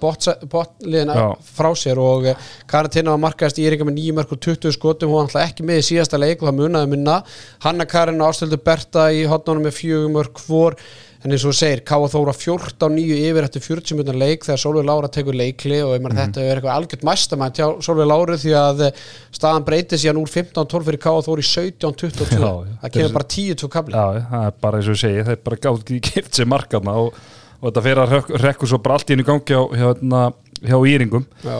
botliðina 0.52 1.16
Já. 1.18 1.26
frá 1.56 1.70
sér 1.78 2.02
og 2.02 2.28
eh, 2.30 2.52
Karin 2.70 2.94
Tinna 2.94 3.14
var 3.16 3.24
markaðist 3.26 3.62
ekki 3.62 3.88
með 3.88 3.98
9 4.02 4.16
mörg 4.20 4.36
og 4.36 4.42
20 4.46 4.76
skotum. 4.76 5.12
Hún 5.12 5.20
var 5.20 5.28
alltaf 5.28 5.50
ekki 5.50 5.66
með 5.66 5.82
í 5.82 5.88
síðasta 5.90 6.20
leik 6.20 6.42
og 6.42 6.50
það 6.50 6.60
munaði 6.60 6.92
minna. 6.94 7.18
Hanna 7.66 7.88
Karin 7.90 8.22
og 8.22 8.32
Ástöldur 8.32 8.62
Berta 8.64 9.08
í 9.14 9.26
hotnunum 9.30 9.68
með 9.68 9.78
4 9.80 10.14
mörg 10.14 10.46
hvor 10.46 10.78
en 11.26 11.32
eins 11.34 11.42
og 11.42 11.50
þú 11.50 11.56
segir, 11.58 11.80
Káa 11.88 12.06
Þóra 12.12 12.32
14-9 12.36 13.16
yfir 13.26 13.46
eftir 13.48 13.62
40 13.64 13.96
minútur 13.98 14.18
leik 14.20 14.44
þegar 14.46 14.60
Solveig 14.62 14.86
Lára 14.86 15.08
tekur 15.10 15.34
leikli 15.36 15.80
og 15.82 15.96
Mhm. 15.96 16.02
meina 16.06 16.20
þetta 16.26 16.42
er 16.44 16.60
eitthvað 16.60 16.76
algjört 16.78 17.02
mæstamænt 17.08 17.58
hjá 17.58 17.66
Solveig 17.82 18.06
Láru 18.10 18.36
því 18.38 18.52
að 18.54 18.82
eh, 18.86 18.92
staðan 19.34 19.64
breytir 19.66 19.98
síðan 19.98 20.20
úr 20.22 20.30
15-12 20.30 20.84
fyrir 20.86 21.00
Káa 21.02 21.24
Þóra 21.26 21.42
í 21.42 21.48
17-22 21.50 22.38
Já, 22.38 22.46
já. 22.46 22.76
það 22.82 22.92
kemur 22.96 23.12
bara 23.18 23.28
10-2 23.36 23.68
kabli 23.74 23.94
Já, 23.98 24.06
það 24.30 24.46
er 24.46 24.54
bara 24.62 24.78
eins 24.78 24.88
og 24.88 24.94
ég 24.94 25.02
segi, 25.02 25.24
þeir 25.26 25.42
bara 25.50 25.56
gátt 25.66 25.82
ekki 25.82 26.00
keift 26.12 26.32
sér 26.38 26.46
markarna 26.46 26.94
og, 27.02 27.12
og 27.60 27.66
þetta 27.72 27.82
fyrir 27.88 28.02
að 28.06 28.14
rek- 28.16 28.34
rekkur 28.46 28.68
svo 28.70 28.78
bara 28.78 28.94
allt 29.00 29.10
í 29.10 29.16
einu 29.18 29.26
gangi 29.26 29.50
hjá, 29.50 29.62
hjá, 29.74 29.86
hérna, 29.96 30.22
hjá 30.62 30.78
Íringum 30.86 31.26
Já. 31.42 31.58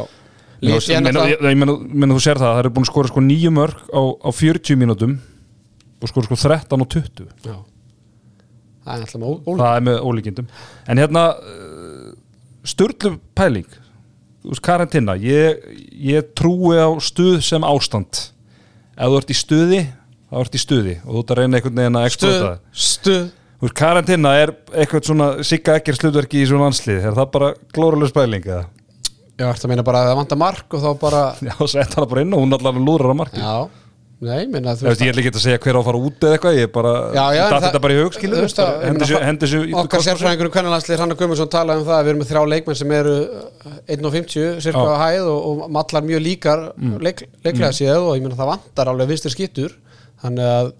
Ég 0.63 0.73
Lít 0.73 0.89
ég 0.89 1.03
meina 1.05 2.15
þú 2.15 2.21
sér 2.25 2.39
það, 2.41 2.53
það 2.55 2.61
eru 2.63 2.71
búin 2.73 2.87
að 2.87 2.93
skora 2.93 3.09
sko 3.11 3.21
nýju 3.21 3.51
mörg 3.53 3.77
á, 3.93 4.01
á 4.25 4.31
40 4.33 4.79
mínútum 4.81 5.19
og 6.01 6.09
skora 6.09 6.25
sko 6.31 6.37
13 6.39 6.81
og 6.81 6.89
20 6.89 7.27
Já. 7.45 7.57
Það 8.87 8.95
er 8.95 9.05
alltaf 9.07 9.21
með 9.21 9.35
ól 9.35 9.59
það 9.61 9.73
er 9.81 9.85
með 9.89 9.99
ólíkindum. 10.07 10.49
En 10.87 11.03
hérna 11.03 11.25
uh, 11.35 12.15
sturlu 12.67 13.17
pæling 13.37 13.83
karantina 14.63 15.17
ég, 15.19 15.59
ég 15.99 16.29
trúi 16.39 16.79
á 16.79 16.87
stuð 17.03 17.41
sem 17.43 17.67
ástand. 17.67 18.21
Ef 18.97 19.11
þú 19.11 19.19
ert 19.19 19.33
í 19.35 19.37
stuði 19.37 19.81
þá 20.31 20.39
ert 20.43 20.55
í 20.55 20.63
stuði 20.63 20.95
og 21.03 21.11
þú 21.11 21.25
ert 21.25 21.33
að 21.35 21.41
reyna 21.41 21.59
einhvern 21.59 21.81
veginn 21.83 21.99
að 21.99 22.09
Stuð, 22.15 22.31
exploita 22.31 22.87
stuð. 22.87 23.27
Veist, 23.57 23.77
karantina 23.81 24.33
er 24.39 24.53
eitthvað 24.77 25.11
svona 25.11 25.29
sigga 25.49 25.79
ekkert 25.81 25.99
slutverki 25.99 26.43
í 26.43 26.49
svona 26.49 26.69
landslið. 26.69 27.07
Er 27.09 27.17
það 27.17 27.31
bara 27.35 27.53
glórulega 27.75 28.13
spæling 28.13 28.47
eða? 28.47 28.65
Já, 29.37 29.51
þetta 29.51 29.69
meina 29.69 29.85
bara 29.85 30.01
að 30.01 30.11
það 30.11 30.19
vantar 30.23 30.41
mark 30.41 30.77
og 30.77 30.81
þá 30.85 30.91
bara 31.01 31.23
Já, 31.49 31.57
sett 31.69 31.97
hana 31.97 32.09
bara 32.09 32.23
inn 32.25 32.33
og 32.37 32.45
hún 32.45 32.57
allar 32.57 32.79
lúrar 32.81 33.13
á 33.13 33.17
marki 33.19 33.43
Já, 33.43 33.57
nei, 34.21 34.47
meina 34.49 34.73
þú 34.79 34.87
veist, 34.89 35.03
ég 35.05 35.11
er 35.13 35.19
ekki 35.21 35.31
að 35.35 35.43
segja 35.45 35.59
hver 35.61 35.77
á 35.77 35.81
að 35.83 35.87
fara 35.91 35.99
út 36.09 36.23
eða 36.25 36.37
eitthvað 36.39 36.55
ég 36.57 36.65
er 36.67 36.71
bara, 36.73 36.93
þetta 37.53 37.81
bara 37.85 37.97
í 37.97 37.99
hug 38.01 38.15
skilur 38.17 38.39
þú 38.39 38.45
veist 38.47 38.61
að- 38.65 38.77
ég 38.87 38.95
meina, 38.97 39.21
hendi 39.27 39.49
sér 39.51 39.75
Okkar 39.83 40.05
sérfræðingur 40.07 40.49
um 40.49 40.55
kvennalanslir, 40.55 40.99
Hanna 41.03 41.15
Guðmundsson 41.21 41.51
talaði 41.53 41.83
um 41.83 41.87
það 41.91 41.99
að 41.99 42.05
við 42.07 42.13
erum 42.15 42.23
með 42.23 42.31
þrjá 42.31 42.43
leikmenn 42.55 42.79
sem 42.81 42.95
eru 42.97 43.17
1.50 43.93 44.61
cirka 44.65 44.85
á 44.89 44.97
hæð 45.05 45.29
og, 45.31 45.41
og 45.51 45.71
mallar 45.77 46.07
mjög 46.07 46.23
líkar 46.25 46.63
leik, 47.05 47.23
leiklega 47.45 47.73
séð 47.77 48.01
og 48.09 48.17
ég 48.17 48.25
meina 48.25 48.39
það 48.39 48.51
vantar 48.55 48.91
alveg 48.93 49.11
vinstir 49.13 49.35
skittur 49.35 49.75
þannig 50.23 50.49
að, 50.49 50.71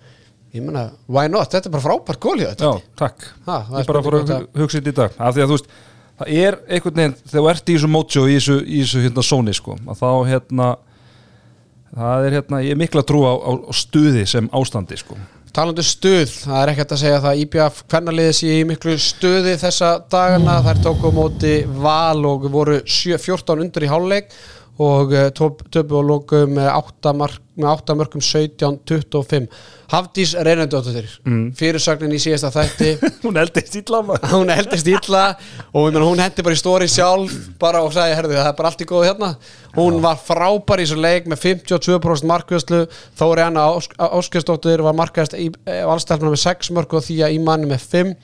ég 0.57 0.65
meina, 0.65 0.87
why 1.13 1.27
not? 1.29 1.51
Þetta 1.53 1.69
er 1.69 1.75
bara 1.77 1.85
frábært 1.85 2.21
gól 2.25 2.39
í 2.41 2.47
þetta 2.49 2.71
Já, 2.73 2.81
takk. 2.97 3.29
Ha, 3.47 3.59
það 3.69 3.77
er 3.77 3.85
Ég 3.85 3.91
bara 3.91 4.01
að 4.01 4.07
spurning 4.09 4.33
hu- 4.57 4.63
hugsa 4.65 4.81
þetta 4.81 4.93
í 4.95 4.97
dag. 4.97 5.19
Af 5.21 5.35
því 5.37 5.45
að 5.45 5.51
þú 5.53 5.59
veist, 5.59 5.69
það 6.17 6.31
er 6.41 6.57
einhvern 6.73 6.97
veginn 7.03 7.17
þegar 7.21 7.43
þú 7.43 7.51
ert 7.53 7.69
í 7.69 7.77
þessu 7.77 7.91
mótsjó, 7.93 8.23
í 8.25 8.37
þessu, 8.39 8.57
í 8.65 8.79
þessu 8.81 9.03
hérna 9.05 9.25
sóni 9.29 9.55
sko, 9.59 9.77
að 9.85 10.01
þá 10.01 10.09
hérna 10.31 10.69
það 11.97 12.27
er 12.29 12.37
hérna, 12.41 12.61
ég 12.67 12.75
er 12.77 12.81
mikla 12.81 13.03
trú 13.09 13.23
á, 13.25 13.33
á, 13.41 13.53
stuði 13.75 14.27
sem 14.29 14.51
ástandi 14.55 14.99
sko. 15.01 15.17
Talandi 15.57 15.81
um 15.81 15.89
stuð, 15.89 16.33
það 16.45 16.59
er 16.63 16.71
ekkert 16.75 16.91
að 16.93 17.01
segja 17.01 17.21
það 17.25 17.31
að 17.31 17.39
IBF 17.47 17.79
kvennaliðið 17.89 18.35
sé 18.37 18.51
í 18.59 18.65
miklu 18.69 18.97
stuði 19.01 19.55
þessa 19.63 19.93
dagana, 20.13 20.59
þær 20.67 20.83
tóku 20.85 21.13
móti 21.17 21.55
val 21.81 22.21
og 22.29 22.45
voru 22.53 22.83
sjö- 22.85 23.17
14 23.23 23.63
undir 23.65 23.87
í 23.87 23.89
hálfleik 23.89 24.29
og 24.85 25.15
eh, 25.17 25.31
töp- 25.33 25.65
töpu 25.73 25.97
og 25.97 26.05
lóku 26.11 26.43
með 26.53 26.69
8, 26.77 27.15
mark, 27.17 27.41
með 27.57 27.73
8 27.73 27.97
mörgum 27.99 28.23
17-25 28.25 29.49
Hafdís 29.91 30.33
Reynardóttir 30.35 31.07
mm. 31.23 31.53
fyrirsögnin 31.57 32.17
í 32.17 32.19
síðasta 32.19 32.51
þætti. 32.55 32.89
Hún 33.25 33.39
eldist 33.39 33.77
ítla 33.79 34.01
hún 34.33 34.51
eldist 34.51 34.89
illa 34.91 35.23
og 35.73 35.87
meina, 35.87 36.03
hún 36.03 36.21
hendi 36.23 36.43
bara 36.43 36.57
í 36.57 36.59
stóri 36.59 36.89
sjálf 36.91 37.35
bara 37.61 37.85
og 37.87 37.95
sagði, 37.95 38.17
herðu, 38.19 38.37
það 38.39 38.51
er 38.51 38.57
bara 38.59 38.73
allt 38.73 38.83
í 38.83 38.89
góðu 38.91 39.07
hérna. 39.07 39.31
Hún 39.77 40.01
var 40.03 40.19
frábær 40.19 40.83
í 40.83 40.87
þessu 40.87 40.99
leik 41.01 41.31
með 41.31 41.43
52% 41.45 42.29
markvæslu 42.31 42.83
Þóri 43.19 43.45
Anna 43.47 43.67
Áskjöstóttir 44.09 44.83
var 44.87 44.97
markaðist 44.99 45.37
í 45.39 45.51
valstælfuna 45.65 46.35
með 46.35 46.43
6 46.47 46.73
mörg 46.77 46.97
og 46.97 47.07
því 47.07 47.21
að 47.27 47.37
í 47.37 47.43
manni 47.47 47.71
með 47.71 47.87
5 47.93 48.15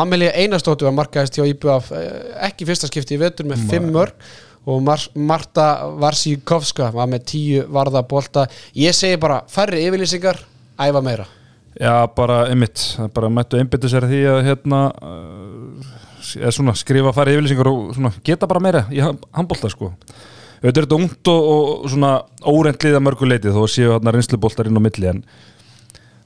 Amelia 0.00 0.34
Einarstóttir 0.38 0.88
var 0.88 0.96
markaðist 1.00 1.36
hjá 1.36 1.48
IBF 1.50 1.90
eh, 1.98 2.12
ekki 2.48 2.68
fyrsta 2.68 2.88
skipti 2.90 3.18
í 3.18 3.20
vetur 3.20 3.48
með 3.50 3.66
5 3.72 3.90
mörg 3.90 4.30
og 4.68 4.82
Mar 4.84 5.02
Marta 5.14 5.66
Varsíkovska 6.00 6.90
var 6.94 7.08
með 7.10 7.26
10 7.32 7.68
varða 7.72 8.02
bolta. 8.06 8.46
Ég 8.76 8.96
segi 8.96 9.18
bara, 9.20 9.40
færri 9.48 9.84
yfirlýsingar 9.86 10.42
æfa 10.80 11.04
meira. 11.04 11.26
Já, 11.80 12.04
bara 12.16 12.42
einmitt, 12.50 12.82
bara 13.14 13.30
mættu 13.32 13.60
einbyttu 13.60 13.88
sér 13.88 14.08
því 14.10 14.24
að 14.28 14.42
hérna 14.48 14.80
uh, 14.90 15.94
svona 16.52 16.74
skrifa 16.76 17.14
fara 17.16 17.32
yfirlýsingar 17.32 17.70
og 17.70 17.94
svona 17.96 18.12
geta 18.26 18.48
bara 18.50 18.62
meira 18.62 18.84
í 18.92 19.00
handbólta 19.00 19.70
sko. 19.72 19.94
Auðvitað 20.60 20.82
er 20.82 20.84
þetta 20.84 20.98
ungt 20.98 21.30
og, 21.32 21.46
og 21.50 21.86
svona 21.88 22.10
órendlið 22.44 22.98
að 22.98 23.04
mörgu 23.06 23.28
leiti 23.28 23.54
þó 23.54 23.62
séu 23.70 23.94
hérna 23.94 24.12
reynsluboltar 24.12 24.68
inn 24.68 24.76
á 24.76 24.82
milli 24.84 25.08
en 25.08 25.22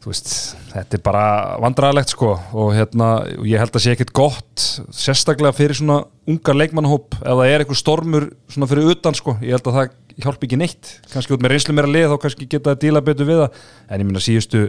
veist, 0.04 0.30
þetta 0.72 0.98
er 0.98 1.02
bara 1.04 1.24
vandræðalegt 1.62 2.12
sko 2.14 2.34
og 2.34 2.72
hérna, 2.76 3.08
ég 3.46 3.60
held 3.62 3.74
að 3.74 3.84
sé 3.84 3.94
ekkit 3.94 4.12
gott 4.16 4.64
sérstaklega 4.94 5.56
fyrir 5.56 5.78
svona 5.78 6.02
unga 6.30 6.56
leikmannhóp 6.56 7.16
ef 7.20 7.24
það 7.28 7.50
er 7.50 7.64
eitthvað 7.64 7.80
stormur 7.80 8.26
svona 8.52 8.68
fyrir 8.70 8.92
utan 8.94 9.16
sko, 9.16 9.36
ég 9.44 9.56
held 9.56 9.70
að 9.70 9.78
það 9.78 9.94
hjálpi 10.24 10.48
ekki 10.48 10.58
neitt. 10.60 10.90
Kannski 11.10 11.34
út 11.34 11.42
með 11.42 11.54
reynslu 11.54 11.74
meira 11.74 11.90
lið 11.90 12.12
þá 12.12 12.18
kannski 12.22 12.50
geta 12.50 12.74
að 12.74 12.84
díla 12.84 13.02
betur 13.04 13.28
við 13.28 13.40
það, 13.42 13.64
en 13.88 14.04
ég 14.04 14.08
minna 14.08 14.22
síðustu 14.22 14.66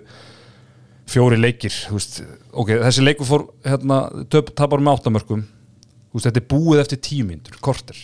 fjóri 1.09 1.37
leikir 1.37 1.75
veist, 1.93 2.23
ok, 2.51 2.77
þessi 2.87 3.05
leikur 3.05 3.29
fór 3.29 3.47
hérna, 3.65 4.01
tapar 4.31 4.81
með 4.81 4.97
áttamörkum 4.97 5.45
veist, 5.45 6.25
þetta 6.25 6.41
er 6.41 6.47
búið 6.49 6.81
eftir 6.85 7.01
tíu 7.05 7.27
myndur, 7.27 7.59
korter 7.61 7.99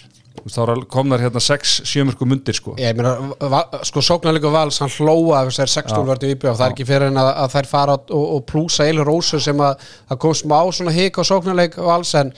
þá 0.48 0.60
er- 0.64 0.86
komnar 0.90 1.22
hérna 1.22 1.42
sex, 1.44 1.82
sjömörkum 1.86 2.32
mundir 2.32 2.56
sko. 2.58 2.76
Ég 2.80 2.96
meina, 2.98 3.62
sko 3.88 4.02
sóknarleikur 4.02 4.54
vals 4.54 4.80
hann 4.82 4.90
hlóa 4.90 5.44
ef 5.44 5.52
þessar 5.52 5.72
16 5.76 6.08
vördu 6.08 6.32
í 6.32 6.36
og 6.40 6.58
það 6.58 6.66
er 6.66 6.74
ekki 6.76 6.88
fyrir 6.90 7.12
en 7.12 7.22
að, 7.22 7.32
að 7.44 7.54
þær 7.58 7.72
fara 7.76 8.00
og, 8.00 8.26
og 8.38 8.44
plúsa 8.50 8.88
eilu 8.88 9.06
rósu 9.08 9.40
sem 9.44 9.58
að 9.62 9.78
það 10.10 10.22
kom 10.26 10.34
smá 10.34 10.60
svona 10.72 10.96
hik 10.96 11.20
á 11.20 11.24
sóknarleik 11.28 11.78
vals 11.78 12.14
en 12.16 12.34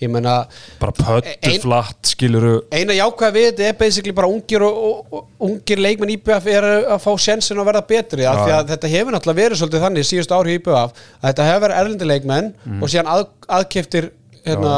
ég 0.00 0.10
meina 0.12 0.34
bara 0.80 0.92
pöttu 0.92 1.32
Ein- 1.48 1.62
flatt, 1.62 2.02
skiluru 2.10 2.58
eina 2.74 2.92
jákvæða 2.96 3.32
við 3.32 3.46
þetta 3.48 3.68
er 3.70 3.78
basically 3.80 4.12
bara 4.16 4.28
ungir 4.28 4.64
og, 4.66 5.06
og, 5.08 5.22
ungir 5.40 5.80
leikmenn 5.80 6.12
IBF 6.18 6.50
er 6.52 6.66
að 6.96 7.00
fá 7.00 7.12
sjensin 7.16 7.62
að 7.62 7.70
verða 7.70 7.84
betri 7.88 8.26
af 8.28 8.42
því 8.42 8.52
að 8.58 8.74
þetta 8.74 8.92
hefur 8.92 9.16
náttúrulega 9.16 9.40
verið 9.40 9.60
svolítið 9.62 9.86
þannig 9.86 10.08
síðustu 10.10 10.36
ári 10.36 10.52
í 10.52 10.60
IBF 10.60 10.76
að 10.76 11.30
þetta 11.30 11.48
hefur 11.48 11.64
verið 11.66 11.80
erlendi 11.80 12.10
leikmenn 12.12 12.52
og 12.76 12.92
síðan 12.92 13.12
að, 13.14 13.24
aðkeftir 13.60 14.10
hérna, 14.44 14.74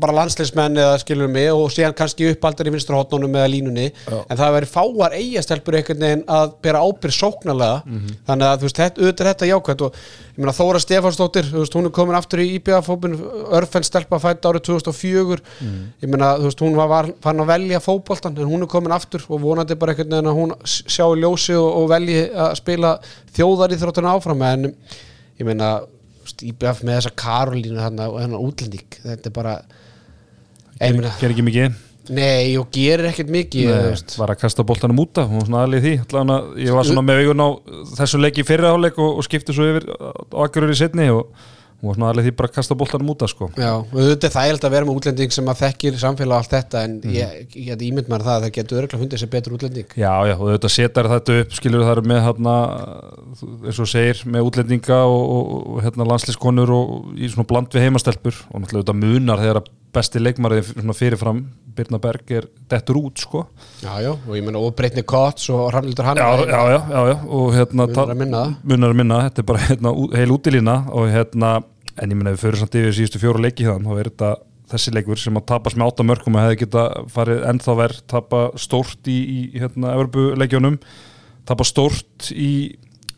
bara 0.00 0.14
landsleismenn 0.20 0.78
eða 0.80 0.98
skilur 1.02 1.28
mig 1.30 1.50
og 1.52 1.70
síðan 1.74 1.94
kannski 1.96 2.30
uppaldir 2.32 2.70
í 2.70 2.74
vinstra 2.74 2.98
hotnunum 2.98 3.34
eða 3.36 3.50
línunni. 3.52 3.86
En 4.10 4.38
það 4.38 4.54
verið 4.58 4.72
fáar 4.72 5.16
eigastelpur 5.18 5.78
einhvern 5.78 6.04
veginn 6.06 6.24
að 6.30 6.54
bera 6.64 6.82
ábyrð 6.84 7.16
sóknarlega. 7.18 7.82
Þannig 8.28 8.46
að 8.48 8.58
þú 8.62 8.68
veist, 8.68 8.80
þetta, 8.80 9.00
auðvitað 9.02 9.24
er 9.26 9.30
þetta 9.32 9.50
jákvæmt 9.50 9.84
og 9.86 9.98
ég 10.34 10.42
meina 10.42 10.56
Þóra 10.56 10.80
Stefánsdóttir 10.82 11.50
þú 11.50 11.62
veist, 11.62 11.76
hún 11.78 11.88
er 11.88 11.94
komin 11.94 12.18
aftur 12.18 12.42
í 12.42 12.48
IBF-fópin 12.56 13.16
Örfenn 13.54 13.86
stelpa 13.86 14.18
fætt 14.18 14.48
árið 14.48 14.64
2004 14.66 15.38
ég 16.02 16.10
meina, 16.10 16.32
þú 16.40 16.48
veist, 16.48 16.64
hún 16.64 16.74
var, 16.78 16.88
var 16.90 17.10
fann 17.22 17.44
að 17.44 17.52
velja 17.52 17.80
fótboltan 17.84 18.34
en 18.36 18.50
hún 18.50 18.66
er 18.66 18.70
komin 18.72 18.96
aftur 18.96 19.22
og 19.28 19.40
vonandi 19.44 19.76
bara 19.78 19.94
einhvern 19.94 20.10
veginn 20.10 20.32
að 20.32 20.38
hún 20.40 20.54
sjá 20.66 21.06
í 21.06 21.20
ljósi 21.22 21.54
og, 21.54 21.70
og 21.82 21.88
velji 21.92 22.24
að 22.34 22.54
spila 22.58 22.96
þjóðar 23.36 23.74
í 23.74 23.78
þróttuna 23.78 24.16
áfram. 24.16 24.42
En 24.42 24.72
ég 25.38 25.46
meina 25.46 25.76
IBF 26.50 26.84
með 26.84 27.00
þessa 27.00 27.16
Karolínu 27.24 27.80
þarna 27.80 28.10
og 28.12 28.20
hennar 28.22 28.44
útlending. 28.44 29.00
Þetta 29.04 29.30
er 29.30 29.34
bara 29.34 29.58
ger 30.78 31.30
ekki 31.30 31.44
mikið 31.46 31.82
nei 32.12 32.56
og 32.60 32.68
gerir 32.74 33.08
ekkert 33.08 33.30
mikið 33.32 33.70
Nei, 33.70 34.02
var 34.20 34.34
að 34.34 34.40
kasta 34.42 34.64
boltanum 34.66 35.00
út 35.04 35.20
af 35.20 35.30
og 35.32 35.46
svona 35.46 35.64
aðlið 35.64 35.86
því. 35.86 35.92
Allavega, 36.04 36.38
ég 36.60 36.76
var 36.76 36.88
svona 36.88 37.04
með 37.06 37.20
augun 37.22 37.44
á 37.44 37.48
þessu 38.00 38.20
leik 38.20 38.40
í 38.40 38.46
fyrraháleik 38.46 38.98
og, 39.00 39.20
og 39.20 39.26
skipti 39.26 39.56
svo 39.56 39.68
yfir 39.70 39.86
á 39.88 40.36
akkurur 40.44 40.74
í 40.74 40.78
setni 40.78 41.08
og 41.14 41.30
var 41.90 41.96
svona 41.98 42.10
alveg 42.12 42.26
því 42.28 42.32
bara 42.40 42.52
kasta 42.54 42.74
boltanum 42.78 43.10
út 43.14 43.24
að 43.26 43.30
sko 43.34 43.48
Já, 43.58 43.72
og 43.80 43.94
þetta 43.98 44.28
er 44.30 44.34
þægild 44.36 44.64
að 44.68 44.74
vera 44.76 44.88
með 44.88 44.98
útlending 45.00 45.32
sem 45.36 45.50
að 45.52 45.60
þekkir 45.64 45.98
samfélag 46.02 46.34
og 46.34 46.38
allt 46.42 46.54
þetta 46.56 46.84
en 46.84 46.94
Mhm. 47.04 47.14
ég, 47.14 47.46
ég 47.54 47.66
get 47.72 47.82
ímynd 47.88 48.08
mér 48.08 48.24
það 48.24 48.34
að 48.38 48.44
það 48.46 48.54
getur 48.58 48.80
örgulega 48.82 49.02
fundið 49.04 49.22
sér 49.24 49.32
betur 49.34 49.56
útlending 49.58 49.96
Já, 49.96 50.12
já, 50.30 50.34
og 50.38 50.46
þetta 50.54 50.70
setar 50.76 51.10
þetta 51.14 51.40
upp, 51.44 51.52
skilur 51.60 51.84
það 51.88 52.02
með 52.10 52.22
hérna, 52.28 52.54
eins 53.66 53.78
og 53.82 53.88
segir, 53.90 54.22
með 54.30 54.48
útlendinga 54.50 54.98
og, 55.04 55.24
og, 55.36 55.54
og 55.74 55.82
hérna 55.84 56.06
landslískonur 56.08 56.70
og 56.74 57.14
í 57.18 57.28
svona 57.32 57.48
bland 57.50 57.72
við 57.74 57.86
heimastelpur 57.88 58.38
og 58.50 58.62
náttúrulega 58.64 58.84
þetta 58.86 58.98
munar 59.00 59.42
þegar 59.42 59.60
að 59.62 59.72
besti 59.94 60.18
leikmarið 60.18 60.72
fyrirfram, 60.98 61.44
Birna 61.74 61.98
Berg 62.02 62.30
er 62.34 62.46
dettur 62.70 62.96
út, 62.98 63.18
sko. 63.22 63.44
Já, 63.82 63.92
já, 64.02 64.10
og 64.10 64.32
ég 64.34 64.42
menna 64.46 64.58
og 64.62 64.74
Breitni 64.78 65.02
Kotts 65.06 65.48
og 65.54 65.68
Rannildur 65.74 66.06
hann 66.06 66.18
Já, 66.18 66.26
já, 66.46 66.62
já, 66.74 66.80
já, 67.10 67.14
og 67.26 67.52
hérna 67.54 67.86
Munar 67.86 68.90
að 68.90 68.96
minna 68.98 69.20
það. 69.20 69.28
þetta 69.28 69.38
er 69.42 69.46
bara 69.52 69.62
hérna, 69.68 69.92
heil 70.18 70.34
útilína 70.34 70.74
og 70.94 71.06
hérna, 71.14 71.52
en 72.00 72.10
ég 72.10 72.18
minna 72.18 72.32
ef 72.32 72.38
við 72.38 72.44
fyrir 72.46 72.60
samt 72.60 72.76
yfir 72.80 72.96
síðustu 72.96 73.22
fjóru 73.22 73.42
leiki 73.44 73.66
þann, 73.68 73.86
þá 73.86 73.94
er 74.00 74.10
þetta 74.10 74.30
þessi 74.74 74.94
leikur 74.94 75.20
sem 75.20 75.36
að 75.38 75.46
tapast 75.50 75.78
með 75.78 75.90
átta 75.90 76.06
mörgum 76.06 76.38
og 76.38 76.44
hefði 76.44 76.60
geta 76.64 76.84
farið 77.12 77.44
ennþá 77.50 77.76
verð, 77.78 78.00
tapa 78.10 78.40
stórt 78.60 79.10
í, 79.10 79.18
í 79.20 79.40
hérna, 79.60 79.92
Evropuleikjónum 79.98 80.78
tapa 81.48 81.66
stórt 81.68 82.30
í 82.32 82.52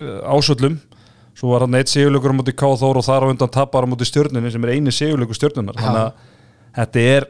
uh, 0.00 0.26
ásöllum. 0.34 0.80
Svo 1.36 1.52
var 1.52 1.66
hann 1.66 1.76
eitt 1.78 1.92
sigurleikur 1.92 2.32
á 2.32 2.38
móti 2.38 2.54
K.Þór 2.56 2.98
og 2.98 3.04
þar 3.06 3.28
á 3.28 3.30
undan 3.30 3.52
tapar 3.52 3.84
á 3.84 3.90
móti 3.90 4.08
stjörnunni 4.08 4.50
sem 4.52 4.64
er 4.64 4.74
eini 4.76 4.94
sigurleikur 4.94 5.36
stjörnunar 5.36 5.76
þannig 5.76 6.02
að 6.02 6.32
þetta 6.80 7.04
er 7.16 7.28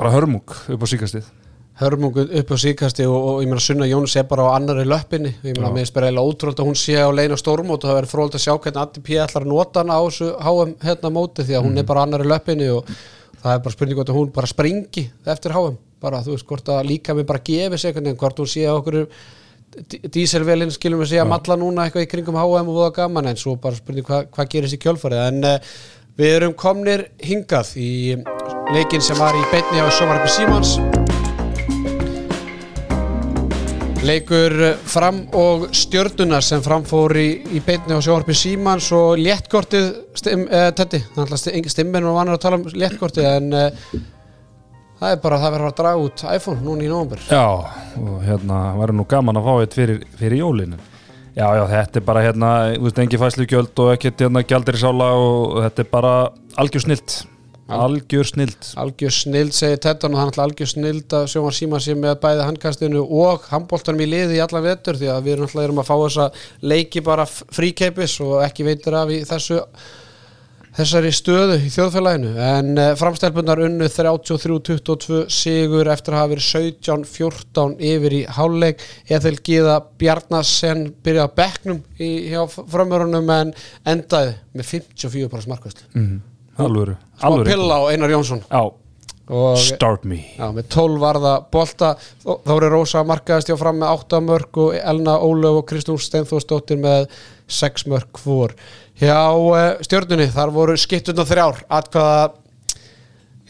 bara 0.00 0.14
hörmung 0.14 0.48
upp 0.48 0.84
á 0.84 0.86
síkastið 0.88 1.28
hörmungu 1.80 2.26
upp 2.40 2.52
á 2.52 2.56
síkasti 2.60 3.06
og, 3.08 3.16
og 3.16 3.42
ég 3.44 3.48
meina 3.48 3.62
Sunna 3.64 3.88
Jóns 3.88 4.16
er 4.20 4.26
bara 4.28 4.48
á 4.48 4.56
annari 4.56 4.84
löppinni. 4.88 5.32
Og 5.40 5.48
ég 5.48 5.56
meina 5.56 5.72
mér 5.74 5.88
er 5.88 5.94
bara 5.96 6.10
eiginlega 6.10 6.28
ótrúld 6.28 6.60
að 6.60 6.68
hún 6.68 6.78
sé 6.78 6.98
á 7.00 7.08
leina 7.08 7.38
stórmót 7.40 7.80
og 7.80 7.88
það 7.88 7.98
verður 8.00 8.12
fróld 8.12 8.36
að 8.36 8.44
sjá 8.44 8.52
hvernig 8.56 8.82
Andi 8.82 9.04
P. 9.06 9.16
ætlar 9.24 9.46
að 9.46 9.52
nota 9.54 9.84
hana 9.84 9.96
á 9.96 10.02
þessu 10.04 10.30
HM 10.44 10.74
hérna 10.84 11.12
móti 11.14 11.46
því 11.48 11.56
að 11.56 11.66
hún 11.68 11.80
er 11.80 11.88
bara 11.88 12.02
á 12.02 12.06
annari 12.06 12.28
löppinni 12.28 12.70
og 12.74 12.94
það 13.40 13.52
er 13.54 13.62
bara 13.64 13.76
spurning 13.76 14.00
hvort 14.00 14.12
að 14.12 14.20
hún 14.20 14.32
bara 14.36 14.50
springi 14.50 15.06
eftir 15.34 15.56
HM 15.56 15.76
bara 16.00 16.22
þú 16.24 16.36
veist 16.36 16.48
hvort 16.48 16.72
að 16.72 16.88
líka 16.88 17.16
mig 17.16 17.28
bara 17.28 17.44
gefi 17.44 17.78
sig 17.78 17.94
veginn 17.96 18.18
hvort 18.20 18.40
hún 18.40 18.48
sé 18.48 18.66
á 18.68 18.72
okkur 18.76 19.06
díselvelin 20.10 20.72
skilum 20.74 21.02
við 21.02 21.12
segja 21.12 21.24
að 21.24 21.32
malla 21.32 21.56
núna 21.60 21.86
eitthvað 21.86 22.06
í 22.06 22.10
kringum 22.10 22.38
HM 22.40 22.70
og 22.72 22.78
voða 22.80 22.94
gaman 23.00 23.30
en 23.30 23.40
svo 23.40 23.56
bara 23.60 23.78
spurning 23.78 24.06
hvað 24.06 24.30
hva 24.34 24.48
gerist 24.50 24.76
í 24.76 24.82
kjölfarið. 24.82 25.26
En 25.30 25.46
uh, 25.46 25.74
við 26.18 26.38
erum 26.40 26.56
komnir 26.58 27.06
hingað 27.22 27.76
í 27.78 27.92
leikin 28.74 29.04
sem 29.04 29.20
var 29.20 29.38
í 29.38 29.46
beinni 29.52 29.78
á 29.78 29.86
Sjómarabbi 29.94 30.32
Símans 30.32 30.78
Leikur 34.00 34.54
fram 34.88 35.18
og 35.36 35.66
stjörnunar 35.76 36.40
sem 36.44 36.62
framfór 36.64 37.12
í, 37.20 37.26
í 37.52 37.60
beinni 37.60 37.92
á 37.92 38.00
sjóarpi 38.00 38.32
Símans 38.32 38.86
og 38.96 39.20
léttkortið 39.20 39.90
stim, 40.16 40.46
eh, 40.48 40.70
Teddy, 40.72 41.02
þannig 41.12 41.34
að 41.36 41.68
stimminn 41.68 42.06
og 42.08 42.16
vannar 42.16 42.38
að 42.38 42.44
tala 42.46 42.56
um 42.56 42.64
léttkortið 42.64 43.28
en 43.28 43.52
eh, 43.58 43.90
það 45.02 45.12
er 45.12 45.20
bara 45.20 45.40
það 45.42 45.52
verður 45.56 45.68
að 45.68 45.76
draga 45.82 46.06
út 46.06 46.24
iPhone 46.32 46.64
núna 46.64 46.86
í 46.86 46.88
nóvambur 46.88 47.26
Já, 47.28 47.44
og 48.00 48.24
hérna 48.24 48.62
væri 48.80 48.96
nú 48.96 49.06
gaman 49.10 49.40
að 49.42 49.50
fá 49.50 49.52
eitt 49.58 49.76
fyrir, 49.76 50.00
fyrir 50.16 50.40
jólinu 50.40 50.80
Já, 51.36 51.46
já, 51.60 51.64
þetta 51.70 52.00
er 52.00 52.08
bara 52.08 52.24
hérna, 52.24 52.54
þú 52.72 52.88
veist, 52.88 53.02
engi 53.04 53.20
fæslugjöld 53.20 53.84
og 53.84 53.92
ekkert 53.98 54.24
hérna 54.24 54.46
gjaldir 54.48 54.80
í 54.80 54.82
sála 54.82 55.10
og 55.20 55.60
þetta 55.66 55.84
er 55.84 55.92
bara 55.92 56.14
algjör 56.56 56.88
snilt 56.88 57.20
algjör 57.76 58.28
snilt 58.28 58.72
algjör 58.80 59.14
snild 59.14 59.54
segir 59.56 59.80
Teddan 59.84 60.14
og 60.14 60.20
er 60.20 60.30
náttúrulega 60.30 60.48
algjör 60.48 60.72
snild 60.74 61.16
að 61.16 61.28
sjómar 61.32 61.56
Símans 61.56 61.88
sé 61.88 61.96
með 61.98 62.18
bæði 62.24 62.46
handkastinu 62.48 63.06
og 63.22 63.48
handbóltanum 63.52 64.04
í 64.04 64.10
liði 64.10 64.38
í 64.38 64.44
allan 64.44 64.66
vetur 64.66 65.00
því 65.00 65.10
að 65.14 65.24
við 65.26 65.36
erum 65.36 65.48
náttúrulega 65.48 65.70
erum 65.70 65.82
að 65.82 65.90
fá 65.90 65.96
þessa 66.04 66.28
leiki 66.72 67.04
bara 67.06 67.26
fríkeipis 67.30 68.20
og 68.26 68.38
ekki 68.44 68.68
veitir 68.68 68.98
af 69.00 69.14
í 69.14 69.22
þessu 69.28 69.64
þessari 70.76 71.10
stöðu 71.14 71.56
í 71.58 71.70
þjóðfélaginu. 71.72 72.32
En 72.44 72.70
uh, 72.78 72.92
framstelpunar 72.98 73.62
unnu 73.66 73.88
33-22 73.90 75.22
sigur 75.32 75.90
eftir 75.92 76.14
að 76.14 76.22
hafa 76.22 76.32
verið 76.34 76.48
17-14 76.48 77.76
yfir 77.90 78.16
í 78.20 78.22
háluleik 78.36 78.84
Eþel 79.10 79.36
Gíða 79.46 79.78
Bjarnasen 80.00 80.86
byrjaði 81.04 81.26
á 81.26 81.36
bekknum 81.40 81.80
í, 81.98 82.10
hjá 82.30 82.44
framörunum 82.50 83.32
en 83.34 83.54
endaði 83.88 84.36
með 84.54 84.70
54% 84.76 85.50
markvæslu 85.50 85.88
mm. 85.94 86.18
Alvöru, 86.66 86.96
alvöru. 87.22 87.48
pilla 87.50 87.80
á 87.80 87.82
Einar 87.92 88.10
Jónsson. 88.14 88.42
Já, 88.50 88.62
og 89.30 89.58
start 89.62 90.04
me. 90.10 90.18
Já, 90.38 90.48
með 90.56 90.68
12 90.74 90.98
varða 91.02 91.34
bolta. 91.52 91.94
Þó- 92.24 92.40
Þóri 92.48 92.70
Rósa 92.72 93.04
markaðist 93.06 93.48
hjá 93.52 93.56
fram 93.60 93.78
með 93.82 93.92
8 93.94 94.20
mörg 94.26 94.58
og 94.64 94.74
Elna 94.80 95.18
Ólöf 95.22 95.60
og 95.62 95.66
Kristún 95.70 95.98
Steinþórsdóttir 96.02 96.80
með 96.82 97.06
6 97.46 97.86
mörg 97.90 98.20
hvor. 98.24 98.54
Hjá 99.00 99.16
uh, 99.32 99.78
stjörnunni 99.86 100.26
þar 100.34 100.50
voru 100.52 100.76
skiptuna 100.76 101.24
þrjár. 101.24 101.62
Atkvaða 101.70 102.32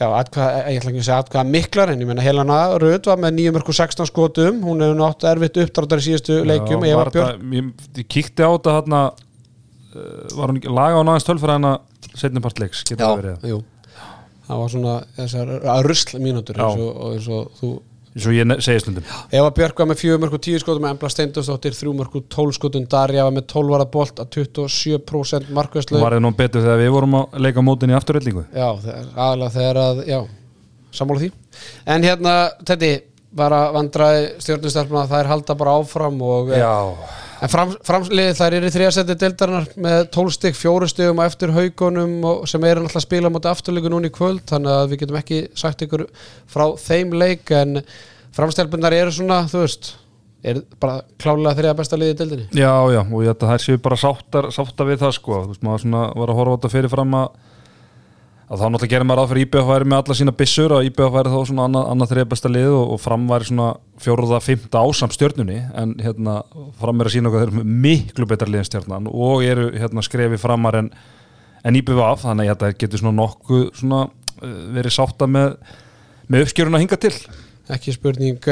já, 0.01 0.07
atkvaða, 0.17 0.61
ég 0.73 0.79
ætla 0.81 0.91
ekki 0.93 1.01
að 1.01 1.09
segja 1.09 1.19
atkvaða 1.25 1.51
miklar 1.51 1.91
en 1.93 2.01
ég 2.05 2.09
menna 2.09 2.23
Helena 2.25 2.61
Röð 2.81 3.09
var 3.11 3.19
með 3.21 3.35
9 3.41 3.53
mörg 3.57 3.69
og 3.73 3.77
16 3.81 4.07
skotum. 4.13 4.61
Hún 4.65 4.81
hefur 4.85 5.01
nátt 5.01 5.27
erfitt 5.33 5.59
uppdráttar 5.65 6.01
í 6.01 6.07
síðustu 6.07 6.39
leikjum. 6.49 6.85
Já, 6.87 6.95
ég, 7.57 7.73
ég 8.01 8.09
kíkti 8.09 8.45
á 8.47 8.51
þetta 8.55 8.77
hérna 8.79 9.03
var 10.37 10.53
hún 10.53 10.61
ekki 10.61 10.71
laga 10.71 11.01
á 11.01 11.09
náðins 11.09 11.27
tölfræð 11.27 11.65
hana 12.09 12.21
setni 12.25 12.41
part 12.45 12.59
leiks, 12.63 12.83
getur 12.89 13.05
það 13.07 13.21
verið? 13.23 13.47
jú. 13.53 13.61
Það 14.51 14.59
var 14.65 14.69
svona 14.73 14.97
þessar 15.17 15.51
að 15.77 15.85
rusl 15.87 16.19
mínútur 16.19 16.57
Já. 16.59 16.65
eins 16.67 16.81
og, 16.81 16.91
og 16.97 17.15
eins 17.15 17.29
og 17.29 17.55
þú 17.61 17.71
Svo 18.19 18.33
ég 18.35 18.43
ne- 18.43 18.57
segi 18.59 18.81
stundum. 18.83 19.05
Eva 19.31 19.53
Björk 19.55 19.79
var 19.79 19.87
með 19.87 20.01
4 20.01 20.17
mörg 20.19 20.33
og 20.35 20.41
10 20.43 20.59
skotum 20.65 20.87
Embla 20.89 21.09
Steindósdóttir 21.13 21.77
3 21.79 21.93
mörg 21.95 22.17
og 22.19 22.25
12 22.35 22.57
skotum 22.57 22.87
Darja 22.91 23.23
var 23.23 23.31
með 23.37 23.45
12 23.53 23.71
varða 23.71 23.87
bolt 23.93 24.19
að 24.19 24.33
27% 24.35 25.53
markvæslu 25.55 26.01
Var 26.03 26.17
það 26.17 26.25
nú 26.25 26.33
betur 26.35 26.65
þegar 26.65 26.81
við 26.83 26.91
vorum 26.97 27.15
að 27.21 27.39
leika 27.47 27.63
mótin 27.63 27.93
í 27.93 27.95
afturrellingu 27.95 28.43
Já, 28.51 28.67
aðalega 29.15 29.53
þegar 29.55 29.81
að, 29.85 30.03
já, 30.11 30.19
sammála 30.99 31.23
því. 31.23 31.31
En 31.95 32.03
hérna, 32.09 32.35
Teddy, 32.67 32.91
bara 33.39 33.61
vandraði 33.79 34.27
stjórnustelpuna 34.43 35.07
þær 35.15 35.31
halda 35.31 35.55
bara 35.63 35.77
áfram 35.79 36.19
og 36.27 36.51
Já, 36.51 36.75
En 37.41 37.49
fram, 37.49 37.71
framlið 37.87 38.35
þær 38.37 38.57
eru 38.59 38.69
í 38.69 38.73
þriðasetti 38.75 39.17
deildarinnar 39.17 39.69
með 39.81 40.03
12 40.13 40.35
stygg, 40.37 40.59
4 40.61 40.89
styggum 40.93 41.23
á 41.25 41.25
eftir 41.25 41.55
haugunum 41.57 42.13
og, 42.29 42.43
sem 42.51 42.65
eru 42.69 42.83
náttúrulega 42.85 43.01
að 43.01 43.07
spila 43.07 43.33
mot 43.33 43.49
afturleiku 43.49 43.93
núna 43.93 44.11
í 44.11 44.13
kvöld 44.13 44.45
þannig 44.51 44.75
að 44.75 44.91
við 44.91 45.03
getum 45.05 45.19
ekki 45.23 45.41
sagt 45.63 45.85
ykkur 45.87 46.05
frá 46.53 46.67
þeim 46.83 47.17
leik 47.17 47.53
en 47.57 47.81
framstelpunar 48.37 48.97
eru 48.99 49.15
svona, 49.17 49.41
þú 49.49 49.65
veist 49.65 49.95
er 50.45 50.61
bara 50.81 51.01
klálega 51.21 51.57
þriða 51.59 51.77
besta 51.81 51.99
liði 52.01 52.13
í 52.13 52.19
deildinni. 52.21 52.47
Já, 52.57 52.73
já, 52.93 53.01
og 53.01 53.25
ég 53.25 53.33
held 53.33 53.45
að 53.45 53.55
þær 53.55 53.65
séu 53.65 53.81
bara 53.89 54.01
sáttar, 54.01 54.51
sáttar 54.57 54.89
við 54.89 55.03
það 55.03 55.17
sko, 55.17 55.41
þú 55.41 55.55
veist, 55.55 55.65
maður 55.65 55.85
svona 55.85 56.05
var 56.21 56.33
að 56.33 56.41
horfa 56.41 56.53
á 56.53 56.57
þetta 56.59 56.73
fyrir 56.77 56.93
fram 56.93 57.17
að 57.21 57.33
að 58.51 58.59
þá 58.59 58.65
náttúrulega 58.67 58.91
gerir 58.91 59.07
maður 59.07 59.29
fyrir 59.31 59.47
IBF 59.47 59.69
væri 59.69 59.87
með 59.87 60.01
alla 60.01 60.15
sína 60.19 60.33
byssur 60.35 60.73
að 60.75 60.87
IBF 60.89 61.13
væri 61.15 61.31
þá 61.31 61.39
svona 61.47 61.67
annað, 61.69 61.85
annað 61.93 62.11
þriða 62.11 62.31
besta 62.33 62.51
lið 62.51 62.73
og, 62.75 62.89
og 62.95 62.99
fram 62.99 63.29
væri 63.31 63.47
svona 63.47 63.69
fjóruða, 64.03 64.41
fymta 64.43 64.83
ásam 64.83 65.15
stjörnunni. 65.15 65.59
En 65.79 65.93
hérna 66.03 66.41
fram 66.81 66.99
er 66.99 67.11
að 67.11 67.15
sína 67.15 67.31
okkur 67.31 67.45
þeir 67.45 67.53
eru 67.53 67.77
miklu 67.87 68.27
betra 68.31 68.51
lið 68.51 68.65
en 68.65 68.69
stjörnan 68.73 69.07
og 69.13 69.47
eru 69.47 69.69
hérna 69.77 70.03
skrefi 70.03 70.41
framar 70.43 70.81
en, 70.81 70.91
en 71.63 71.79
IBF 71.79 72.27
þannig 72.27 72.51
að 72.51 72.65
það 72.65 72.77
getur 72.83 73.05
svona 73.05 73.17
nokkuð 73.21 73.65
svona 73.85 74.03
uh, 74.09 74.59
verið 74.75 74.99
sátta 74.99 75.31
með 75.31 75.55
með 76.31 76.47
uppskjörun 76.47 76.79
að 76.79 76.87
hinga 76.87 77.01
til. 77.07 77.15
Ekki 77.71 77.95
spurning 77.95 78.47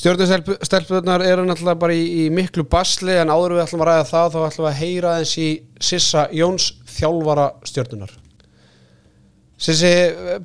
stjórnustelpunar 0.00 1.22
eru 1.22 1.44
náttúrulega 1.46 1.78
bara 1.78 1.94
í, 1.94 2.24
í 2.24 2.30
miklu 2.34 2.66
basli 2.66 3.14
en 3.20 3.30
áður 3.30 3.60
við 3.60 3.68
ætlum 3.68 3.84
að 3.86 3.92
ræða 3.92 4.08
það 4.10 4.32
þá 4.34 4.38
ætlum 4.48 4.66
við 4.66 4.72
að 4.72 4.80
heyra 4.82 5.18
eins 5.20 5.34
í 5.38 5.50
Sissa 5.78 6.26
Jóns 6.34 6.72
þjálfara 6.96 7.52
stjórnunar 7.70 8.16
Sissi, 9.58 9.92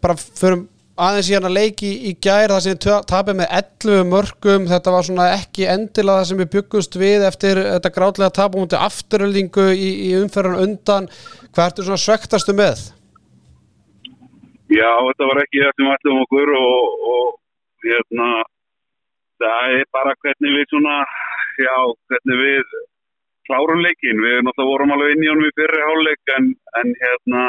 bara 0.01 0.16
förum 0.18 0.68
aðeins 0.93 1.30
í 1.32 1.36
hana 1.38 1.49
leiki 1.49 1.89
í, 2.09 2.14
gær 2.22 2.53
það 2.53 2.66
sem 2.66 2.80
tapum 3.09 3.39
með 3.39 3.53
11 3.59 4.09
mörgum 4.09 4.68
þetta 4.70 4.93
var 4.93 5.05
svona 5.07 5.30
ekki 5.34 5.66
endilega 5.70 6.22
það 6.22 6.28
sem 6.30 6.41
við 6.41 6.51
byggust 6.55 6.97
við 7.01 7.26
eftir 7.30 7.61
þetta 7.66 7.93
grátlega 7.95 8.36
tapum 8.38 8.64
mútið 8.64 8.86
afturöldingu 8.86 9.70
í, 9.74 9.89
í 10.07 10.11
umferðan 10.22 10.61
undan 10.68 11.09
hvað 11.53 11.66
ertu 11.66 11.88
svona 11.88 12.01
svektastu 12.01 12.53
með? 12.57 12.84
Já, 14.74 14.89
þetta 14.89 15.30
var 15.30 15.41
ekki 15.43 15.61
það 15.61 15.74
sem 15.74 15.86
við 15.86 15.95
ætlum 15.97 16.22
okkur 16.24 16.53
og, 16.57 17.01
og 17.14 17.28
hérna, 17.86 18.30
það 19.41 19.76
er 19.80 19.86
bara 19.93 20.16
hvernig 20.24 20.55
við 20.57 20.66
svona, 20.72 20.95
já, 21.61 21.76
hvernig 22.09 22.41
við 22.41 22.78
klárum 23.49 23.84
leikin. 23.84 24.22
Við 24.24 24.39
náttúrulega 24.39 24.72
vorum 24.72 24.95
alveg 24.95 25.14
inn 25.14 25.26
í 25.26 25.30
honum 25.30 25.49
í 25.49 25.55
fyrri 25.59 25.84
hálfleik 25.84 26.34
en, 26.38 26.49
en 26.82 26.95
hérna, 27.01 27.43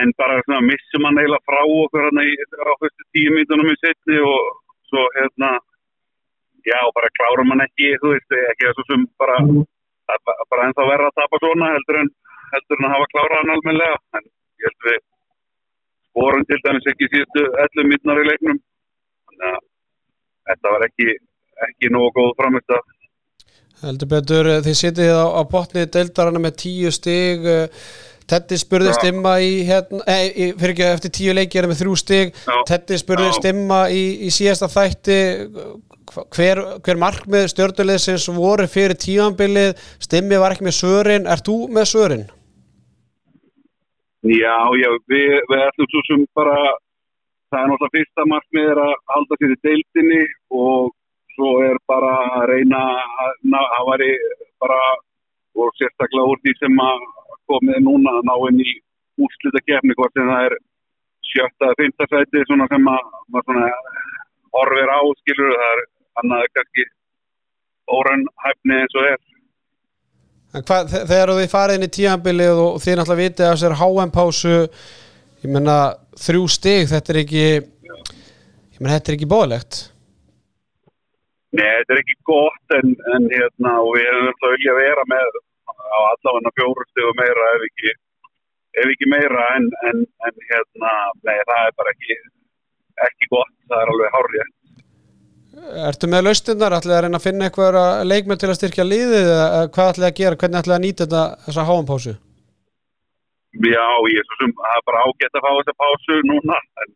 en 0.00 0.12
bara 0.20 0.40
svona 0.44 0.62
missum 0.68 1.06
hann 1.06 1.20
eiginlega 1.20 1.48
frá 1.48 1.60
okkur 1.64 2.04
hérna 2.06 2.24
í, 2.28 2.32
á 2.38 2.72
fyrstu 2.80 3.06
tíu 3.14 3.34
mítunum 3.36 3.72
í 3.72 3.76
setni 3.80 4.18
og 4.24 4.42
svo 4.90 5.04
hérna, 5.16 5.50
já, 6.70 6.78
bara 6.96 7.14
klárum 7.18 7.52
hann 7.52 7.64
ekki, 7.66 7.94
þú 8.02 8.14
veist, 8.14 8.36
ekki 8.52 8.68
það 8.68 8.76
svo 8.78 8.84
sem 8.90 9.06
bara, 9.22 9.38
er 10.12 10.20
bara- 10.26 10.66
ennþá 10.68 10.88
verða 10.92 11.10
að 11.10 11.18
tapa 11.20 11.42
svona 11.42 11.72
heldur 11.74 12.00
en, 12.02 12.12
heldur 12.54 12.78
en 12.78 12.88
að 12.88 12.94
hafa 12.96 13.10
klárað 13.14 13.40
hann 13.40 13.54
almennilega, 13.56 13.98
en 14.18 14.24
ég 14.62 14.68
held 14.68 14.88
við 14.88 15.00
vorum 16.20 16.48
til 16.48 16.60
dæmis 16.64 16.88
ekki 16.92 17.10
síðustu 17.12 17.44
11 17.66 17.88
mittnar 17.88 18.20
í 18.20 18.26
leiknum. 18.28 18.58
Þannig 19.28 19.46
að 19.52 19.60
þetta 20.50 20.74
var 20.74 20.88
ekki 20.88 21.08
ekki 21.68 21.92
nógu 21.92 22.10
góð 22.16 22.34
framist 22.40 22.74
að 22.74 22.90
Heldur 23.82 24.08
betur, 24.12 24.46
eh, 24.46 24.60
þið 24.62 24.76
sitið 24.78 25.08
á, 25.10 25.26
á 25.26 25.42
botni 25.50 25.82
deildarana 25.90 26.38
með 26.38 26.52
tíu 26.62 26.90
stig 26.94 27.42
eh, 27.50 27.66
Teddy 28.30 28.58
spurði 28.60 28.92
stimma 28.96 29.36
í, 29.42 29.54
hérna, 29.68 30.18
í 30.30 30.50
fyrir 30.58 30.74
ekki 30.74 30.84
eftir 30.88 31.14
tíu 31.18 31.34
leiki 31.36 31.58
er 31.60 31.68
með 31.70 31.82
þrjú 31.82 31.96
stig. 32.00 32.36
Teddy 32.68 32.98
spurði 33.00 33.32
stimma 33.38 33.86
í, 33.92 34.02
í 34.26 34.30
síðasta 34.34 34.70
þætti 34.72 35.18
hver, 36.12 36.60
hver 36.84 37.00
markmið 37.00 37.48
stjórnulegsins 37.52 38.28
voru 38.36 38.68
fyrir 38.70 38.96
tímanbilið 39.00 39.76
stimmi 40.02 40.40
var 40.40 40.54
ekki 40.54 40.66
með 40.68 40.78
svörin, 40.78 41.28
ert 41.30 41.46
þú 41.48 41.58
með 41.72 41.88
svörin? 41.92 42.24
Já, 44.22 44.56
já, 44.78 44.88
við, 45.10 45.38
við 45.50 45.62
ætlum 45.66 45.88
svo 45.90 46.02
sem 46.06 46.26
bara, 46.38 46.56
það 47.50 47.62
er 47.62 47.70
náttúrulega 47.72 47.94
fyrsta 47.96 48.26
markmið 48.30 48.68
er 48.74 48.80
að 48.84 48.92
halda 49.14 49.38
sér 49.40 49.54
í 49.54 49.60
deildinni 49.66 50.20
og 50.58 50.92
svo 51.34 51.54
er 51.66 51.80
bara 51.90 52.12
að 52.38 52.44
reyna 52.52 52.82
að 53.48 53.88
væri 53.88 54.12
bara, 54.62 54.78
og 55.58 55.74
sérstaklega 55.80 56.28
úr 56.28 56.42
því 56.44 56.54
sem 56.60 56.78
að 56.84 57.02
komið 57.52 57.80
núna 57.86 58.16
að 58.18 58.26
ná 58.30 58.34
inn 58.50 58.60
í 58.64 58.72
úrslita 59.22 59.60
kefni, 59.68 59.96
hvort 59.98 60.14
sem 60.16 60.30
það 60.32 60.46
er 60.48 60.56
sjötta 61.32 61.68
eða 61.68 61.78
fymta 61.80 62.08
sæti, 62.12 62.44
svona 62.48 62.66
sem 62.72 62.88
að 62.92 63.76
horfir 64.52 64.90
á, 64.92 65.00
skilur, 65.22 65.52
það 65.60 65.74
er 65.76 65.84
annað 66.22 66.48
kannski 66.56 66.84
órann 67.92 68.24
hæfni 68.44 68.80
eins 68.80 68.96
og 69.00 69.06
er. 69.12 69.20
En 70.52 70.64
hvað, 70.68 70.90
þe- 70.92 71.06
þegar 71.08 71.30
þið 71.38 71.48
farið 71.54 71.78
inn 71.78 71.86
í 71.86 71.92
tímanbilið 71.96 72.58
og 72.64 72.74
þið 72.84 72.98
náttúrulega 72.98 73.22
vitið 73.22 73.46
að 73.46 73.54
þessar 73.54 73.76
HM-pásu 73.80 74.56
ég 75.42 75.54
menna 75.54 75.76
þrjú 76.20 76.42
stig 76.52 76.90
þetta 76.90 77.12
er 77.14 77.20
ekki 77.22 77.44
ég 77.46 78.76
menna 78.82 78.98
þetta 78.98 79.12
er 79.12 79.16
ekki 79.16 79.30
bóðlegt 79.32 79.78
Nei, 81.52 81.64
þetta 81.68 81.94
er 81.96 82.02
ekki 82.02 82.18
gott 82.28 82.76
en, 82.78 82.92
en 83.16 83.24
hérna, 83.32 83.72
og 83.84 83.90
við 83.96 84.06
hefum 84.08 84.28
alltaf 84.30 84.52
vilja 84.56 84.76
vera 84.76 85.02
með 85.12 85.40
á 85.92 85.98
allavega 86.12 86.54
fjóru 86.56 86.88
stegum 86.88 87.20
meira 87.20 87.50
ef 87.56 87.66
ekki, 87.68 87.92
ef 88.82 88.90
ekki 88.94 89.10
meira 89.12 89.44
en, 89.58 89.68
en, 89.90 90.02
en 90.28 90.42
hérna, 90.48 90.96
nei, 91.28 91.38
það 91.50 91.68
er 91.68 91.78
bara 91.80 91.94
ekki, 91.94 92.18
ekki 93.08 93.30
gott, 93.34 93.54
það 93.68 93.84
er 93.84 93.94
alveg 93.94 94.16
hárrið. 94.16 94.50
Ertu 95.84 96.08
með 96.08 96.26
laustinnar, 96.26 96.74
ætlið 96.78 96.96
að 96.96 97.02
reyna 97.04 97.18
að 97.20 97.24
finna 97.26 97.48
eitthvað 97.48 97.78
leikmenn 98.08 98.40
til 98.40 98.48
að 98.48 98.58
styrkja 98.58 98.86
liðið 98.88 99.26
eða 99.36 99.64
hvað 99.74 99.90
ætlið 99.92 100.08
að 100.08 100.18
gera, 100.20 100.38
hvernig 100.40 100.62
ætlið 100.62 100.76
að 100.76 100.84
nýta 100.86 101.04
þetta 101.04 101.24
þessa 101.46 101.66
HM-pásu? 101.68 102.14
Já, 103.60 103.88
ég 104.08 104.24
svo 104.24 104.38
sem, 104.40 104.52
það 104.56 104.78
er 104.78 104.84
bara 104.88 105.02
ágætt 105.04 105.36
að 105.36 105.44
fá 105.44 105.50
þessa 105.58 105.74
pásu 105.82 106.20
núna, 106.24 106.56
en, 106.80 106.94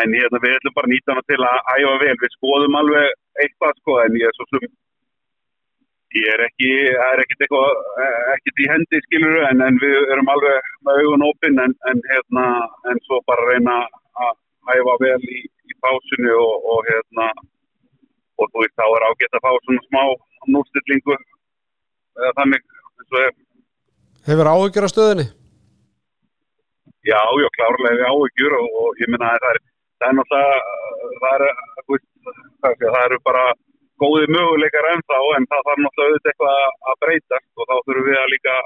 en 0.00 0.14
hérna, 0.16 0.40
við 0.40 0.56
ætlum 0.56 0.76
bara 0.78 0.88
að 0.88 0.94
nýta 0.94 1.12
hana 1.12 1.24
til 1.28 1.40
að 1.44 1.58
æfa 1.74 1.96
vel, 2.00 2.14
við 2.22 2.36
skoðum 2.38 2.78
alveg 2.80 3.12
eitthvað, 3.44 3.74
sko, 3.82 3.98
en 4.06 4.16
ég 4.16 4.30
er 4.30 4.38
svo 4.38 4.48
sem, 4.48 4.64
ég 6.18 6.26
er 6.34 6.42
ekki, 6.46 6.70
það 6.98 7.12
er 7.12 7.22
ekkert 7.22 7.44
eitthvað, 7.44 7.82
eh, 8.02 8.20
ekkert 8.34 8.62
í 8.62 8.68
hendi, 8.70 9.00
skilur 9.06 9.36
en, 9.46 9.62
en 9.66 9.78
við 9.82 10.12
erum 10.14 10.30
alveg 10.32 10.70
með 10.86 11.02
augun 11.04 11.26
opinn, 11.28 11.60
en, 11.62 11.74
en 11.90 12.02
hérna, 12.10 12.46
en 12.90 13.02
svo 13.06 13.20
bara 13.30 13.46
reyna 13.50 13.76
að 14.26 14.34
æfa 14.74 14.96
vel 15.04 15.20
í, 15.22 15.40
í 15.46 15.78
pásunni 15.84 16.32
og, 16.34 16.66
og 16.72 16.90
hérna, 16.90 17.28
og 18.40 18.50
þú 18.50 18.64
veist, 18.64 18.76
þá 18.80 18.86
er 18.88 19.06
ágætt 19.10 19.38
að 19.38 19.46
fá 19.46 19.50
svona 19.54 19.86
smá 19.86 20.02
nústillingu, 20.56 21.18
eða 22.18 22.34
þannig, 22.40 22.66
eins 22.98 23.14
og 23.14 23.22
er. 23.28 23.32
Hefur 24.30 24.52
áhyggjur 24.54 24.90
á 24.90 24.94
stöðinni? 24.94 25.30
Já, 27.06 27.22
já, 27.22 27.48
klárlega 27.56 27.96
við 27.96 28.06
áhyggjur 28.10 28.58
og, 28.58 28.70
og 28.82 28.98
ég 29.00 29.14
minna 29.14 29.30
að 29.30 29.42
það 29.46 29.54
er, 29.54 29.64
það 30.00 30.10
er 30.10 30.16
náttúrulega, 30.18 30.62
það 31.22 31.44
er, 31.46 32.80
það 32.82 33.04
eru 33.06 33.20
bara 33.30 33.44
góði 34.02 34.26
möguleikar 34.34 34.88
ennþá 34.94 35.18
en 35.36 35.46
það 35.50 35.64
þarf 35.68 35.80
náttúrulega 35.84 36.10
auðvitað 36.10 36.30
eitthvað 36.32 36.60
að- 36.90 37.00
breytast 37.04 37.48
og 37.60 37.70
þá 37.70 37.74
þurfum 37.86 38.08
við 38.08 38.18
að 38.20 38.32
líka 38.34 38.56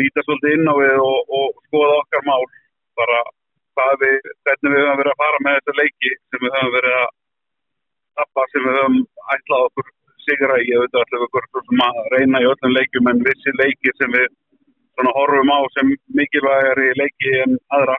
líta 0.00 0.24
svolítið 0.26 0.54
inn 0.56 0.72
á 0.72 0.74
við 0.82 1.00
og, 1.04 1.32
og 1.38 1.48
skoða 1.68 1.96
okkar 2.02 2.22
mál, 2.28 2.44
bara 3.00 3.18
hvað 3.76 3.92
við, 4.04 4.30
hvernig 4.44 4.72
við 4.74 4.84
höfum 4.84 5.00
verið 5.02 5.12
að 5.14 5.22
fara 5.24 5.42
með 5.46 5.58
þetta 5.58 5.78
leiki 5.80 6.12
sem 6.18 6.44
við 6.44 6.54
höfum 6.56 6.76
verið 6.76 6.96
að 7.00 7.10
tappa 8.20 8.46
sem 8.52 8.64
við 8.68 8.78
höfum 8.78 8.98
ætlað 9.34 9.66
okkur 9.68 9.90
sigra 10.26 10.58
í, 10.62 10.70
að 10.78 10.98
allir 11.02 11.26
okkur 11.26 11.48
sem 11.68 11.84
að 11.88 12.00
reyna 12.14 12.42
í 12.42 12.48
öllum 12.52 12.76
leikjum 12.76 13.10
en 13.12 13.22
vissi 13.26 13.54
leiki 13.58 13.94
sem 13.98 14.12
við 14.16 14.28
svona 14.96 15.14
horfum 15.16 15.52
á 15.52 15.58
sem 15.76 15.92
mikilvægari 16.18 16.92
leiki 17.00 17.32
en 17.44 17.56
aðra. 17.76 17.96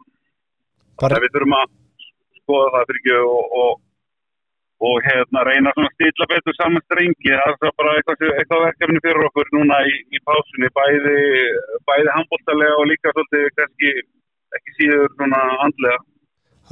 Bara, 1.02 1.18
Það 1.18 1.24
við 1.26 1.34
þurfum 1.36 1.56
að 1.58 1.74
skoða 2.42 2.70
það 2.76 2.86
fyrir 2.90 3.02
ekki 3.02 3.16
og, 3.20 3.58
og, 3.64 3.83
og 4.84 4.96
hérna, 5.06 5.44
reyna 5.48 5.72
svona 5.76 5.90
að 5.90 5.96
stilla 5.98 6.28
betur 6.32 6.56
saman 6.58 6.84
strengi. 6.86 7.30
Það 7.34 7.68
er 7.68 7.76
bara 7.80 7.94
eitthvað, 8.00 8.24
eitthvað 8.40 8.66
verkefni 8.68 9.04
fyrir 9.04 9.28
okkur 9.30 9.52
núna 9.58 9.78
í, 9.88 9.94
í 10.16 10.24
pásunni, 10.28 10.72
bæði, 10.80 11.20
bæði 11.90 12.16
handbóltalega 12.16 12.80
og 12.80 12.90
líka 12.90 13.14
svolítið 13.14 13.46
kannski 13.60 13.94
ekki 14.58 14.76
síður 14.80 15.14
svona 15.14 15.44
andlega. 15.68 16.02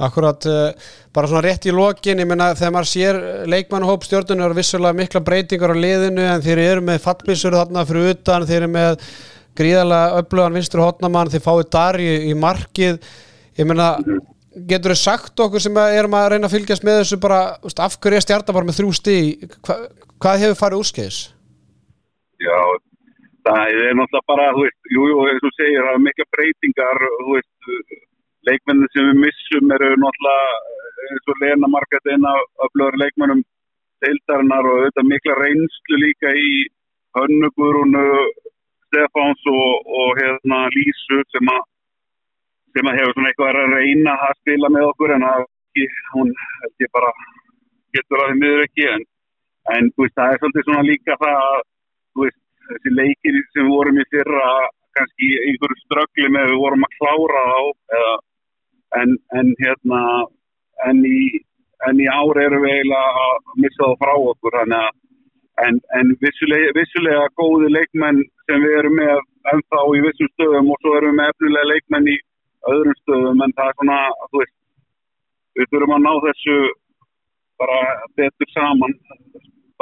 akkurat, 0.02 0.46
uh, 0.48 0.72
bara 1.14 1.28
svona 1.28 1.42
rétt 1.44 1.66
í 1.68 1.72
lokin, 1.74 2.18
ég 2.18 2.26
menna 2.26 2.54
þegar 2.56 2.72
maður 2.74 2.88
sér 2.90 3.18
leikmannhóp 3.52 4.06
stjórnunar 4.06 4.48
eru 4.48 4.56
vissulega 4.56 4.98
mikla 4.98 5.20
breytingar 5.22 5.74
á 5.76 5.76
liðinu 5.78 6.24
en 6.26 6.42
þeir 6.42 6.62
eru 6.62 6.84
með 6.88 7.02
fallbissur 7.04 7.54
þarna 7.54 7.84
fyrir 7.86 8.08
utan, 8.14 8.46
þeir 8.48 8.62
eru 8.62 8.70
með 8.72 9.04
gríðarlega 9.60 10.22
öflugan 10.22 10.56
vinstur 10.56 10.82
hotnamann, 10.82 11.30
þeir 11.30 11.44
fáið 11.44 11.68
Darju 11.76 12.16
í 12.24 12.32
markið, 12.34 12.98
ég 13.60 13.68
menna 13.68 13.90
getur 14.68 14.94
þau 14.94 15.00
sagt 15.00 15.42
okkur 15.44 15.62
sem 15.62 15.78
erum 15.82 16.16
að 16.18 16.28
reyna 16.34 16.48
að 16.48 16.54
fylgjast 16.56 16.86
með 16.86 17.02
þessu 17.02 17.18
bara, 17.22 17.40
af 17.86 17.98
hverju 17.98 18.18
er 18.18 18.24
stjarta 18.26 18.54
bara 18.56 18.68
með 18.68 18.78
þrjú 18.80 18.94
stig, 18.98 19.46
Hva, 19.66 19.78
hvað 20.22 20.44
hefur 20.44 20.60
farið 20.60 20.82
úrskeiðis? 20.84 21.20
Já, 22.42 22.60
það 23.46 23.62
er 23.72 23.96
náttúrulega 23.98 24.30
bara, 24.32 24.50
þú 24.56 24.66
veist, 24.66 24.80
jú, 24.94 25.08
jú, 25.12 25.24
eins 25.30 25.40
og 25.40 25.46
þú 25.46 25.52
segir, 25.58 25.86
það 25.86 25.96
er 25.96 26.04
mikla 26.06 26.28
breytingar, 26.36 27.02
þú 27.22 27.36
veist, 27.36 27.98
leikmennin 28.48 28.92
sem 28.92 29.08
við 29.10 29.20
missum 29.22 29.74
eru 29.76 29.90
náttúrulega 30.02 30.80
eins 31.08 31.32
og 31.32 31.42
Lena 31.42 31.70
Marget 31.70 32.12
eina 32.12 32.32
af 32.62 32.70
blöður 32.74 32.98
leikmennum 33.02 33.42
deildarinnar 34.02 34.68
og 34.68 34.78
auðvitað 34.78 35.10
mikla 35.10 35.36
reynslu 35.38 35.98
líka 36.02 36.32
í 36.34 36.52
Hönnuguðrunu, 37.18 38.06
Stefáns 38.88 39.42
og, 39.52 39.90
og 40.00 40.18
hérna 40.18 40.64
Lísu 40.74 41.20
sem 41.34 41.50
að 41.52 41.62
sem 42.72 42.88
að 42.88 42.98
hefur 42.98 43.16
svona 43.16 43.30
eitthvað 43.32 43.60
að 43.62 43.74
reyna 43.76 44.14
að 44.26 44.34
spila 44.40 44.70
með 44.74 44.88
okkur 44.90 45.14
en 45.16 45.26
ekki, 45.28 45.86
hún 46.14 46.32
held 46.42 46.84
ég 46.84 46.92
bara 46.96 47.12
getur 47.96 48.22
að 48.22 48.30
því 48.32 48.38
miður 48.40 48.64
ekki 48.66 48.86
en, 48.92 49.04
en 49.76 49.90
veist, 49.98 50.16
það 50.18 50.32
er 50.34 50.42
svolítið 50.42 50.68
svona 50.68 50.86
líka 50.88 51.18
það 51.22 51.40
að 51.42 51.60
þessi 52.72 52.94
leikir 52.94 53.40
sem 53.52 53.66
við 53.66 53.72
vorum 53.74 54.00
í 54.00 54.08
fyrra 54.14 54.48
kannski 54.96 55.30
einhverju 55.46 55.78
ströggli 55.82 56.28
með 56.32 56.50
við 56.52 56.60
vorum 56.62 56.86
að 56.86 56.96
klára 56.98 57.44
þá 57.52 57.60
eða, 57.98 58.14
en, 59.02 59.14
en 59.40 59.54
hérna 59.60 60.02
en 60.88 61.04
í, 61.08 61.22
í 62.02 62.08
ári 62.12 62.46
erum 62.46 62.64
við 62.64 62.76
eiginlega 62.76 63.28
að 63.28 63.54
missa 63.64 63.82
það 63.84 63.96
frá 64.02 64.14
okkur 64.32 64.58
að 64.62 64.74
en, 65.66 65.78
en 65.98 66.12
vissulega, 66.22 66.72
vissulega 66.76 67.28
góði 67.38 67.70
leikmenn 67.72 68.20
sem 68.48 68.64
við 68.64 68.78
erum 68.80 68.98
með 68.98 69.14
ennþá 69.52 69.80
í 69.96 70.04
vissum 70.06 70.30
stöðum 70.34 70.70
og 70.72 70.82
svo 70.82 70.94
erum 70.98 71.12
við 71.12 71.18
með 71.20 71.32
efnilega 71.34 71.70
leikmenn 71.72 72.12
í 72.12 72.18
öðrum 72.70 72.98
stöðum 73.00 73.42
en 73.44 73.54
það 73.58 73.70
er 73.70 73.78
svona, 73.78 73.98
þú 74.30 74.42
veist 74.42 74.54
við 75.58 75.72
þurfum 75.72 75.96
að 75.96 76.04
ná 76.06 76.12
þessu 76.26 76.58
bara 77.62 77.80
betur 78.18 78.52
saman 78.52 78.94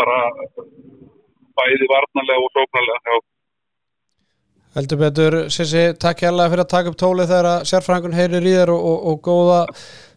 bara 0.00 0.20
bæði 1.60 1.90
varnarlega 1.90 2.46
og 2.46 2.54
sóknarlega 2.56 3.12
já. 3.12 3.20
Heldur 4.70 5.00
betur, 5.00 5.36
Sissi, 5.50 5.82
takk 5.98 6.22
hérlega 6.22 6.52
fyrir 6.52 6.62
að 6.62 6.72
taka 6.72 6.90
upp 6.92 6.98
tólið 7.00 7.32
þegar 7.32 7.48
að 7.50 7.64
sérfræðingun 7.70 8.14
heyrir 8.14 8.44
í 8.46 8.52
þér 8.54 8.70
og, 8.70 8.84
og, 8.90 8.98
og 9.10 9.22
góða 9.26 9.60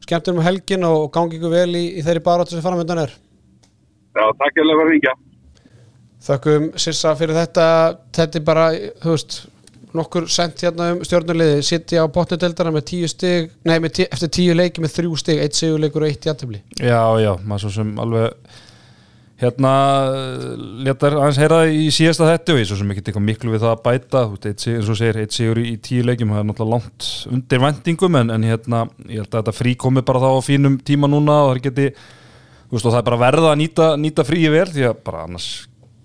skemmtur 0.06 0.38
um 0.38 0.44
helgin 0.46 0.86
og 0.86 1.08
gangi 1.16 1.40
ykkur 1.40 1.56
vel 1.56 1.72
í, 1.80 1.86
í 1.98 2.04
þeirri 2.06 2.22
baróttu 2.26 2.54
sem 2.54 2.66
framöndan 2.66 3.02
er. 3.02 3.16
já, 4.14 4.26
takk 4.40 4.60
ég 4.60 4.66
alveg 4.66 4.84
að 4.84 4.92
ringja 4.94 5.16
Þökkum 6.24 6.70
Sissa 6.80 7.12
fyrir 7.20 7.36
þetta, 7.36 7.66
þetta 8.16 8.40
er 8.40 8.44
bara, 8.48 8.68
þú 9.04 9.16
veist, 9.16 9.34
nokkur 9.98 10.28
sent 10.32 10.66
hérna 10.66 10.92
um 10.96 11.02
stjórnuliði, 11.06 11.64
sitti 11.66 12.00
á 12.02 12.06
botnudeldana 12.12 12.74
með 12.74 12.86
tíu 12.92 13.10
stig, 13.12 13.50
nei, 13.68 13.78
tí, 13.90 14.08
eftir 14.10 14.32
tíu 14.34 14.58
leiki 14.58 14.84
með 14.84 14.98
þrjú 14.98 15.18
stig, 15.22 15.42
eitt 15.44 15.58
sigurleikur 15.58 16.06
og 16.06 16.12
eitt 16.12 16.28
jættabli. 16.30 16.62
Já, 16.80 17.02
já, 17.22 17.34
maður 17.44 17.66
svo 17.66 17.74
sem 17.78 17.92
alveg 18.02 18.54
hérna 19.44 19.72
letar 20.86 21.18
aðeins 21.18 21.40
heyra 21.42 21.62
í 21.68 21.88
síðasta 21.94 22.30
þetta 22.30 22.54
og 22.54 22.60
ég 22.62 22.68
svo 22.70 22.78
sem 22.80 22.92
ekki 22.94 23.04
eitthvað 23.04 23.26
miklu 23.28 23.54
við 23.54 23.64
það 23.66 23.74
að 23.74 23.82
bæta 23.88 24.22
eitt 24.30 24.68
eins 24.70 24.92
og 24.92 25.00
segir, 25.00 25.20
eitt 25.24 25.36
sigur 25.36 25.60
í, 25.60 25.74
tíu 25.84 26.06
leikjum 26.06 26.34
það 26.34 26.44
er 26.44 26.48
náttúrulega 26.50 26.76
langt 26.78 27.10
undir 27.34 27.64
vendingum 27.64 28.20
en, 28.20 28.34
en 28.36 28.46
hérna, 28.48 28.84
ég 29.10 29.24
held 29.24 29.32
að 29.32 29.40
þetta 29.42 29.56
frí 29.58 29.74
komi 29.84 30.06
bara 30.06 30.22
þá 30.24 30.30
á 30.38 30.42
fínum 30.46 30.78
tíma 30.86 31.10
núna 31.12 31.40
og 31.48 31.52
það 31.56 31.64
geti 31.68 31.90
veist, 31.90 32.86
og 32.86 32.94
það 32.94 33.02
er 33.02 33.10
bara 33.10 33.22
verða 33.26 33.52
að 33.52 33.60
nýta, 33.64 33.90
nýta 34.00 34.28
fríi 34.28 34.54
vel 34.54 34.70
því 34.70 34.88
að 34.92 35.04
bara 35.10 35.26
annars 35.28 35.50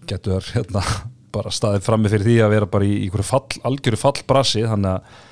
getur 0.09 0.51
hérna 0.57 0.85
bara 1.35 1.53
staðið 1.55 1.87
frammi 1.87 2.13
fyrir 2.13 2.29
því 2.29 2.37
að 2.45 2.55
vera 2.55 2.71
bara 2.71 2.89
í, 2.89 2.95
í 3.07 3.25
fall, 3.27 3.47
algjöru 3.69 4.01
fallbrassi 4.01 4.65
þannig 4.67 4.97
að 4.97 5.25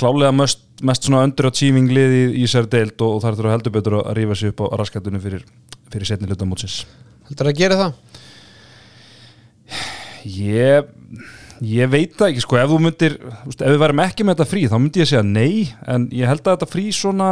klálega 0.00 0.34
mest, 0.34 0.64
mest 0.82 1.06
svona 1.06 1.22
underachieving 1.28 1.92
lið 1.94 2.16
í, 2.16 2.24
í 2.42 2.50
sér 2.50 2.68
deild 2.70 2.98
og, 2.98 3.18
og 3.18 3.24
það 3.24 3.44
er 3.44 3.52
heldur 3.54 3.76
betur 3.76 3.98
að 4.00 4.12
rífa 4.18 4.38
sig 4.40 4.54
upp 4.54 4.64
á 4.66 4.66
raskatunum 4.80 5.22
fyrir, 5.22 5.46
fyrir 5.92 6.10
setni 6.10 6.30
hluta 6.30 6.48
mótsins 6.48 6.82
Heldur 7.28 7.48
að 7.48 7.60
gera 7.60 7.80
það? 7.80 7.94
ég, 10.28 10.92
Ég 11.64 11.88
veit 11.88 12.16
það 12.18 12.32
ekki 12.32 12.42
sko, 12.42 12.58
ef 12.58 12.70
þú 12.72 12.78
myndir 12.82 13.14
ef 13.22 13.62
við 13.62 13.80
værim 13.80 14.02
ekki 14.02 14.24
með 14.26 14.36
þetta 14.36 14.50
frí 14.50 14.64
þá 14.68 14.74
myndi 14.80 15.00
ég 15.00 15.08
segja 15.10 15.22
nei 15.26 15.70
en 15.86 16.08
ég 16.12 16.28
held 16.28 16.42
að 16.42 16.56
þetta 16.56 16.70
frí 16.72 16.86
svona 16.94 17.28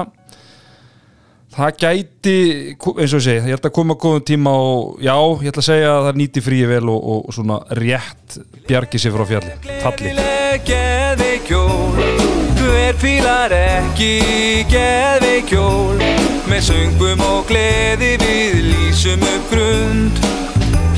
það 1.53 1.79
gæti 1.83 2.37
eins 2.73 3.13
og 3.13 3.21
ég 3.21 3.27
segi, 3.27 3.37
ég 3.37 3.51
held 3.53 3.69
að 3.69 3.75
koma 3.77 3.99
góðum 4.01 4.27
tíma 4.33 4.55
og 4.57 5.03
já, 5.05 5.17
ég 5.43 5.53
ætla 5.53 5.65
að 5.65 5.69
segja 5.69 5.93
að 5.97 6.09
það 6.09 6.21
nýti 6.23 6.45
fríi 6.49 6.71
vel 6.71 6.85
og, 6.93 7.09
og 7.13 7.37
svona 7.37 7.61
rétt 7.79 8.39
bjargi 8.69 9.03
sér 9.03 9.17
frá 9.17 9.27
fjalli, 9.35 9.57
falli. 9.85 10.13
Gleðileg 10.13 10.67
geðveik 10.69 11.53
jól 11.53 12.03
Hver 12.63 12.99
fílar 13.03 13.53
ekki 13.59 14.13
geðveik 14.71 15.53
jól 15.53 16.03
Með 16.53 16.67
söngum 16.67 17.23
og 17.25 17.47
gleði 17.49 18.11
við 18.21 18.59
lýsum 18.67 19.23
upp 19.25 19.47
grund. 19.55 20.19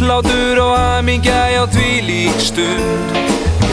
Hlátur 0.01 0.59
og 0.65 0.75
hamingja 0.75 1.45
já 1.53 1.63
því 1.77 1.91
lík 2.09 2.41
stund. 2.43 3.21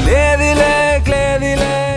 Gleðileg, 0.03 1.01
gleðileg 1.07 1.90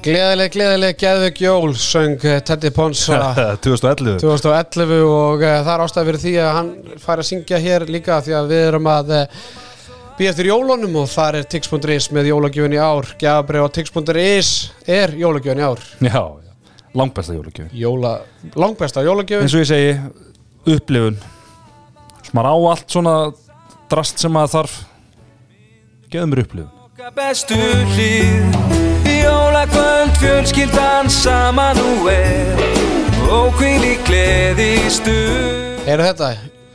Gleðileg, 0.00 0.54
gleðileg, 0.54 0.94
geðveik 0.96 1.40
jól 1.44 1.74
söng 1.76 2.22
eh, 2.24 2.38
Teddy 2.40 2.70
Ponsa. 2.72 3.18
2011 3.66 4.22
2011 4.22 5.02
og 5.04 5.42
uh, 5.44 5.58
það 5.60 5.68
er 5.74 5.82
ástæð 5.84 6.08
fyrir 6.08 6.20
því 6.22 6.32
að 6.40 6.54
hann 6.56 6.70
fær 7.02 7.20
að 7.20 7.28
syngja 7.28 7.58
hér 7.60 7.84
líka 7.92 8.20
því 8.24 8.36
að 8.38 8.48
við 8.48 8.62
erum 8.70 8.88
að 8.88 9.12
uh, 9.18 9.42
býja 10.16 10.32
eftir 10.32 10.48
jólunum 10.48 10.96
og 11.02 11.12
þar 11.12 11.40
er 11.42 11.50
tix.is 11.52 12.08
með 12.16 12.30
jólagjöfin 12.30 12.78
í 12.78 12.80
ár. 12.80 13.12
Gjafabrið 13.20 13.68
á 13.68 13.68
tix.is 13.76 14.54
er 14.88 15.14
jólagjöfin 15.20 15.60
í 15.60 15.68
ár. 15.68 15.84
Já, 16.08 16.24
langbesta 16.96 17.36
jólugjöf 17.36 17.76
Jóla, 17.84 18.16
langbesta 18.56 19.04
jólagjöfin. 19.04 19.44
Eins 19.50 19.60
og 19.60 19.66
ég 19.66 19.72
segi, 19.74 19.94
upplifun. 20.78 21.20
Sem 22.24 22.40
maður 22.40 22.52
á 22.56 22.56
allt 22.72 22.88
svona 22.96 23.16
drast 23.92 24.24
sem 24.24 24.32
maður 24.32 24.56
þarf. 24.62 24.82
Geðum 26.08 26.32
mér 26.32 26.46
upplifun 26.48 26.76
bestu 27.08 27.56
hlýð 27.94 28.56
Jólakvöld 29.08 30.12
fjölskyldan 30.20 31.08
saman 31.08 31.76
nú 31.78 32.08
er. 32.12 32.60
Og 33.30 33.54
hvíl 33.56 33.84
í 33.84 33.94
gleði 34.04 34.72
stuð 34.92 35.88
Er 35.88 36.02
þetta? 36.04 36.34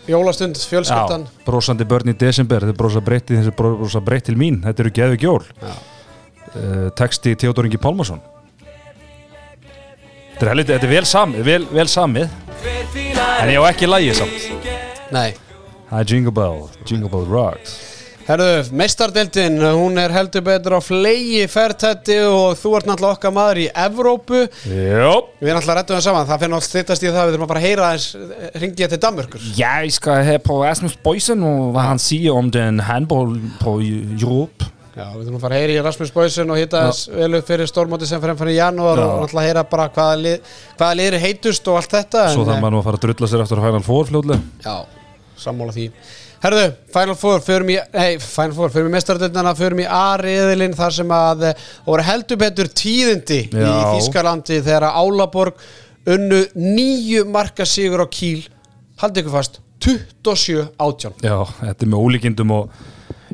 Jólastund, 0.10 0.58
fjölskyldan? 0.58 1.26
Já, 1.26 1.46
brósandi 1.46 1.86
börn 1.90 2.12
í 2.12 2.16
desember. 2.18 2.62
Þetta 2.62 2.74
er 2.74 2.78
brosa 2.78 3.02
breytt 3.02 3.32
brosa 3.58 4.02
breytt 4.02 4.28
til 4.30 4.36
mín. 4.38 4.60
Þetta 4.66 4.84
eru 4.84 4.92
geðvik 4.94 5.26
jól. 5.26 5.42
Uh, 5.66 6.92
texti 6.98 7.34
Theodor 7.36 7.66
Ingi 7.70 7.82
Pálmarsson. 7.82 8.22
Þetta 10.36 10.46
er, 10.46 10.52
helviti, 10.52 10.76
þetta 10.76 10.88
er 10.88 10.94
vel 10.94 11.08
samið, 11.10 11.44
vel, 11.48 11.66
vel 11.74 11.90
samið. 11.90 12.38
En 13.40 13.50
ég 13.50 13.62
á 13.62 13.64
ekki 13.72 13.90
lægi 13.90 14.14
samt. 14.22 14.48
Nei. 15.16 15.30
Það 15.90 16.00
er 16.00 16.14
Jingle 16.14 16.34
Bell, 16.36 16.64
Jingle 16.86 17.12
Bell 17.14 17.30
Rocks 17.30 17.95
Herðu, 18.26 18.72
meistardeldin, 18.74 19.60
hún 19.78 20.00
er 20.02 20.10
heldur 20.10 20.42
betur 20.48 20.74
á 20.74 20.82
flegi 20.82 21.44
fertætti 21.46 22.16
og 22.26 22.56
þú 22.58 22.72
ert 22.80 22.88
náttúrulega 22.90 23.20
okkar 23.20 23.34
maður 23.36 23.60
í 23.62 23.66
Evrópu. 23.70 24.40
Jó. 24.66 25.12
Við 25.38 25.52
erum 25.52 25.60
náttúrulega 25.60 25.76
rættum 25.78 25.94
það 26.00 26.06
saman, 26.08 26.26
það 26.26 26.40
náttúrulega 26.42 26.66
styrtast 26.66 27.06
í 27.06 27.12
það 27.12 27.22
við 27.22 27.36
þurfum 27.36 27.46
að 27.46 27.52
bara 27.54 27.62
heyra 27.68 27.92
þess 27.94 28.08
ringið 28.64 28.90
til 28.96 29.00
Danmörkur. 29.04 29.46
Jeg 29.60 29.94
skal 29.94 30.26
her 30.26 30.42
på 30.42 30.58
Rasmus 30.64 30.98
Boysen 31.06 31.46
og 31.46 31.70
hvad 31.76 31.86
han 31.92 32.02
siger 32.02 32.42
om 32.42 32.50
den 32.50 32.82
handball 32.88 33.38
på 33.62 33.78
Europa 33.86 34.72
Já, 34.96 35.06
við 35.12 35.28
þurfum 35.28 35.38
að 35.38 35.46
fara 35.46 35.56
að 35.56 35.62
heyra 35.62 35.78
í 35.78 35.86
Rasmus 35.86 36.16
Boysen 36.16 36.50
og 36.56 36.58
hitta 36.64 36.82
þess 36.88 37.14
vel 37.14 37.34
upp 37.38 37.46
fyrir 37.52 37.68
stórmóti 37.70 38.08
sem 38.10 38.22
fyrir 38.24 38.54
í 38.56 38.58
janúar 38.58 38.98
Já. 38.98 39.06
og 39.06 39.22
náttúrulega 39.22 39.50
heyra 39.52 39.68
bara 39.70 39.90
hvaða, 39.92 40.18
lið, 40.24 40.54
hvaða 40.80 40.98
liður 40.98 41.18
er 41.20 41.26
heitust 41.28 41.68
og 41.70 41.78
allt 41.78 41.94
þetta 42.00 42.22
Svo 42.34 42.46
en, 42.48 42.58
maður 42.64 42.74
nú 42.74 42.80
að 42.80 42.88
fara 42.88 43.02
að 43.02 43.06
drulla 43.06 43.28
sér 43.30 43.44
eftir 43.44 43.60
að 43.60 43.66
Final 43.70 43.84
Herðu, 46.44 46.66
Final 46.94 47.18
Four, 47.20 47.42
förum 47.46 47.72
í 47.74 47.78
Nei, 47.94 48.18
Final 48.22 48.56
Four, 48.58 48.74
förum 48.74 48.90
í 48.92 48.96
mestardeldina 48.96 49.54
Förum 49.58 49.82
í 49.84 49.88
A-riðilinn 49.90 50.76
þar 50.78 50.96
sem 50.98 51.14
að 51.16 51.46
eh, 51.50 51.68
voru 51.88 52.06
heldur 52.06 52.40
betur 52.42 52.70
tíðindi 52.70 53.40
í 53.48 53.64
Já. 53.64 53.76
Þískalandi 53.96 54.60
þegar 54.66 54.90
að 54.90 55.00
Álaborg 55.04 55.64
unnu 56.16 56.42
nýju 56.60 57.24
marka 57.32 57.66
sigur 57.68 58.04
á 58.06 58.08
Kíl 58.12 58.44
Haldið 59.02 59.24
ykkur 59.26 59.38
fast 59.38 59.62
27 59.86 60.68
átján 60.82 61.16
Já, 61.26 61.40
þetta 61.62 61.88
er 61.88 61.92
með 61.92 62.04
ólíkindum 62.06 62.54
og 62.56 62.84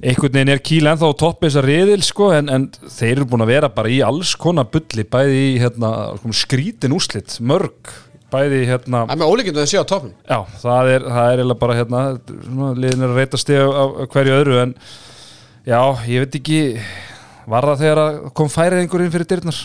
einhvern 0.01 0.33
veginn 0.33 0.53
er 0.55 0.63
Kíl 0.65 0.87
ennþá 0.89 1.11
á 1.11 1.19
toppi 1.19 1.49
þessar 1.49 1.67
riðil 1.67 2.01
sko 2.05 2.31
en, 2.35 2.49
en 2.49 2.69
þeir 2.89 3.19
eru 3.19 3.27
búin 3.33 3.45
að 3.45 3.51
vera 3.53 3.69
bara 3.73 3.91
í 3.91 3.99
alls 4.05 4.33
konar 4.39 4.69
bulli 4.71 5.05
bæði 5.05 5.41
í 5.51 5.59
hérna, 5.61 5.91
skrítin 6.35 6.95
úslit, 6.95 7.37
mörg 7.43 7.91
bæði 8.31 8.59
hérna 8.69 9.03
Það 9.05 9.13
er 9.15 9.21
með 9.21 9.31
ólíkindu 9.33 9.61
að 9.63 9.69
sé 9.71 9.81
á 9.81 9.85
topnum 9.91 10.13
Já, 10.27 10.39
það 10.63 10.91
er, 10.95 11.05
það 11.17 11.31
er 11.45 11.53
bara 11.63 11.77
hérna, 11.79 12.01
liðin 12.79 13.05
er 13.05 13.13
að 13.13 13.19
reyta 13.21 13.39
stið 13.41 13.61
á, 13.67 13.83
hverju 14.13 14.35
öðru 14.39 14.59
en 14.63 14.73
já, 15.67 15.79
ég 16.09 16.25
veit 16.25 16.37
ekki 16.41 16.59
var 17.51 17.67
það 17.71 17.81
þegar 17.85 18.01
að 18.05 18.19
kom 18.37 18.51
færið 18.53 18.83
einhverjum 18.83 19.13
fyrir 19.15 19.29
dyrnar? 19.31 19.61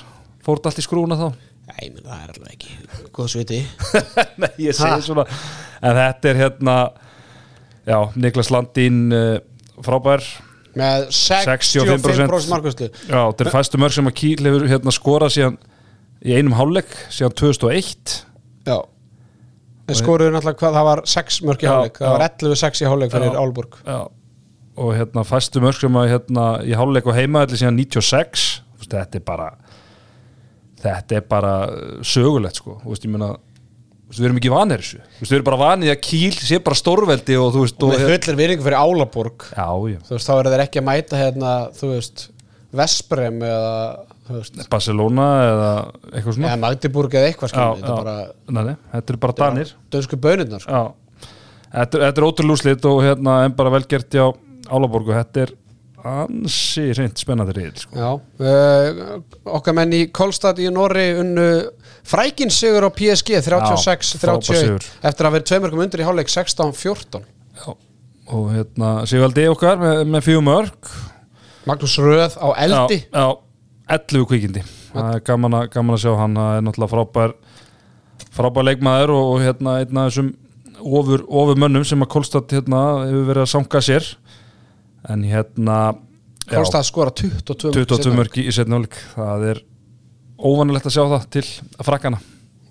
Fór 0.46 0.58
þetta 0.60 0.72
allt 0.72 0.80
í 0.82 0.86
skrúna 0.86 1.18
þá? 1.20 1.26
Nei, 1.66 1.86
menn 1.90 2.04
það 2.06 2.18
er 2.22 2.34
alveg 2.36 2.52
ekki 2.54 3.10
Góð 3.16 3.30
sviti. 3.32 3.58
Nei, 4.42 4.50
ég 4.68 4.76
Ha? 4.76 4.90
segi 4.96 5.06
svona 5.08 5.24
en 5.26 5.96
þetta 5.98 6.30
er 6.30 6.38
hérna 6.40 6.74
já, 7.86 7.98
Niklas 8.18 8.50
Landín 8.52 9.00
uh, 9.14 9.38
frábær. 9.84 10.24
Með 10.76 11.06
65% 11.16 12.04
65% 12.04 12.50
markvæslu 12.52 12.88
já, 12.92 13.20
þetta 13.30 13.46
er 13.46 13.52
fæstu 13.54 13.80
mörg 13.80 13.94
sem 13.96 14.10
að 14.10 14.16
Kíl 14.20 14.36
hefur 14.44 14.66
hérna 14.68 14.92
skorað 14.94 15.34
síðan 15.38 15.56
í 16.26 16.34
einum 16.36 16.56
hálfleik 16.58 16.92
síðan 17.12 17.36
2001 17.40 18.16
Já. 18.66 18.78
En 19.86 19.94
skoruðu 19.94 20.32
náttúrulega 20.34 20.58
hvað, 20.58 20.76
það 20.80 20.86
var 20.88 21.02
6 21.12 21.40
mörk 21.46 21.62
í 21.62 21.68
hálfleik. 21.70 21.98
Það 22.02 22.14
var 22.16 22.24
11-6 22.26 22.80
í 22.82 22.88
hálfleik 22.90 23.12
fyrir. 23.14 23.36
Álborg 23.38 23.76
Já, 23.86 23.98
og 24.82 24.94
hérna 24.96 25.22
fæstu 25.28 25.62
mörg 25.62 25.78
sem 25.78 25.98
að 26.00 26.08
hérna 26.10 26.46
í 26.66 26.74
hálfleik 26.76 27.06
og 27.06 27.14
heimaðalli 27.16 27.60
síðan 27.60 27.78
96 27.78 28.46
Þú 28.76 28.82
veist, 28.82 28.96
þetta 28.96 29.20
er 29.20 29.26
bara 29.30 29.46
þetta 30.82 31.18
er 31.18 31.26
bara 31.30 31.52
uh, 31.70 31.84
sögulegt 32.06 32.60
sko, 32.60 32.76
þú 32.82 32.92
veist, 32.92 33.06
ég 33.06 33.14
meina 33.14 33.30
þú 33.36 34.10
veist, 34.10 34.18
við 34.20 34.26
erum 34.28 34.40
ekki 34.40 34.52
vanir 34.52 34.82
þessu, 34.82 34.98
þú 35.00 35.22
veist, 35.22 35.30
við 35.30 35.38
erum 35.38 35.48
bara 35.48 35.60
vanið 35.62 35.92
að 35.94 36.02
kýl 36.06 36.34
sé 36.40 36.60
bara 36.66 36.80
stórveldi 36.82 37.38
og 37.40 37.48
þú 37.54 37.62
veist 37.64 37.86
og, 37.86 37.94
Með 37.94 38.04
fullir 38.10 38.38
virðingu 38.42 38.66
fyrir 38.66 38.78
Álaborg. 38.82 39.46
Já, 39.54 39.68
já, 39.94 39.98
Þú 40.10 40.16
veist, 40.18 40.28
þá 40.28 40.34
eru 40.36 40.52
þeir 40.54 40.64
ekki 40.66 40.82
að 40.82 40.86
mæta 40.90 41.22
hérna 41.22 41.54
Þú 41.78 41.92
veist, 41.94 42.26
Vesprem 42.76 43.40
eða 43.46 43.80
Barcelona 44.70 45.26
eða 45.46 45.68
eitthvað 46.12 46.32
svona. 46.36 46.48
Eða 46.48 46.62
Magdeburg 46.62 47.18
eða 47.18 47.28
eitthvað 47.30 47.52
já, 47.52 47.54
skilur 47.54 48.72
Þetta 48.92 49.14
er 49.14 49.20
bara 49.22 49.36
danir. 49.42 49.74
Dönsku 49.92 50.18
bönirnar 50.22 50.64
sko. 50.64 50.80
Þetta, 51.66 52.00
þetta 52.06 52.22
er 52.22 52.26
ótrúlega 52.26 52.56
úrslit 52.56 52.88
og 52.88 52.98
hérna 53.04 53.38
en 53.46 53.54
bara 53.56 53.72
velgert 53.74 54.14
hjá 54.16 54.26
Álaborgu, 54.66 55.12
þetta 55.14 55.44
er 55.44 55.52
ansi 56.06 56.84
reynd 56.94 57.18
spennandi 57.18 57.54
reyð 57.56 57.82
sko. 57.82 57.98
Já, 57.98 58.10
uh, 58.16 59.16
okkar 59.58 59.76
menn 59.76 59.94
í 59.96 60.02
Kolstad 60.14 60.60
í 60.62 60.68
Norri 60.72 61.08
unnu 61.20 61.46
frækin 62.06 62.52
sigur 62.54 62.86
á 62.86 62.90
PSG 62.94 63.40
36-31 63.46 64.20
frábær 64.22 64.60
sigur. 64.62 64.86
eftir 65.10 65.28
að 65.28 65.36
vera 65.36 65.48
tveimörgum 65.50 65.82
undir 65.86 66.02
í 66.02 66.06
hálfleik 66.06 66.30
16-14 66.30 67.26
Já, 67.56 67.72
og 68.36 68.46
hérna 68.54 68.92
Sigvaldi 69.10 69.48
okkar 69.50 69.82
með, 69.82 70.04
með 70.14 70.28
fjögum 70.28 70.52
örk 70.54 70.92
Magnús 71.66 71.96
Röð 71.98 72.38
á 72.38 72.48
eldi. 72.62 73.00
Já, 73.10 73.24
já 73.24 73.45
11 73.86 74.26
kvikindi. 74.30 74.62
Gaman 75.26 75.60
að, 75.60 75.68
gaman 75.74 75.94
að 75.96 76.02
sjá 76.02 76.12
hann. 76.18 76.38
Það 76.38 76.56
er 76.56 76.66
náttúrulega 76.66 76.94
frábær 76.94 77.36
frábær 78.36 78.66
leikmaður 78.66 79.12
og, 79.14 79.28
og 79.34 79.44
hérna 79.44 79.78
einn 79.82 80.00
af 80.00 80.10
þessum 80.10 80.32
ofur, 80.80 81.24
ofur 81.28 81.60
mönnum 81.60 81.84
sem 81.86 82.02
að 82.04 82.12
Kolstad 82.16 82.52
hérna 82.52 82.82
hefur 83.06 83.28
verið 83.30 83.44
að 83.44 83.52
sanga 83.52 83.82
sér. 83.84 84.08
En 85.12 85.22
hérna 85.26 85.78
já, 86.46 86.56
Kolstad 86.56 86.88
skora 86.88 87.14
22 87.14 87.70
mörk 87.70 87.78
22 87.78 88.02
seinna. 88.02 88.18
mörg 88.20 88.40
í 88.42 88.48
setni 88.54 88.76
hálfleik. 88.76 88.98
Það 89.14 89.46
er 89.52 89.62
óvanilegt 90.36 90.90
að 90.90 90.96
sjá 90.96 91.04
það 91.04 91.30
til 91.36 91.46
frakkana. 91.86 92.20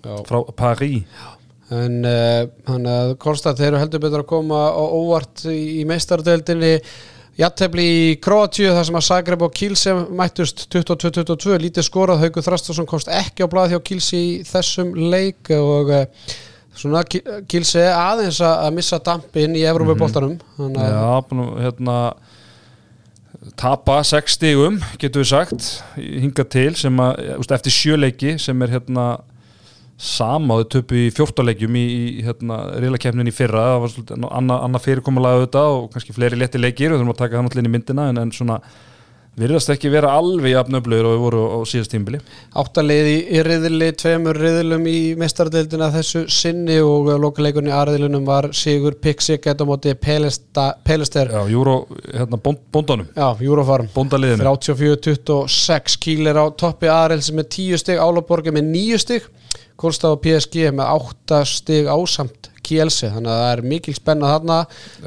Já. 0.06 0.14
frá 0.28 0.38
Paris. 0.54 1.24
En 1.74 2.04
uh, 2.06 2.46
hann 2.68 2.84
að 2.86 3.16
Kolstad 3.22 3.58
þeir 3.58 3.72
eru 3.72 3.82
heldur 3.82 4.02
betur 4.04 4.22
að 4.22 4.30
koma 4.30 4.68
á 4.70 4.84
óvart 4.86 5.42
í, 5.50 5.80
í 5.80 5.86
meistardeldinni 5.88 6.76
Jattefli 7.36 7.84
í 7.84 8.04
Kroatíu 8.22 8.70
þar 8.72 8.86
sem 8.88 8.96
að 8.96 9.06
Zagreb 9.10 9.42
og 9.44 9.54
Kílse 9.56 9.92
mættust 10.16 10.62
22-22 10.72 11.58
lítið 11.60 11.84
skorað 11.84 12.22
Haugur 12.24 12.46
Þrastarsson 12.46 12.88
komst 12.88 13.10
ekki 13.12 13.44
á 13.44 13.52
blað 13.52 13.74
hjá 13.74 13.80
Kílse 13.84 14.16
í 14.16 14.30
þessum 14.48 14.94
leik 15.12 15.50
og 15.52 15.92
uh, 15.92 16.06
svona 16.76 17.04
Kílse 17.04 17.84
aðeins 17.92 18.40
að 18.40 18.70
missa 18.78 19.00
dampin 19.04 19.56
í 19.56 19.66
Evrópuboltanum 19.68 20.38
mm 20.38 20.64
-hmm. 20.64 20.80
Já, 20.80 21.28
búin 21.28 21.44
að 21.44 21.62
hérna 21.66 21.98
tapa 23.56 24.02
sex 24.04 24.36
stigum, 24.36 24.80
getur 24.98 25.22
við 25.22 25.28
sagt 25.28 25.70
hinga 25.96 26.44
til 26.44 26.74
sem 26.76 27.00
að, 27.00 27.50
eftir 27.50 27.72
sjöleiki 27.72 28.38
sem 28.38 28.62
er 28.62 28.78
hérna 28.78 29.06
og 30.52 30.64
þau 30.64 30.72
töpu 30.76 30.98
í 31.06 31.12
fjórtáleikjum 31.16 31.78
í, 31.80 31.84
í 32.20 32.24
hérna, 32.26 32.58
reylakefnin 32.82 33.30
í 33.30 33.34
fyrra. 33.34 33.68
Það 33.72 33.80
var 33.84 33.94
svolítið 33.94 34.26
annað 34.28 34.66
anna 34.66 34.82
fyrirkomulega 34.82 35.38
auðvitað 35.40 35.78
og 35.78 35.88
kannski 35.94 36.16
fleiri 36.16 36.40
leti 36.40 36.60
leikir 36.60 36.92
við 36.92 37.00
þurfum 37.00 37.14
að 37.14 37.22
taka 37.22 37.38
það 37.38 37.46
náttúrulega 37.46 37.64
inn 37.64 37.70
í 37.70 37.76
myndina 37.78 38.10
en, 38.12 38.20
en 38.24 38.34
svona 38.36 38.60
virðast 39.36 39.68
ekki 39.74 39.90
vera 39.92 40.14
alveg 40.16 40.54
jafnöflur 40.54 41.04
og 41.04 41.12
við 41.12 41.20
voru 41.20 41.40
á 41.52 41.58
síðast 41.68 41.92
tímbili 41.92 42.20
Áttalið 42.56 43.08
í, 43.10 43.16
riðli, 43.44 43.90
tveimur 44.00 44.38
riðlum 44.40 44.86
í 44.88 45.00
mestardeildina 45.20 45.90
þessu 45.92 46.22
sinni 46.32 46.78
og 46.80 47.10
lokaleikunni 47.20 47.74
aðriðlunum 47.76 48.24
var 48.28 48.48
Sigur 48.56 48.96
Pixiket 49.02 49.60
á 49.60 49.64
móti 49.68 49.92
Pelester. 50.00 51.32
Já, 51.32 51.42
Júró, 51.52 51.76
hérna, 52.06 52.40
bónd, 52.40 52.62
bóndunum. 52.72 53.10
Já, 53.12 53.28
Bóndaliðinu. 53.92 54.46
34-26 54.46 56.00
Kíl 56.00 56.32
er 56.32 56.40
á 56.40 56.44
toppi 56.56 56.88
aðreils 56.88 57.28
með 57.36 57.50
10 57.58 57.84
stig 57.84 58.00
Álaborgi 58.00 58.56
með 58.56 58.72
9 58.72 59.02
stig 59.04 59.28
Kólstaf 59.76 60.16
og 60.16 60.22
PSG 60.24 60.70
með 60.72 60.92
8 60.96 61.40
stig 61.50 61.88
ásamt 61.90 62.50
Kielsi, 62.66 63.10
þannig 63.12 63.30
að 63.30 63.40
það 63.42 63.52
er 63.52 63.64
mikil 63.70 63.94
spenna 63.94 64.32
þarna. 64.32 64.58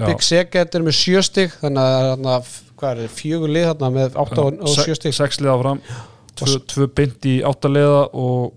Big 0.05 0.21
Seget 0.23 0.75
er 0.77 0.85
með 0.85 0.95
7 0.99 1.23
stig 1.27 1.55
þannig 1.59 1.83
að 1.83 2.11
það 2.13 2.33
er 2.37 2.53
hvað 2.79 3.03
er, 3.03 3.11
fjögur 3.11 3.51
lið 3.51 3.67
þarna 3.73 3.91
með 3.97 4.15
8 4.23 4.45
og, 4.45 4.61
og 4.63 4.77
7 4.77 4.95
stig. 4.99 5.17
Sex 5.17 5.41
liða 5.41 5.57
áfram. 5.57 5.83
Tvö, 6.39 6.55
tvö 6.71 6.87
beint 6.95 7.27
í 7.27 7.39
áttaliða 7.43 8.05
og 8.15 8.53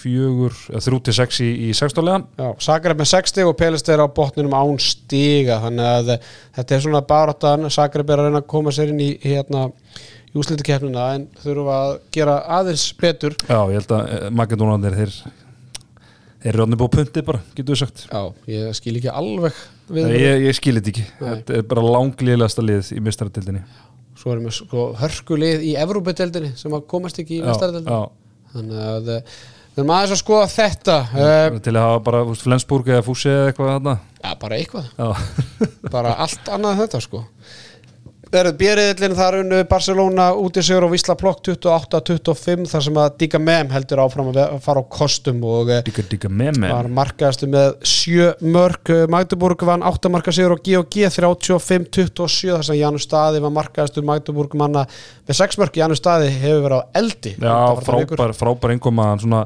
fjögur, 0.00 0.54
eða 0.72 0.82
þrjú 0.84 1.00
til 1.06 1.14
sex 1.14 1.40
í, 1.44 1.48
í 1.68 1.74
sextaliðan 1.76 2.24
Já, 2.38 2.46
Zagreb 2.64 3.00
með 3.00 3.10
6 3.12 3.32
stig 3.34 3.48
og 3.48 3.56
Pelist 3.58 3.90
er 3.92 4.02
á 4.02 4.06
botninum 4.10 4.56
án 4.56 4.80
stiga 4.82 5.60
þannig 5.64 5.90
að 5.90 6.14
eh, 6.14 6.30
þetta 6.56 6.76
er 6.76 6.84
svona 6.86 7.02
baráttan. 7.06 7.68
Zagreb 7.72 8.10
er 8.10 8.22
að 8.22 8.30
reyna 8.30 8.42
að 8.42 8.48
koma 8.50 8.74
sér 8.74 8.94
inn 8.94 9.02
í 9.04 9.10
hérna 9.22 9.68
í 10.30 10.40
úslitakeppnina 10.40 11.06
en 11.16 11.28
þurfa 11.42 11.76
að 11.84 11.92
gera 12.14 12.38
aðeins 12.58 12.86
betur. 12.98 13.36
Já, 13.44 13.58
ég 13.70 13.80
held 13.80 13.94
að 13.96 14.26
Magadónandir 14.40 14.98
þeir 14.98 15.14
þeir 16.40 16.50
eru 16.54 16.64
orðnir 16.64 16.80
búið 16.80 16.96
puntið 16.96 17.26
bara, 17.28 17.42
getur 17.56 17.74
við 17.74 17.80
sagt? 17.82 18.02
Já, 18.08 18.22
ég 18.50 18.74
skil 18.78 18.96
ekki 19.00 19.12
alveg 19.12 19.60
við 19.90 20.10
ég, 20.16 20.42
ég 20.46 20.56
skil 20.56 20.76
þetta 20.78 20.92
ekki, 20.94 21.06
Nei. 21.20 21.28
þetta 21.28 21.56
er 21.60 21.70
bara 21.70 21.86
langlíðlegasta 21.96 22.64
lið 22.64 22.92
í 22.96 23.00
mistaratildinni 23.04 23.62
svo 24.20 24.34
erum 24.34 24.48
við 24.48 24.56
sko 24.58 24.90
hörkulið 25.00 25.64
í 25.68 25.72
Evrópadeildinni 25.80 26.52
sem 26.60 26.76
að 26.76 26.84
komast 26.90 27.20
ekki 27.22 27.40
í 27.40 27.46
mestaradildinni 27.46 28.00
þannig 28.54 28.84
að 28.84 29.10
eh, 29.14 29.40
við 29.70 29.82
erum 29.82 29.92
aðeins 29.94 30.14
að 30.16 30.20
skoða 30.20 30.50
þetta 30.52 30.96
uh, 31.14 31.58
til 31.62 31.74
að 31.74 31.86
hafa 31.86 32.00
bara 32.08 32.22
Flensburg 32.40 32.90
eða 32.90 33.04
Fúsi 33.06 33.30
eða 33.30 33.50
eitthvað 33.50 33.70
þarna? 33.70 33.94
Já, 34.20 34.30
bara 34.42 34.58
eitthvað. 34.58 34.88
Já, 34.98 35.08
bara 35.94 36.14
allt 36.26 36.50
annað 36.56 36.82
þetta 36.82 37.02
sko 37.06 37.22
Verður 38.30 38.54
björriðillin 38.60 39.16
þar 39.18 39.36
unnu 39.40 39.56
Barcelona 39.66 40.28
út 40.38 40.58
í 40.60 40.62
sigur 40.62 40.84
og 40.86 40.92
Vísla 40.92 41.16
Plokk 41.18 41.40
28-25 41.48 42.68
þar 42.70 42.84
sem 42.86 43.00
að 43.02 43.16
Díka 43.18 43.40
Mem 43.42 43.72
heldur 43.74 44.02
áfram 44.04 44.28
að 44.30 44.38
að 44.44 44.60
fara 44.62 44.82
á 44.82 44.86
kostum 44.86 45.40
og 45.50 45.72
eh, 45.74 45.80
díka 45.88 46.04
díka 46.06 46.30
með 46.30 46.60
var 46.62 46.86
markaðastu 46.94 47.48
með 47.50 47.72
sjö 47.90 48.28
mörg 48.54 48.92
Magdeburg 49.10 49.66
vann 49.66 49.82
8 49.82 50.12
marka 50.14 50.30
sigur 50.36 50.54
og 50.54 50.62
G&G 50.62 51.10
35-27 51.10 52.54
þar 52.54 52.64
sem 52.70 52.78
Janus 52.78 53.08
Staði 53.08 53.42
var 53.42 53.54
markaðastu 53.58 54.06
Magdeburg 54.06 54.54
manna 54.62 54.86
með 55.26 55.40
6 55.42 55.58
mörg 55.64 55.82
Janus 55.82 55.98
Staði 55.98 56.30
hefur 56.30 56.64
verið 56.68 56.78
á 56.78 56.82
eldi. 57.02 57.34
Já, 57.34 57.58
frábær, 57.82 58.36
frábær 58.38 58.76
einnkoma 58.76 59.10
hann 59.10 59.24
svona 59.26 59.44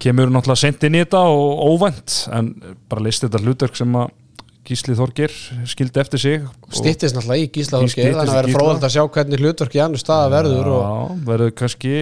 kemur 0.00 0.28
náttúrulega 0.28 0.66
sent 0.66 0.84
inn 0.84 1.00
í 1.00 1.06
þetta 1.06 1.24
og 1.32 1.64
óvænt 1.72 2.24
en 2.36 2.52
bara 2.92 3.08
listi 3.08 3.24
þetta 3.24 3.40
hlutverk 3.46 3.80
sem 3.80 3.96
að 4.04 4.12
Gísli 4.70 4.94
Þorgir 4.94 5.34
skildi 5.66 5.98
eftir 6.02 6.22
sig 6.22 6.46
Styttist 6.78 7.16
náttúrulega 7.16 7.42
í 7.42 7.50
Gísla 7.50 7.80
Styttist 7.82 7.98
þannig 7.98 8.22
að 8.22 8.30
í 8.30 8.36
verður 8.36 8.54
fróðald 8.54 8.86
að 8.86 8.94
sjá 8.94 9.02
hvernig 9.16 9.42
hlutverk 9.42 9.76
Janus 9.80 10.04
Staði 10.04 10.32
verður 10.36 10.70
Já, 10.70 10.90
verður 11.26 11.54
kannski 11.58 11.94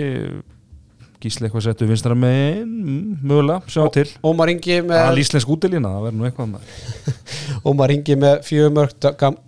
Gísli 1.18 1.48
eitthvað 1.48 1.64
settu 1.64 1.86
vinstra 1.88 2.14
megin 2.14 2.68
mm, 2.68 3.14
mögulega, 3.26 3.64
sjá 3.66 3.88
til. 3.90 4.04
Ómar 4.22 4.52
Ingi 4.52 4.76
með 4.86 5.16
íslensk 5.18 5.50
útilína, 5.50 5.90
það 5.96 6.04
verður 6.04 6.18
nú 6.20 6.28
eitthvað 6.28 6.52
með 6.52 7.16
Ómar 7.72 7.92
Ingi 7.94 8.16
með 8.22 8.36
fjögur 8.46 8.74
mörg 8.76 8.94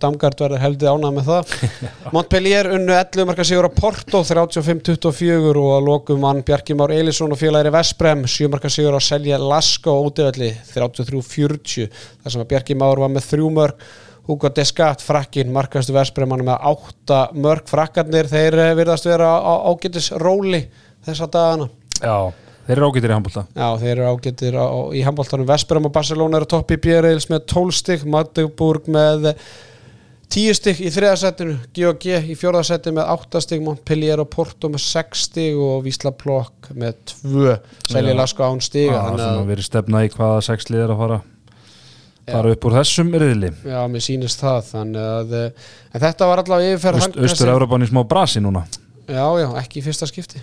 Damgard 0.03 0.43
verður 0.43 0.59
heldur 0.65 0.91
ánað 0.91 1.15
með 1.15 1.29
það. 1.29 1.55
Montpellier 2.17 2.71
unnu 2.75 2.97
11 2.97 3.29
marka 3.29 3.47
sigur 3.47 3.69
á 3.71 3.77
Porto 3.77 4.19
35-24 4.27 5.63
og 5.63 5.71
að 5.77 5.87
lokum 5.87 6.21
mann 6.25 6.43
Bjarki 6.43 6.75
Már 6.75 6.91
Elisson 6.97 7.31
og 7.31 7.39
félagri 7.39 7.71
Vesprem 7.71 8.27
7 8.27 8.51
marka 8.51 8.73
sigur 8.75 8.99
á 8.99 9.01
Selja 9.07 9.39
Lasko 9.39 9.95
útivalli 10.09 10.51
33-40 10.75 11.87
þar 11.87 12.35
sem 12.35 12.43
að 12.43 12.51
Bjarki 12.51 12.79
Már 12.83 12.99
var 12.99 13.15
með 13.15 13.29
þrjú 13.31 13.55
mörg 13.61 13.89
Hugo 14.27 14.51
Desgat, 14.53 15.01
frakkin, 15.01 15.49
markastu 15.55 15.95
Vesprem 15.95 16.35
hann 16.35 16.45
með 16.45 16.67
8 16.75 17.23
mörg 17.41 17.71
frakkarnir 17.71 18.27
þeir 18.29 18.59
virðast 18.77 19.07
vera 19.07 19.33
á 19.39 19.71
ágætis 19.71 20.11
róli 20.19 20.65
þessa 21.05 21.27
dagana. 21.31 21.67
Já, 22.01 22.33
þeir 22.67 22.77
eru 22.77 22.87
ágættir 22.89 23.11
í 23.11 23.15
handbólta 23.15 23.43
Já, 23.55 23.67
þeir 23.81 23.91
eru 23.91 24.05
ágættir 24.11 24.55
á, 24.57 24.65
í 24.95 25.01
handbóltanum 25.05 25.49
Vesperum 25.49 25.89
og 25.89 25.93
Barcelona 25.95 26.39
eru 26.39 26.49
topp 26.49 26.71
í 26.73 26.79
Björils 26.81 27.27
með 27.31 27.43
12 27.51 27.75
stygg, 27.77 28.05
Magdeburg 28.09 28.87
með 28.91 29.33
10 30.31 30.55
stygg 30.55 30.79
í 30.79 30.91
þriðasettinu 30.93 31.57
G&G 31.75 32.21
í 32.31 32.37
fjórðasettinu 32.39 33.01
með 33.01 33.11
8 33.17 33.41
stygg 33.43 33.65
Montpellier 33.65 34.21
og 34.23 34.29
Porto 34.31 34.69
með 34.71 34.85
6 34.85 35.25
stygg 35.27 35.59
og 35.59 35.83
Vísla 35.85 36.13
Plokk 36.15 36.71
með 36.71 37.01
2 37.11 37.57
Selja. 37.89 38.15
Lasko 38.15 38.47
án 38.47 38.61
er 38.61 38.95
þannig 38.95 39.25
að, 39.27 39.43
verið 39.51 39.67
stefna 39.67 40.05
í 40.07 40.13
hvaða 40.13 40.39
sex 40.47 40.71
lið 40.71 40.85
er 40.85 40.95
að 40.95 41.03
fara 41.03 41.19
fara 42.31 42.53
upp 42.53 42.65
úr 42.69 42.75
þessum 42.77 43.09
riðli. 43.17 43.49
Já, 43.67 43.79
mér 43.91 44.03
sýnist 44.05 44.39
það 44.39 44.71
að, 45.01 45.33
eh, 45.35 45.69
en 45.91 46.03
þetta 46.05 46.29
var 46.29 46.43
allavega 46.43 46.77
yfirferð 46.77 47.19
Östur-Európan 47.27 47.83
í 47.83 47.89
smá 47.89 48.05
brasi 48.07 48.39
núna. 48.39 48.63
Já, 49.09 49.25
já, 49.41 49.49
ekki 49.59 49.81
í 49.81 49.83
fyrsta 49.83 50.07
skipti 50.07 50.39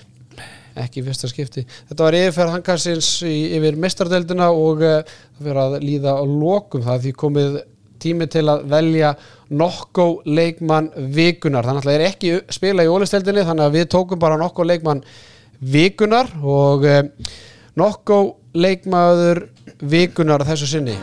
ekki 0.82 1.02
í 1.02 1.06
fyrsta 1.06 1.30
skipti. 1.30 1.64
Þetta 1.88 2.06
var 2.06 2.18
yfirferð 2.18 2.54
hankarsins 2.56 3.10
í, 3.26 3.34
yfir 3.58 3.80
mestardeldina 3.80 4.50
og 4.54 4.84
uh, 4.84 5.00
það 5.38 5.48
fyrir 5.48 5.62
að 5.64 5.76
líða 5.84 6.14
á 6.18 6.22
lokum. 6.24 6.86
Það 6.86 7.04
því 7.06 7.14
komið 7.24 7.58
tími 7.98 8.28
til 8.30 8.46
að 8.50 8.64
velja 8.70 9.12
nokkó 9.58 10.08
leikmann 10.28 10.90
vikunar 11.14 11.66
þannig 11.66 11.82
að 11.82 11.88
það 11.88 11.96
er 11.96 12.06
ekki 12.08 12.32
spila 12.54 12.84
í 12.86 12.90
ólisteldinni 12.92 13.46
þannig 13.48 13.66
að 13.66 13.78
við 13.78 13.88
tókum 13.94 14.20
bara 14.22 14.38
nokkó 14.40 14.66
leikmann 14.66 15.02
vikunar 15.58 16.30
og 16.42 16.86
uh, 16.86 17.02
nokkó 17.78 18.20
leikmaður 18.54 19.48
vikunar 19.78 20.46
þessu 20.46 20.70
sinni. 20.70 20.98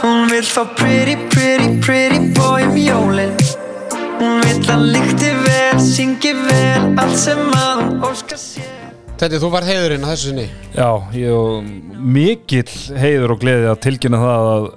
Hún 0.00 0.30
vill 0.30 0.46
fá 0.48 0.64
pretty, 0.76 1.16
pretty, 1.28 1.76
pretty 1.84 2.32
boy 2.34 2.64
um 2.64 2.76
jólin 2.76 3.39
Hún 4.20 4.42
vill 4.44 4.68
að 4.68 4.82
lykti 4.92 5.30
vel, 5.46 5.78
syngi 5.80 6.34
vel 6.36 6.90
Allt 7.00 7.16
sem 7.16 7.40
að 7.56 7.78
hún 7.80 8.02
óskar 8.04 8.36
sér. 8.40 8.68
Þetta 9.20 9.38
þú 9.40 9.48
var 9.52 9.64
heiðurinn 9.64 10.04
að 10.04 10.12
þessu 10.12 10.28
sinni. 10.30 10.44
Já, 10.76 10.88
ég 11.16 11.32
og 11.32 11.64
mikill 12.00 12.68
heiður 13.00 13.34
og 13.34 13.40
gleði 13.40 13.66
að 13.72 13.80
tilkynna 13.86 14.20
það 14.20 14.48
að 14.50 14.68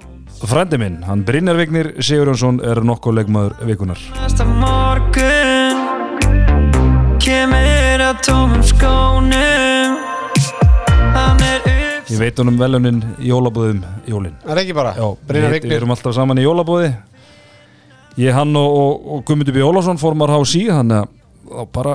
frændi 0.48 0.80
minn, 0.80 0.98
hann 1.04 1.22
Brynjar 1.28 1.60
Vignir 1.60 1.92
Sigurjónsson 2.00 2.58
er 2.64 2.80
nokkuð 2.84 3.18
leikmaður 3.20 3.54
vikunar 3.68 4.00
Næsta 4.18 4.44
morgun 4.48 5.80
Kemur 7.24 8.04
að 8.04 8.18
tómum 8.26 8.64
skónum. 8.68 9.94
Hann 11.14 11.40
er 11.46 11.64
upp 11.64 12.12
Ég 12.12 12.20
veit 12.20 12.40
honum 12.40 12.60
velunin 12.60 13.00
í 13.16 13.30
jólabúðum 13.30 13.80
jólin. 14.08 14.36
Það 14.44 14.56
er 14.56 14.62
ekki 14.66 14.76
bara, 14.76 14.92
Já, 14.96 15.06
Brynjar 15.28 15.56
við, 15.56 15.72
erum 15.78 15.92
alltaf 15.96 16.16
saman 16.16 16.40
í 16.40 16.44
jólabúði 16.44 16.92
Ég, 18.20 18.30
hann 18.34 18.54
og, 18.56 18.78
og, 18.78 19.06
og 19.10 19.22
Guðmundur 19.26 19.56
B. 19.56 19.62
Ólafsson 19.66 19.98
formar 19.98 20.30
HSI, 20.36 20.68
þannig 20.70 21.02
að 21.02 21.54
þá 21.54 21.70
bara 21.74 21.94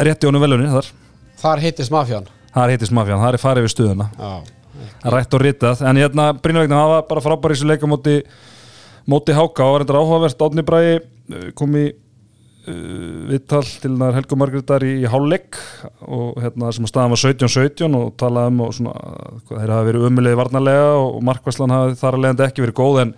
rétti 0.00 0.28
honum 0.28 0.44
velunin 0.44 0.72
þar. 0.72 0.92
Þar 1.40 1.64
hittist 1.66 1.92
mafjan 1.92 2.28
Það 2.50 2.72
heitist 2.74 2.94
mafjan, 2.94 3.20
það 3.22 3.36
er 3.36 3.40
farið 3.44 3.66
við 3.66 3.72
stuðuna 3.76 4.08
rætt 5.12 5.34
og 5.36 5.42
ritað, 5.42 5.82
en 5.86 5.98
hérna 6.00 6.30
Brynjar 6.36 6.64
Vignir, 6.64 6.78
hann 6.78 6.90
var 6.90 7.02
bara 7.08 7.22
frábær 7.24 7.52
í 7.52 7.56
þessu 7.56 7.68
leika 7.68 7.88
móti 7.88 8.14
móti 9.10 9.34
Háka 9.36 9.66
og 9.66 9.74
var 9.74 9.84
þetta 9.84 10.00
áhugavert. 10.00 10.44
Átni 10.46 10.64
Bræði 10.66 10.94
uh, 10.98 11.46
kom 11.56 11.76
í 11.78 11.84
uh, 11.90 12.74
viðtal 13.30 13.62
til 13.64 13.92
hennar 13.92 14.16
Helgu 14.18 14.38
Margrétar 14.40 14.84
í, 14.86 14.92
í 15.04 15.10
hálfleik 15.10 15.58
og 16.04 16.40
hérna 16.42 16.72
sem 16.74 16.86
að 16.86 16.92
staðan 16.92 17.14
var 17.14 17.22
17-17 17.22 17.98
og 18.00 18.12
talaði 18.20 18.52
um 18.54 18.62
og 18.66 18.74
svona, 18.76 18.94
þeir 19.50 19.74
hafa 19.74 19.88
verið 19.88 20.08
umilið 20.10 20.38
varnarlega 20.42 20.88
og, 20.96 21.08
og 21.18 21.26
markvæslan 21.30 21.76
hafi 21.76 22.00
þar 22.00 22.18
að 22.18 22.24
leiðandi 22.26 22.46
ekki 22.48 22.66
verið 22.66 22.78
góð 22.82 23.02
en 23.04 23.14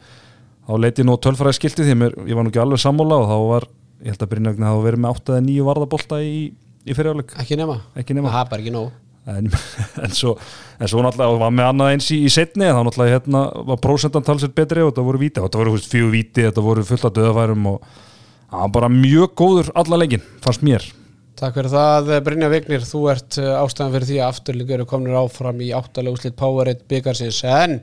þá 0.67 0.75
leiti 0.81 1.07
nú 1.07 1.19
tölfræði 1.21 1.59
skilti 1.59 1.87
því 1.87 1.99
mér, 1.99 2.19
ég 2.29 2.39
var 2.39 2.47
nú 2.47 2.53
ekki 2.53 2.63
alveg 2.63 2.83
sammála 2.83 3.21
og 3.23 3.31
þá 3.31 3.37
var, 3.51 3.69
ég 4.03 4.15
held 4.15 4.27
að 4.27 4.33
Brynjar 4.33 4.57
Vignir 4.57 4.71
hafa 4.71 4.85
verið 4.87 5.05
með 5.05 5.17
8 5.17 5.35
eða 5.37 5.47
9 5.49 5.69
varðabolta 5.69 6.21
í, 6.23 6.37
í 6.87 6.97
fyrirjáleik 6.99 7.35
ekki 7.43 7.59
nema. 7.59 7.79
Ekki 7.99 8.19
nema. 8.19 8.35
Það 8.35 8.53
bara 8.53 8.65
ekki 8.65 8.75
nóg. 8.75 8.93
En, 9.33 9.51
en 10.05 10.15
svo, 10.15 10.33
en 10.83 10.91
svo 10.91 11.03
náttúrulega 11.05 11.43
var 11.45 11.53
með 11.55 11.69
annað 11.71 11.93
eins 11.95 12.09
í, 12.11 12.23
í 12.27 12.31
setni 12.33 12.67
þá 12.67 12.81
náttúrulega 12.83 13.19
hérna 13.19 13.43
var 13.69 13.79
prósentan 13.83 14.25
talsett 14.27 14.55
betri 14.57 14.83
og 14.83 14.91
þetta 14.91 15.05
voru 15.07 15.21
víti, 15.23 15.43
þetta 15.43 15.61
voru 15.61 15.77
fjögur 15.79 16.11
víti 16.11 16.47
þetta 16.49 16.65
voru 16.65 16.87
fullt 16.87 17.07
af 17.07 17.15
döðafærum 17.19 17.69
og 17.71 17.85
það 17.87 18.65
var 18.65 18.73
bara 18.75 18.91
mjög 18.97 19.37
góður 19.39 19.71
alla 19.79 20.01
leikin 20.03 20.27
fannst 20.43 20.67
mér. 20.67 20.89
Takk 21.39 21.57
fyrir 21.57 21.73
það, 21.73 22.11
Brynja 22.27 22.49
Vignir, 22.53 22.83
þú 22.87 23.05
ert 23.11 23.39
uh, 23.41 23.63
ástæðan 23.63 23.95
fyrir 23.95 24.09
því 24.11 24.19
að 24.21 24.29
afturlíku 24.29 24.75
eru 24.77 24.89
komnir 24.91 25.17
áfram 25.19 25.63
í 25.65 25.71
áttalega 25.75 26.19
úslit 26.19 26.37
Powerade 26.39 26.85
byggarsins 26.91 27.41
en 27.49 27.79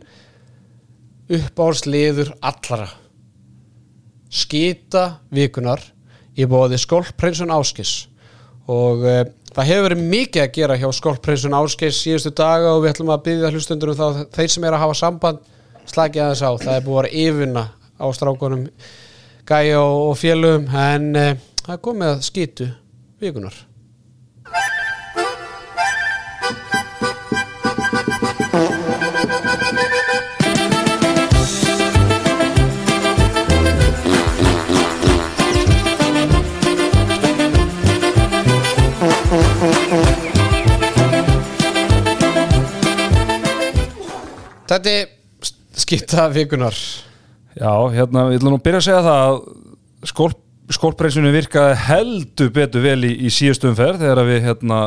uppáhalsliður 1.29 2.31
allara 2.41 2.87
skita 4.33 5.19
vikunar 5.33 5.81
í 6.37 6.47
bóði 6.49 6.79
Skólprinsun 6.81 7.53
Áskis 7.53 7.93
og 8.69 9.05
uh, 9.05 9.21
það 9.53 9.69
hefur 9.69 9.87
verið 9.87 10.03
mikið 10.13 10.43
að 10.43 10.51
gera 10.57 10.77
hjá 10.81 10.87
Skólprinsun 10.95 11.57
Áskis 11.57 12.01
síðustu 12.03 12.33
daga 12.37 12.73
og 12.75 12.83
við 12.83 12.93
ætlum 12.93 13.13
að 13.13 13.23
byggja 13.29 13.53
hlustundur 13.53 13.93
um 13.93 14.03
að 14.07 14.21
þeir 14.37 14.53
sem 14.55 14.65
er 14.65 14.77
að 14.77 14.83
hafa 14.85 14.99
samband 15.01 15.45
slagið 15.89 16.25
aðeins 16.25 16.45
á, 16.45 16.51
það 16.65 16.75
er 16.75 16.85
búið 16.85 16.97
að 16.97 17.01
vera 17.01 17.23
yfirna 17.25 17.65
á 17.97 18.05
strákunum 18.15 18.67
Gæja 19.49 19.79
og, 19.81 20.11
og 20.11 20.19
félugum 20.21 20.69
en 20.77 21.09
uh, 21.17 21.33
það 21.63 21.73
er 21.75 21.83
komið 21.89 22.13
að 22.13 22.25
skýtu 22.29 22.71
vikunar 23.21 23.65
Þetta 44.69 44.91
er 44.93 45.07
skýta 45.79 46.27
vikunar 46.33 46.77
Já, 47.59 47.73
hérna, 47.91 48.29
ég 48.31 48.39
ætla 48.39 48.53
nú 48.53 48.59
byrja 48.61 48.79
að 48.79 48.85
segja 48.85 49.01
það 49.03 49.23
að 49.23 49.39
skólp, 50.11 50.37
skólpreysinu 50.77 51.31
virkaði 51.33 51.79
heldur 51.87 52.51
betur 52.55 52.85
vel 52.85 52.99
í, 53.07 53.09
í 53.25 53.31
síðustu 53.33 53.71
umferð 53.71 54.05
þegar 54.05 54.21
við 54.29 54.45
hérna, 54.45 54.77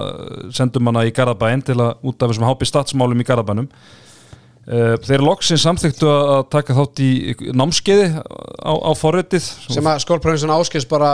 sendum 0.55 0.89
hana 0.89 1.03
í 1.09 1.13
Garabæn 1.15 1.65
til 1.67 1.77
að 1.83 2.07
út 2.07 2.23
af 2.23 2.31
þessum 2.33 2.47
hápi 2.49 2.69
statsmálum 2.71 3.21
í 3.21 3.27
Garabænum 3.29 3.69
uh, 3.69 4.95
Þeir 5.05 5.27
loksins 5.27 5.67
samþyktu 5.67 6.09
að 6.13 6.47
taka 6.55 6.79
þátt 6.79 7.03
í 7.03 7.13
námskeiði 7.51 8.09
á, 8.23 8.73
á 8.79 8.91
forritið. 8.97 9.51
Sem 9.67 9.91
að 9.91 10.05
skólpröfnsun 10.07 10.55
áskils 10.55 10.89
bara 10.89 11.13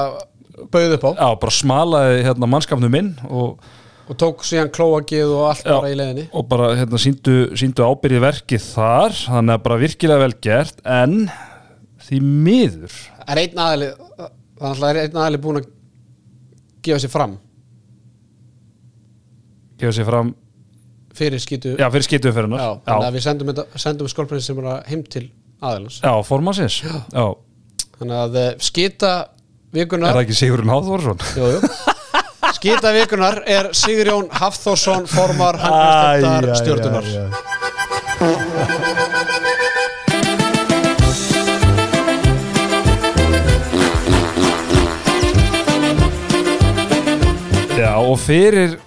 bauð 0.68 0.98
upp 0.98 1.08
á. 1.08 1.10
Já, 1.16 1.28
bara 1.40 1.58
smalaði 1.58 2.24
hérna, 2.28 2.50
mannskapnum 2.50 3.00
inn 3.00 3.14
og 3.32 3.56
og 4.08 4.16
tók 4.20 4.44
síðan 4.48 4.70
klóakið 4.72 5.34
og 5.36 5.44
allt 5.50 5.66
Já. 5.66 5.74
bara 5.74 5.92
í 5.92 5.98
leiðinni. 5.98 6.26
Og 6.32 6.46
bara 6.48 6.70
hérna, 6.78 7.00
síndu, 7.02 7.84
ábyrði 7.84 8.22
verkið 8.24 8.64
þar. 8.70 9.16
Þannig 9.26 9.54
að 9.56 9.64
bara 9.66 9.80
virkilega 9.82 10.24
vel 10.24 10.36
gert. 10.48 10.80
En 10.88 11.18
því 12.08 12.20
miður 12.24 12.96
er 13.28 13.42
einn 13.44 13.60
aðli 13.60 13.90
þannig 14.58 14.82
að 14.82 14.88
er 14.88 15.00
einn 15.04 15.20
aðli 15.24 15.42
búin 15.44 15.60
að 15.60 15.68
gefa 16.86 17.02
sér 17.04 17.12
fram. 17.12 17.36
Gefa 19.78 19.92
sér 19.94 20.08
fram, 20.08 20.32
fyrir 21.18 21.42
skýtu 21.42 21.74
já 21.78 21.86
fyrir 21.92 22.06
skituumferðinar 22.06 22.62
Já, 22.62 22.70
þannig 22.86 23.08
að 23.08 23.18
við 23.18 23.24
sendum, 23.26 23.52
sendum 23.78 24.10
skólpröfnsun 24.10 24.46
sem 24.48 24.58
bara 24.58 24.78
heim 24.88 25.04
til 25.06 25.28
aðilans. 25.58 26.00
Já, 26.02 26.12
formansins 26.26 26.80
já. 26.82 27.26
þannig 27.98 28.18
að 28.22 28.40
eh, 28.42 28.50
skýta 28.62 29.12
er 29.18 29.84
vikunar 29.84 30.16
það 30.16 30.24
ekki 30.24 30.38
Sigurinn 30.38 30.72
Háþórsson? 30.72 31.22
jú, 31.38 31.48
jú. 32.48 32.56
skýta 32.58 32.92
vikunar 32.96 33.42
er 33.46 33.70
Sigurjón 33.76 34.28
Hafþórsson 34.30 35.06
formar 35.10 35.58
handbærstettar 35.62 36.54
stjórnunar 36.62 37.04
já, 47.78 47.94
og 48.02 48.18
fyrir 48.20 48.78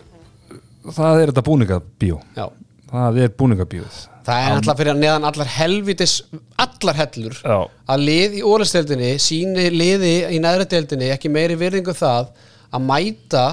það 0.92 1.22
er 1.22 1.32
þetta 1.32 1.44
búningabíó 1.48 2.20
Já. 2.36 2.48
það 2.92 3.20
er 3.24 3.36
búningabíóð 3.40 4.00
það 4.26 4.46
er 4.46 4.56
alltaf 4.56 4.80
fyrir 4.80 4.94
að 4.94 5.02
neðan 5.02 5.28
allar 5.32 5.52
helvitis 5.56 6.16
allar 6.62 7.00
hellur 7.00 7.38
Já. 7.40 7.58
að 7.94 8.06
lið 8.10 8.40
í 8.40 8.46
ólisteldinni 8.46 9.12
síni 9.22 9.70
liði 9.74 10.16
í 10.36 10.42
neðri 10.44 10.68
deildinni 10.76 11.12
ekki 11.16 11.32
meiri 11.34 11.58
virðingu 11.60 11.96
það 11.98 12.32
að 12.72 12.88
mæta 12.88 13.46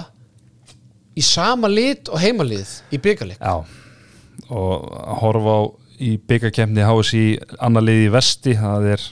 í 1.18 1.24
sama 1.26 1.70
lit 1.70 2.10
og 2.12 2.22
heimalið 2.22 2.70
í 2.94 3.00
byggarleik 3.02 3.42
og 4.48 4.88
að 5.02 5.20
horfa 5.22 5.54
á 5.58 5.62
í 5.98 6.14
byggakemni 6.30 6.84
HSI 6.86 7.24
annar 7.64 7.84
liði 7.84 8.06
í 8.06 8.12
vesti 8.14 8.54
það 8.58 8.90
er 8.94 9.06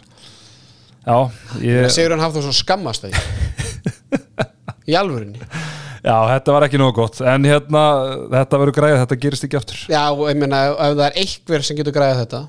já, 1.06 1.16
ég, 1.64 1.88
Sigurðan 1.94 2.22
Hafþórsson 2.22 2.54
skammast 2.56 3.06
það 3.06 3.16
í. 4.86 4.94
Alvörinni 4.96 5.40
já, 6.06 6.14
þetta 6.30 6.54
var 6.54 6.66
ekki 6.68 6.78
nógu 6.80 6.94
gott 7.00 7.20
en 7.26 7.46
hérna, 7.48 7.82
þetta 8.36 8.60
verður 8.62 8.76
græðið 8.78 9.00
þetta 9.02 9.18
gerist 9.24 9.46
ekki 9.48 9.58
aftur. 9.58 9.80
Já, 9.90 10.04
ég 10.30 10.38
meina 10.38 10.62
ef 10.70 10.94
það 10.94 11.06
er 11.08 11.18
einhver 11.24 11.66
sem 11.66 11.80
getur 11.80 11.96
græðið 11.96 12.22
þetta 12.22 12.42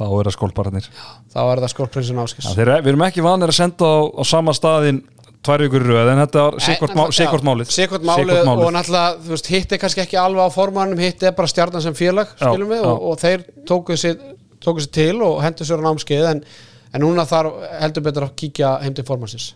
þá 0.00 0.04
er 0.06 0.28
það 0.30 0.36
skólpararnir. 0.38 0.86
Þá 1.30 1.40
er 1.42 1.60
það 1.60 1.72
skorprinsin 1.74 2.20
áskis 2.22 2.52
við 2.56 2.70
erum 2.78 3.02
ekki 3.04 3.24
vanir 3.26 3.50
að 3.52 3.58
senda 3.58 3.90
á, 3.90 3.98
á 4.06 4.22
sama 4.24 4.54
staðin 4.56 5.02
tvær 5.46 5.64
vikur 5.64 5.84
í 5.84 5.88
röð 5.88 6.10
en 6.12 6.20
þetta 6.20 6.42
var 6.46 6.56
sikvort 6.64 6.96
má, 6.98 7.02
sikvort 7.16 7.46
málið. 7.46 7.70
Sikvort 7.72 8.04
málið 8.06 8.50
og 8.50 8.66
náttúrulega 8.76 9.14
þú 9.24 9.32
veist, 9.34 9.48
hitt 9.54 9.72
er 9.72 9.80
kannski 9.82 10.02
ekki 10.04 10.18
alveg 10.20 10.50
á 10.50 10.50
formannum 10.52 11.00
hitt 11.00 11.24
er 11.24 11.36
bara 11.36 11.50
stjarnan 11.50 11.84
sem 11.84 11.96
félag 11.96 12.34
skilum 12.36 12.74
við 12.74 12.84
og, 12.88 13.06
og 13.10 13.22
þeir 13.22 13.46
tóku 13.68 13.96
sér, 14.00 14.18
tóku 14.60 14.84
sér 14.84 14.92
til 14.98 15.16
og 15.24 15.40
hendur 15.44 15.68
sér 15.68 15.80
á 15.80 15.86
námskeið 15.88 16.28
en, 16.34 16.44
en 16.92 17.04
núna 17.06 17.24
þarf 17.28 17.64
heldur 17.80 18.06
betur 18.10 18.28
að 18.28 18.36
kíkja 18.42 18.76
heim 18.84 18.96
til 18.96 19.06
formannsins. 19.08 19.54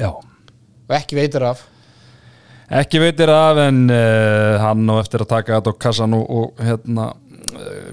Já, 0.00 0.10
og 0.14 0.96
ekki 0.96 1.20
veitir 1.20 1.44
af. 1.50 1.66
Ekki 2.74 3.02
veitir 3.02 3.28
af 3.28 3.60
en 3.66 3.84
uh, 3.92 4.56
hann 4.62 4.88
á 4.88 4.94
eftir 4.96 5.20
að 5.20 5.34
taka 5.34 5.58
þetta 5.58 5.74
á 5.76 5.80
kassan 5.84 6.16
og, 6.16 6.24
og 6.24 6.64
hérna, 6.64 7.10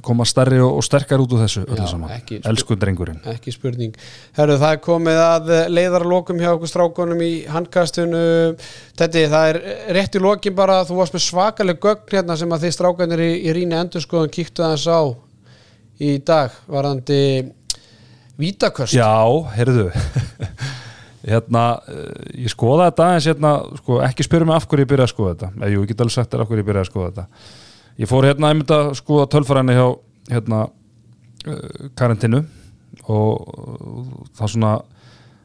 koma 0.05 0.26
stærri 0.28 0.59
og, 0.64 0.80
sterkar 0.86 1.22
út 1.24 1.34
úr 1.36 1.43
þessu 1.43 1.64
öllu 1.66 1.88
saman, 1.89 2.14
elsku 2.39 2.78
drengurinn. 2.80 3.22
ekki 3.34 3.53
spurning. 3.53 3.95
Herru, 4.38 4.57
það 4.62 4.76
er 4.76 4.82
komið 4.86 5.22
að 5.24 5.51
leiðarlokum 5.72 6.41
hjá 6.41 6.51
okkur 6.53 6.72
strákunum 6.72 7.24
í 7.26 7.32
handkastinu. 7.51 8.24
Þetta, 8.99 9.26
það 9.34 9.49
er 9.53 9.62
rétt 9.97 10.18
í 10.18 10.24
lokin 10.24 10.57
bara 10.57 10.82
þú 10.88 10.99
varst 11.01 11.18
með 11.18 11.26
svakaleg 11.28 11.82
gögn 11.84 12.16
hérna 12.16 12.38
sem 12.39 12.53
að 12.53 12.68
þið 12.68 12.78
strákanir 12.78 13.26
í, 13.26 13.32
í 13.45 13.55
rýni 13.57 13.80
endurskoðan 13.80 14.34
kíktu 14.34 14.66
aðeins 14.66 14.88
á 14.89 15.01
í 16.01 16.18
dag 16.26 16.55
varðandi 16.72 17.22
vítaköst. 18.41 18.97
Já, 18.97 19.14
heyrðu. 19.57 19.89
Hérna, 21.22 21.66
uh, 21.86 22.05
ég 22.34 22.49
skoða 22.49 22.88
þetta 22.89 23.05
aðeins 23.05 23.26
hérna, 23.30 23.49
sko, 23.78 23.99
ekki 24.01 24.26
spyrja 24.26 24.47
mig 24.49 24.55
af 24.55 24.64
hverju 24.66 24.88
ég 24.88 24.89
byrja 24.89 25.05
að 25.05 25.12
skoða 25.12 25.34
þetta. 25.36 25.49
Eða 25.59 25.68
jú, 25.70 25.84
ég 25.84 25.91
get 25.91 25.99
alveg 26.01 26.16
sagt 26.16 26.32
þér 26.32 26.41
af 26.41 26.49
hverju 26.49 26.64
ég 26.64 26.70
byrja 26.72 26.82
að 26.82 26.89
skoða 26.89 27.09
þetta 27.12 27.61
ég 28.01 28.09
fór 28.09 28.25
hérna 28.25 28.51
einmitt 28.51 28.71
að 28.73 28.95
skoða 28.99 29.29
tölfræðinni 29.31 29.77
hjá 29.77 29.87
hérna 30.31 30.63
uh, 30.67 31.91
karantinu 31.97 32.43
og 33.09 34.25
það 34.37 34.55
svona 34.55 34.73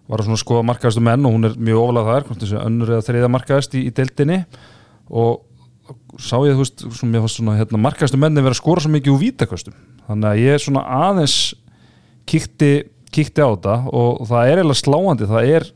var 0.06 0.22
að 0.22 0.38
skoða 0.40 0.66
markaðastu 0.66 1.02
menn 1.02 1.26
og 1.26 1.34
hún 1.34 1.48
er 1.48 1.56
mjög 1.58 1.82
ofalað 1.82 2.10
þar, 2.10 2.26
hvort 2.28 2.42
þessi 2.42 2.58
önnur 2.62 2.92
eða 2.94 3.06
þriða 3.08 3.30
markaðast 3.34 3.74
í, 3.74 3.82
í 3.88 3.94
deildinni. 3.94 4.36
Og 5.10 5.40
sá 6.22 6.36
ég, 6.46 6.54
þú 6.54 6.62
veist, 6.62 6.84
svona, 6.98 7.22
svona 7.30 7.56
hérna, 7.58 7.80
markaðastu 7.82 8.20
menni 8.20 8.44
vera 8.44 8.54
að 8.54 8.60
skora 8.60 8.84
svo 8.84 8.92
mikið 8.94 9.14
úr 9.14 9.22
vítaköstum. 9.24 9.74
Þannig 10.06 10.28
að 10.30 10.42
ég 10.44 10.62
svona 10.62 10.84
aðeins 11.08 11.40
kíkti, 12.30 12.70
kíkti 13.14 13.42
á 13.42 13.50
þetta 13.50 13.76
og 13.90 14.22
það 14.30 14.52
er 14.52 14.62
eiginlega 14.62 14.82
sláandi, 14.82 15.30
það 15.32 15.52
er 15.58 15.68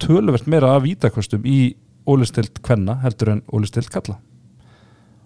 töluvert 0.00 0.48
meira 0.48 0.74
af 0.76 0.84
vítaköstum 0.86 1.44
í 1.44 1.60
ólistild 2.08 2.62
kvenna 2.64 2.96
heldur 3.04 3.36
en 3.36 3.44
ólistild 3.52 3.92
kalla 3.92 4.16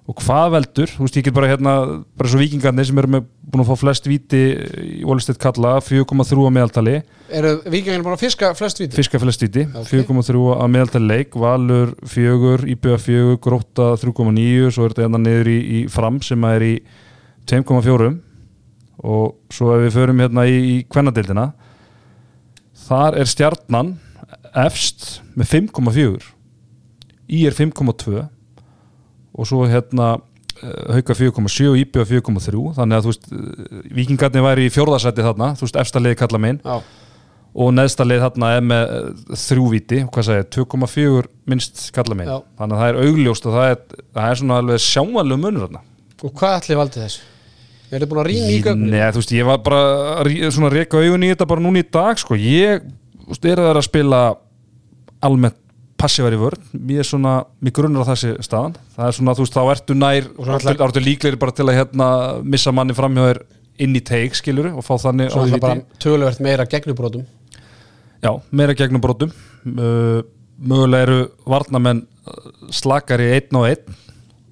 og 0.05 0.19
hvað 0.21 0.51
veldur, 0.53 0.91
þú 0.93 1.07
veist 1.07 1.15
ég 1.17 1.25
get 1.25 1.33
bara 1.37 1.49
hérna 1.49 1.75
bara 2.13 2.29
svo 2.29 2.37
vikingarnir 2.43 2.85
sem 2.85 2.99
eru 3.01 3.09
með 3.15 3.23
búin 3.49 3.63
að 3.65 3.71
fá 3.71 3.79
flest 3.81 4.05
víti 4.11 4.41
í 5.01 5.05
ólistild 5.09 5.39
kalla 5.41 5.79
4,3 5.81 6.45
að 6.45 6.53
meðaltali 6.59 6.97
Eru 7.33 7.53
vikingarnir 7.73 8.05
búin 8.05 8.17
að 8.19 8.25
fiska 8.27 8.51
flest 8.59 8.83
víti? 8.83 8.99
fiska 8.99 9.21
flest 9.23 9.41
víti, 9.47 9.65
Ok. 9.73 9.89
4,3 9.95 10.43
að 10.59 10.69
meðaltali 10.75 11.09
leik, 11.09 11.39
Valur 11.41 11.95
4, 12.05 12.67
IBA 12.75 12.99
4, 13.01 13.39
Gróta 13.41 13.89
3,9 14.03 14.75
svo 14.77 14.85
er 14.85 14.93
þetta 14.93 15.07
hérna 15.07 15.23
niður 15.25 15.49
í, 15.55 15.59
í 15.79 15.81
Fram 15.89 16.21
sem 16.21 16.45
er 16.53 16.67
í 16.69 16.75
2,4 17.49 18.13
og 19.05 19.35
svo 19.53 19.73
ef 19.79 19.87
við 19.87 19.97
förum 19.97 20.21
hérna 20.21 20.45
í, 20.49 20.61
í 20.75 20.77
kvennadildina 20.85 21.49
þar 22.85 23.17
er 23.23 23.29
stjarnan 23.33 23.95
efst 24.53 25.23
með 25.35 25.49
5,4 25.73 26.33
í 27.33 27.47
er 27.49 27.57
5,2 27.57 28.27
og 29.35 29.49
svo 29.49 29.65
hérna 29.69 30.11
eh, 30.63 30.99
hauka 30.99 31.17
4,7 31.19 31.71
og 31.73 31.79
íbjöða 31.81 32.11
4,3 32.13 32.75
þannig 32.79 32.99
að 32.99 33.07
þú 33.07 33.13
veist, 33.13 33.31
eh, 33.31 33.81
vikingarnir 33.99 34.47
væri 34.47 34.69
í 34.69 34.75
fjórðarsæti 34.75 35.27
þarna, 35.27 35.51
þú 35.59 35.67
veist, 35.67 35.81
efsta 35.83 36.03
liði 36.03 36.21
kalla 36.21 36.41
minn 36.43 36.61
Já, 36.63 36.77
og 37.55 37.71
neðsta 37.71 38.07
lið 38.07 38.25
þarna 38.25 38.53
er 38.57 38.65
með 38.71 38.95
eh, 38.95 39.37
þrjú 39.45 39.69
víti, 39.75 40.01
hvað 40.15 40.29
sagði, 40.31 40.49
2,4 40.57 41.29
minnst 41.51 41.85
kalla 41.95 42.19
minn, 42.19 42.33
Já. 42.33 42.41
þannig 42.61 42.79
að 42.79 42.83
það 42.85 42.91
er 42.95 43.01
augljóst 43.09 43.47
og 43.51 43.59
það 43.59 43.71
er, 43.75 44.03
það 44.19 44.31
er 44.31 44.43
svona 44.43 44.59
alveg 44.63 44.83
sjáanlega 44.87 45.43
munur 45.45 45.67
þarna. 45.69 45.85
Og 46.25 46.35
hvað 46.41 46.59
ætli 46.59 46.79
valdi 46.79 47.03
þessu? 47.03 47.31
Er 47.95 48.03
þið 48.03 48.11
búin 48.11 48.21
að 48.23 48.29
rýna 48.31 48.47
í 48.51 48.61
gögn? 48.65 48.87
Nei, 48.91 49.03
þú 49.13 49.21
veist, 49.21 49.33
ég 49.37 49.47
var 49.47 49.59
bara 49.63 49.83
svona 50.51 50.71
að 50.71 50.77
reka 50.81 50.99
augun 50.99 51.27
í 51.27 51.29
þetta 51.31 51.47
bara 51.47 51.63
núna 51.63 51.83
í 51.83 51.87
dag, 51.95 52.19
sko. 52.19 52.39
Ég, 52.41 52.87
þú 53.21 53.29
veist, 53.31 53.47
er 53.47 53.61
það 53.63 53.79
að 53.79 53.87
spila 53.87 54.23
almennt 55.25 55.59
passívar 56.01 56.35
í 56.35 56.41
vörn. 56.41 56.63
Mér 56.75 57.03
er 57.03 57.09
svona, 57.09 57.35
mér 57.63 57.75
grunnur 57.77 58.07
á 58.07 58.11
þessi 58.13 58.35
staðan. 58.45 58.77
Það 58.97 59.11
er 59.11 59.17
svona, 59.19 59.35
þú 59.37 59.47
veist, 59.47 59.57
þá 59.57 59.73
ertu 59.75 59.97
nær 59.99 60.29
þá 60.35 60.87
ertu, 60.89 61.05
líklegri 61.05 61.41
bara 61.41 61.55
til 61.55 61.69
að 61.69 61.79
hérna 61.79 62.09
missa 62.43 62.75
manni 62.75 62.97
framhjá 62.97 63.29
þér 63.31 63.43
inn 63.85 63.97
í 63.99 64.03
teik, 64.07 64.37
skilur 64.39 64.71
og 64.75 64.85
fá 64.87 64.95
þannig 65.03 65.33
Svo 65.33 65.43
því 65.43 65.51
er 65.51 65.57
það 65.57 65.65
bara 65.65 66.03
töluvert 66.03 66.43
meira 66.45 66.67
gegnubrótum 66.71 67.25
Já, 68.23 68.31
meira 68.55 68.77
uh, 69.65 70.23
mögulega 70.59 71.07
eru 71.09 71.19
varnamenn 71.51 72.05
uh, 72.05 72.49
slakari 72.73 73.33
einn 73.35 73.59
og 73.59 73.69
einn 73.69 74.01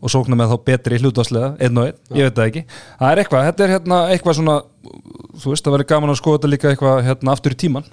og 0.02 0.10
sóknar 0.10 0.38
með 0.40 0.50
þá 0.50 0.66
betri 0.66 0.98
hlutvarslega 0.98 1.52
einn 1.62 1.78
og 1.78 1.88
einn, 1.88 1.98
ég 2.18 2.26
veit 2.26 2.34
það 2.34 2.48
ekki. 2.48 2.62
Það 2.98 3.12
er 3.12 3.20
eitthvað, 3.22 3.44
þetta 3.48 3.64
er 3.64 3.72
hérna 3.76 3.98
eitthvað 4.10 4.38
svona 4.40 4.56
þú 5.38 5.52
veist, 5.52 5.62
það 5.62 5.76
verður 5.76 5.88
gaman 5.92 6.12
að 6.12 6.18
skoða 6.18 6.40
þetta 6.40 6.50
líka 6.50 6.72
eitthvað 6.72 7.02
hérna 7.06 7.36
aftur 7.36 7.54
í 7.54 7.58
tíman 7.62 7.86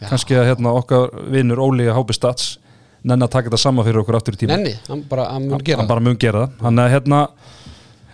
kannski 0.00 0.38
að 0.38 0.52
hérna 0.52 0.74
okkar 0.78 1.10
vinnur 1.34 1.60
Óli 1.60 1.90
Hápi 1.90 2.14
Stats 2.16 2.59
nenni 3.04 3.26
að 3.26 3.32
taka 3.36 3.48
þetta 3.48 3.62
sama 3.62 3.84
fyrir 3.86 4.02
okkur 4.02 4.18
aftur 4.18 4.36
í 4.36 4.40
tíman 4.42 4.60
Nenni, 4.60 4.74
hann 4.88 5.04
bara, 5.08 5.28
hann 5.34 5.46
mun 5.48 5.64
gera 5.64 5.82
hann 5.82 5.90
bara 5.90 6.04
mun 6.04 6.18
gera 6.20 6.44
það. 6.44 6.58
Þannig 6.64 6.84
að 6.84 6.94
hérna, 6.96 7.20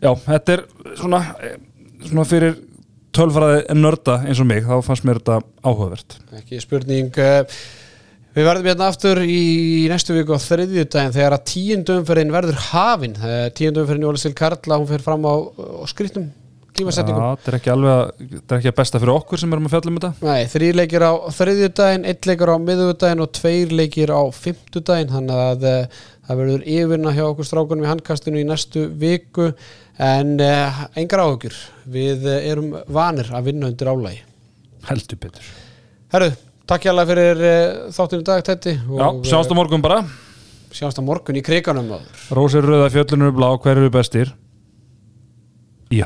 já, 0.03 0.11
þetta 0.27 0.55
er 0.57 0.63
svona, 1.01 1.23
eh, 1.41 1.57
svona 2.07 2.27
fyrir 2.29 2.61
tölfræði 3.17 3.81
nörda 3.81 4.21
eins 4.27 4.43
og 4.43 4.51
mig 4.51 4.63
þá 4.67 4.77
fannst 4.85 5.09
mér 5.09 5.23
þetta 5.23 5.41
áhugavert. 5.65 6.21
Ekki 6.43 6.63
spurning 6.63 7.19
eh, 7.23 7.59
Við 8.37 8.45
verðum 8.45 8.67
hérna 8.69 8.87
aftur 8.91 9.19
í 9.25 9.89
næstu 9.89 10.13
viku 10.13 10.37
á 10.37 10.45
þriðjudaginn 10.45 11.15
þegar 11.15 11.39
að 11.39 11.47
tíundumferðin 11.49 12.35
verður 12.35 12.59
hafin. 12.67 13.15
Tíundumferðin 13.57 14.05
í 14.05 14.09
Ólistil 14.11 14.35
Karla 14.37 14.77
hún 14.77 14.91
fer 14.91 15.01
fram 15.01 15.25
á, 15.25 15.41
á 15.41 15.85
skriftum 16.77 17.17
Já, 17.17 17.37
tímasetningum 17.37 17.37
þetta 17.37 17.51
er 17.51 17.57
ekki 17.59 17.73
alveg 17.73 17.93
að, 17.93 18.11
þetta 18.33 18.55
er 18.55 18.61
ekki 18.61 18.71
að 18.71 18.77
besta 18.81 19.01
fyrir 19.01 19.15
okkur 19.15 19.41
sem 19.41 19.55
erum 19.55 19.67
að 19.69 19.75
fjalla 19.75 19.91
um 19.93 19.99
þetta. 19.99 20.11
Nei, 20.27 20.49
þrýr 20.53 20.79
leikir 20.81 21.05
á 21.07 21.13
þriðjudaginn, 21.37 22.07
einn 22.11 22.29
leikir 22.31 22.53
á 22.53 22.57
miðjudaginn 22.67 23.25
og 23.25 23.33
tveir 23.37 23.75
leikir 23.81 24.13
á 24.13 24.23
fimmtudaginn 24.37 25.13
þannig 25.15 25.43
að 25.47 25.67
uh, 25.71 26.01
það 26.27 26.41
verður 26.43 26.67
yfirna 26.77 27.15
hjá 27.17 27.25
okkur 27.27 27.49
strákunum 27.49 27.87
í 27.87 27.91
handkastinu 27.91 28.43
í 28.43 28.49
næstu 28.49 28.87
viku. 29.01 29.51
En 29.97 30.35
uh, 30.45 30.83
engar 30.99 31.25
áhugjur 31.25 31.57
við 31.89 32.27
uh, 32.29 32.39
erum 32.45 32.75
vanir 32.93 33.33
að 33.33 33.51
vinna 33.51 33.71
undir 33.73 33.89
álægi 33.93 34.21
heldur 34.87 35.19
betur. 35.19 35.47
Herru, 36.13 36.31
takk 36.69 36.85
hjá 36.87 36.93
alveg 36.93 37.13
fyrir 37.15 37.41
uh, 37.43 37.93
þáttinu 37.97 38.27
dag 38.27 38.45
Tetti 38.47 38.77
Já, 38.77 39.07
sjáumst 39.27 39.51
á 39.51 39.57
morgun 39.57 39.83
bara. 39.83 40.03
sjáumst 40.77 41.01
á 41.01 41.03
morgun 41.03 41.41
í 41.41 41.43
kriganum 41.43 41.89
Rósir 42.37 42.63
rauða 42.67 42.93
fjöllunur 42.93 43.33
blá, 43.35 43.49
hver 43.57 43.81
eru 43.81 43.91
bestir 43.91 44.31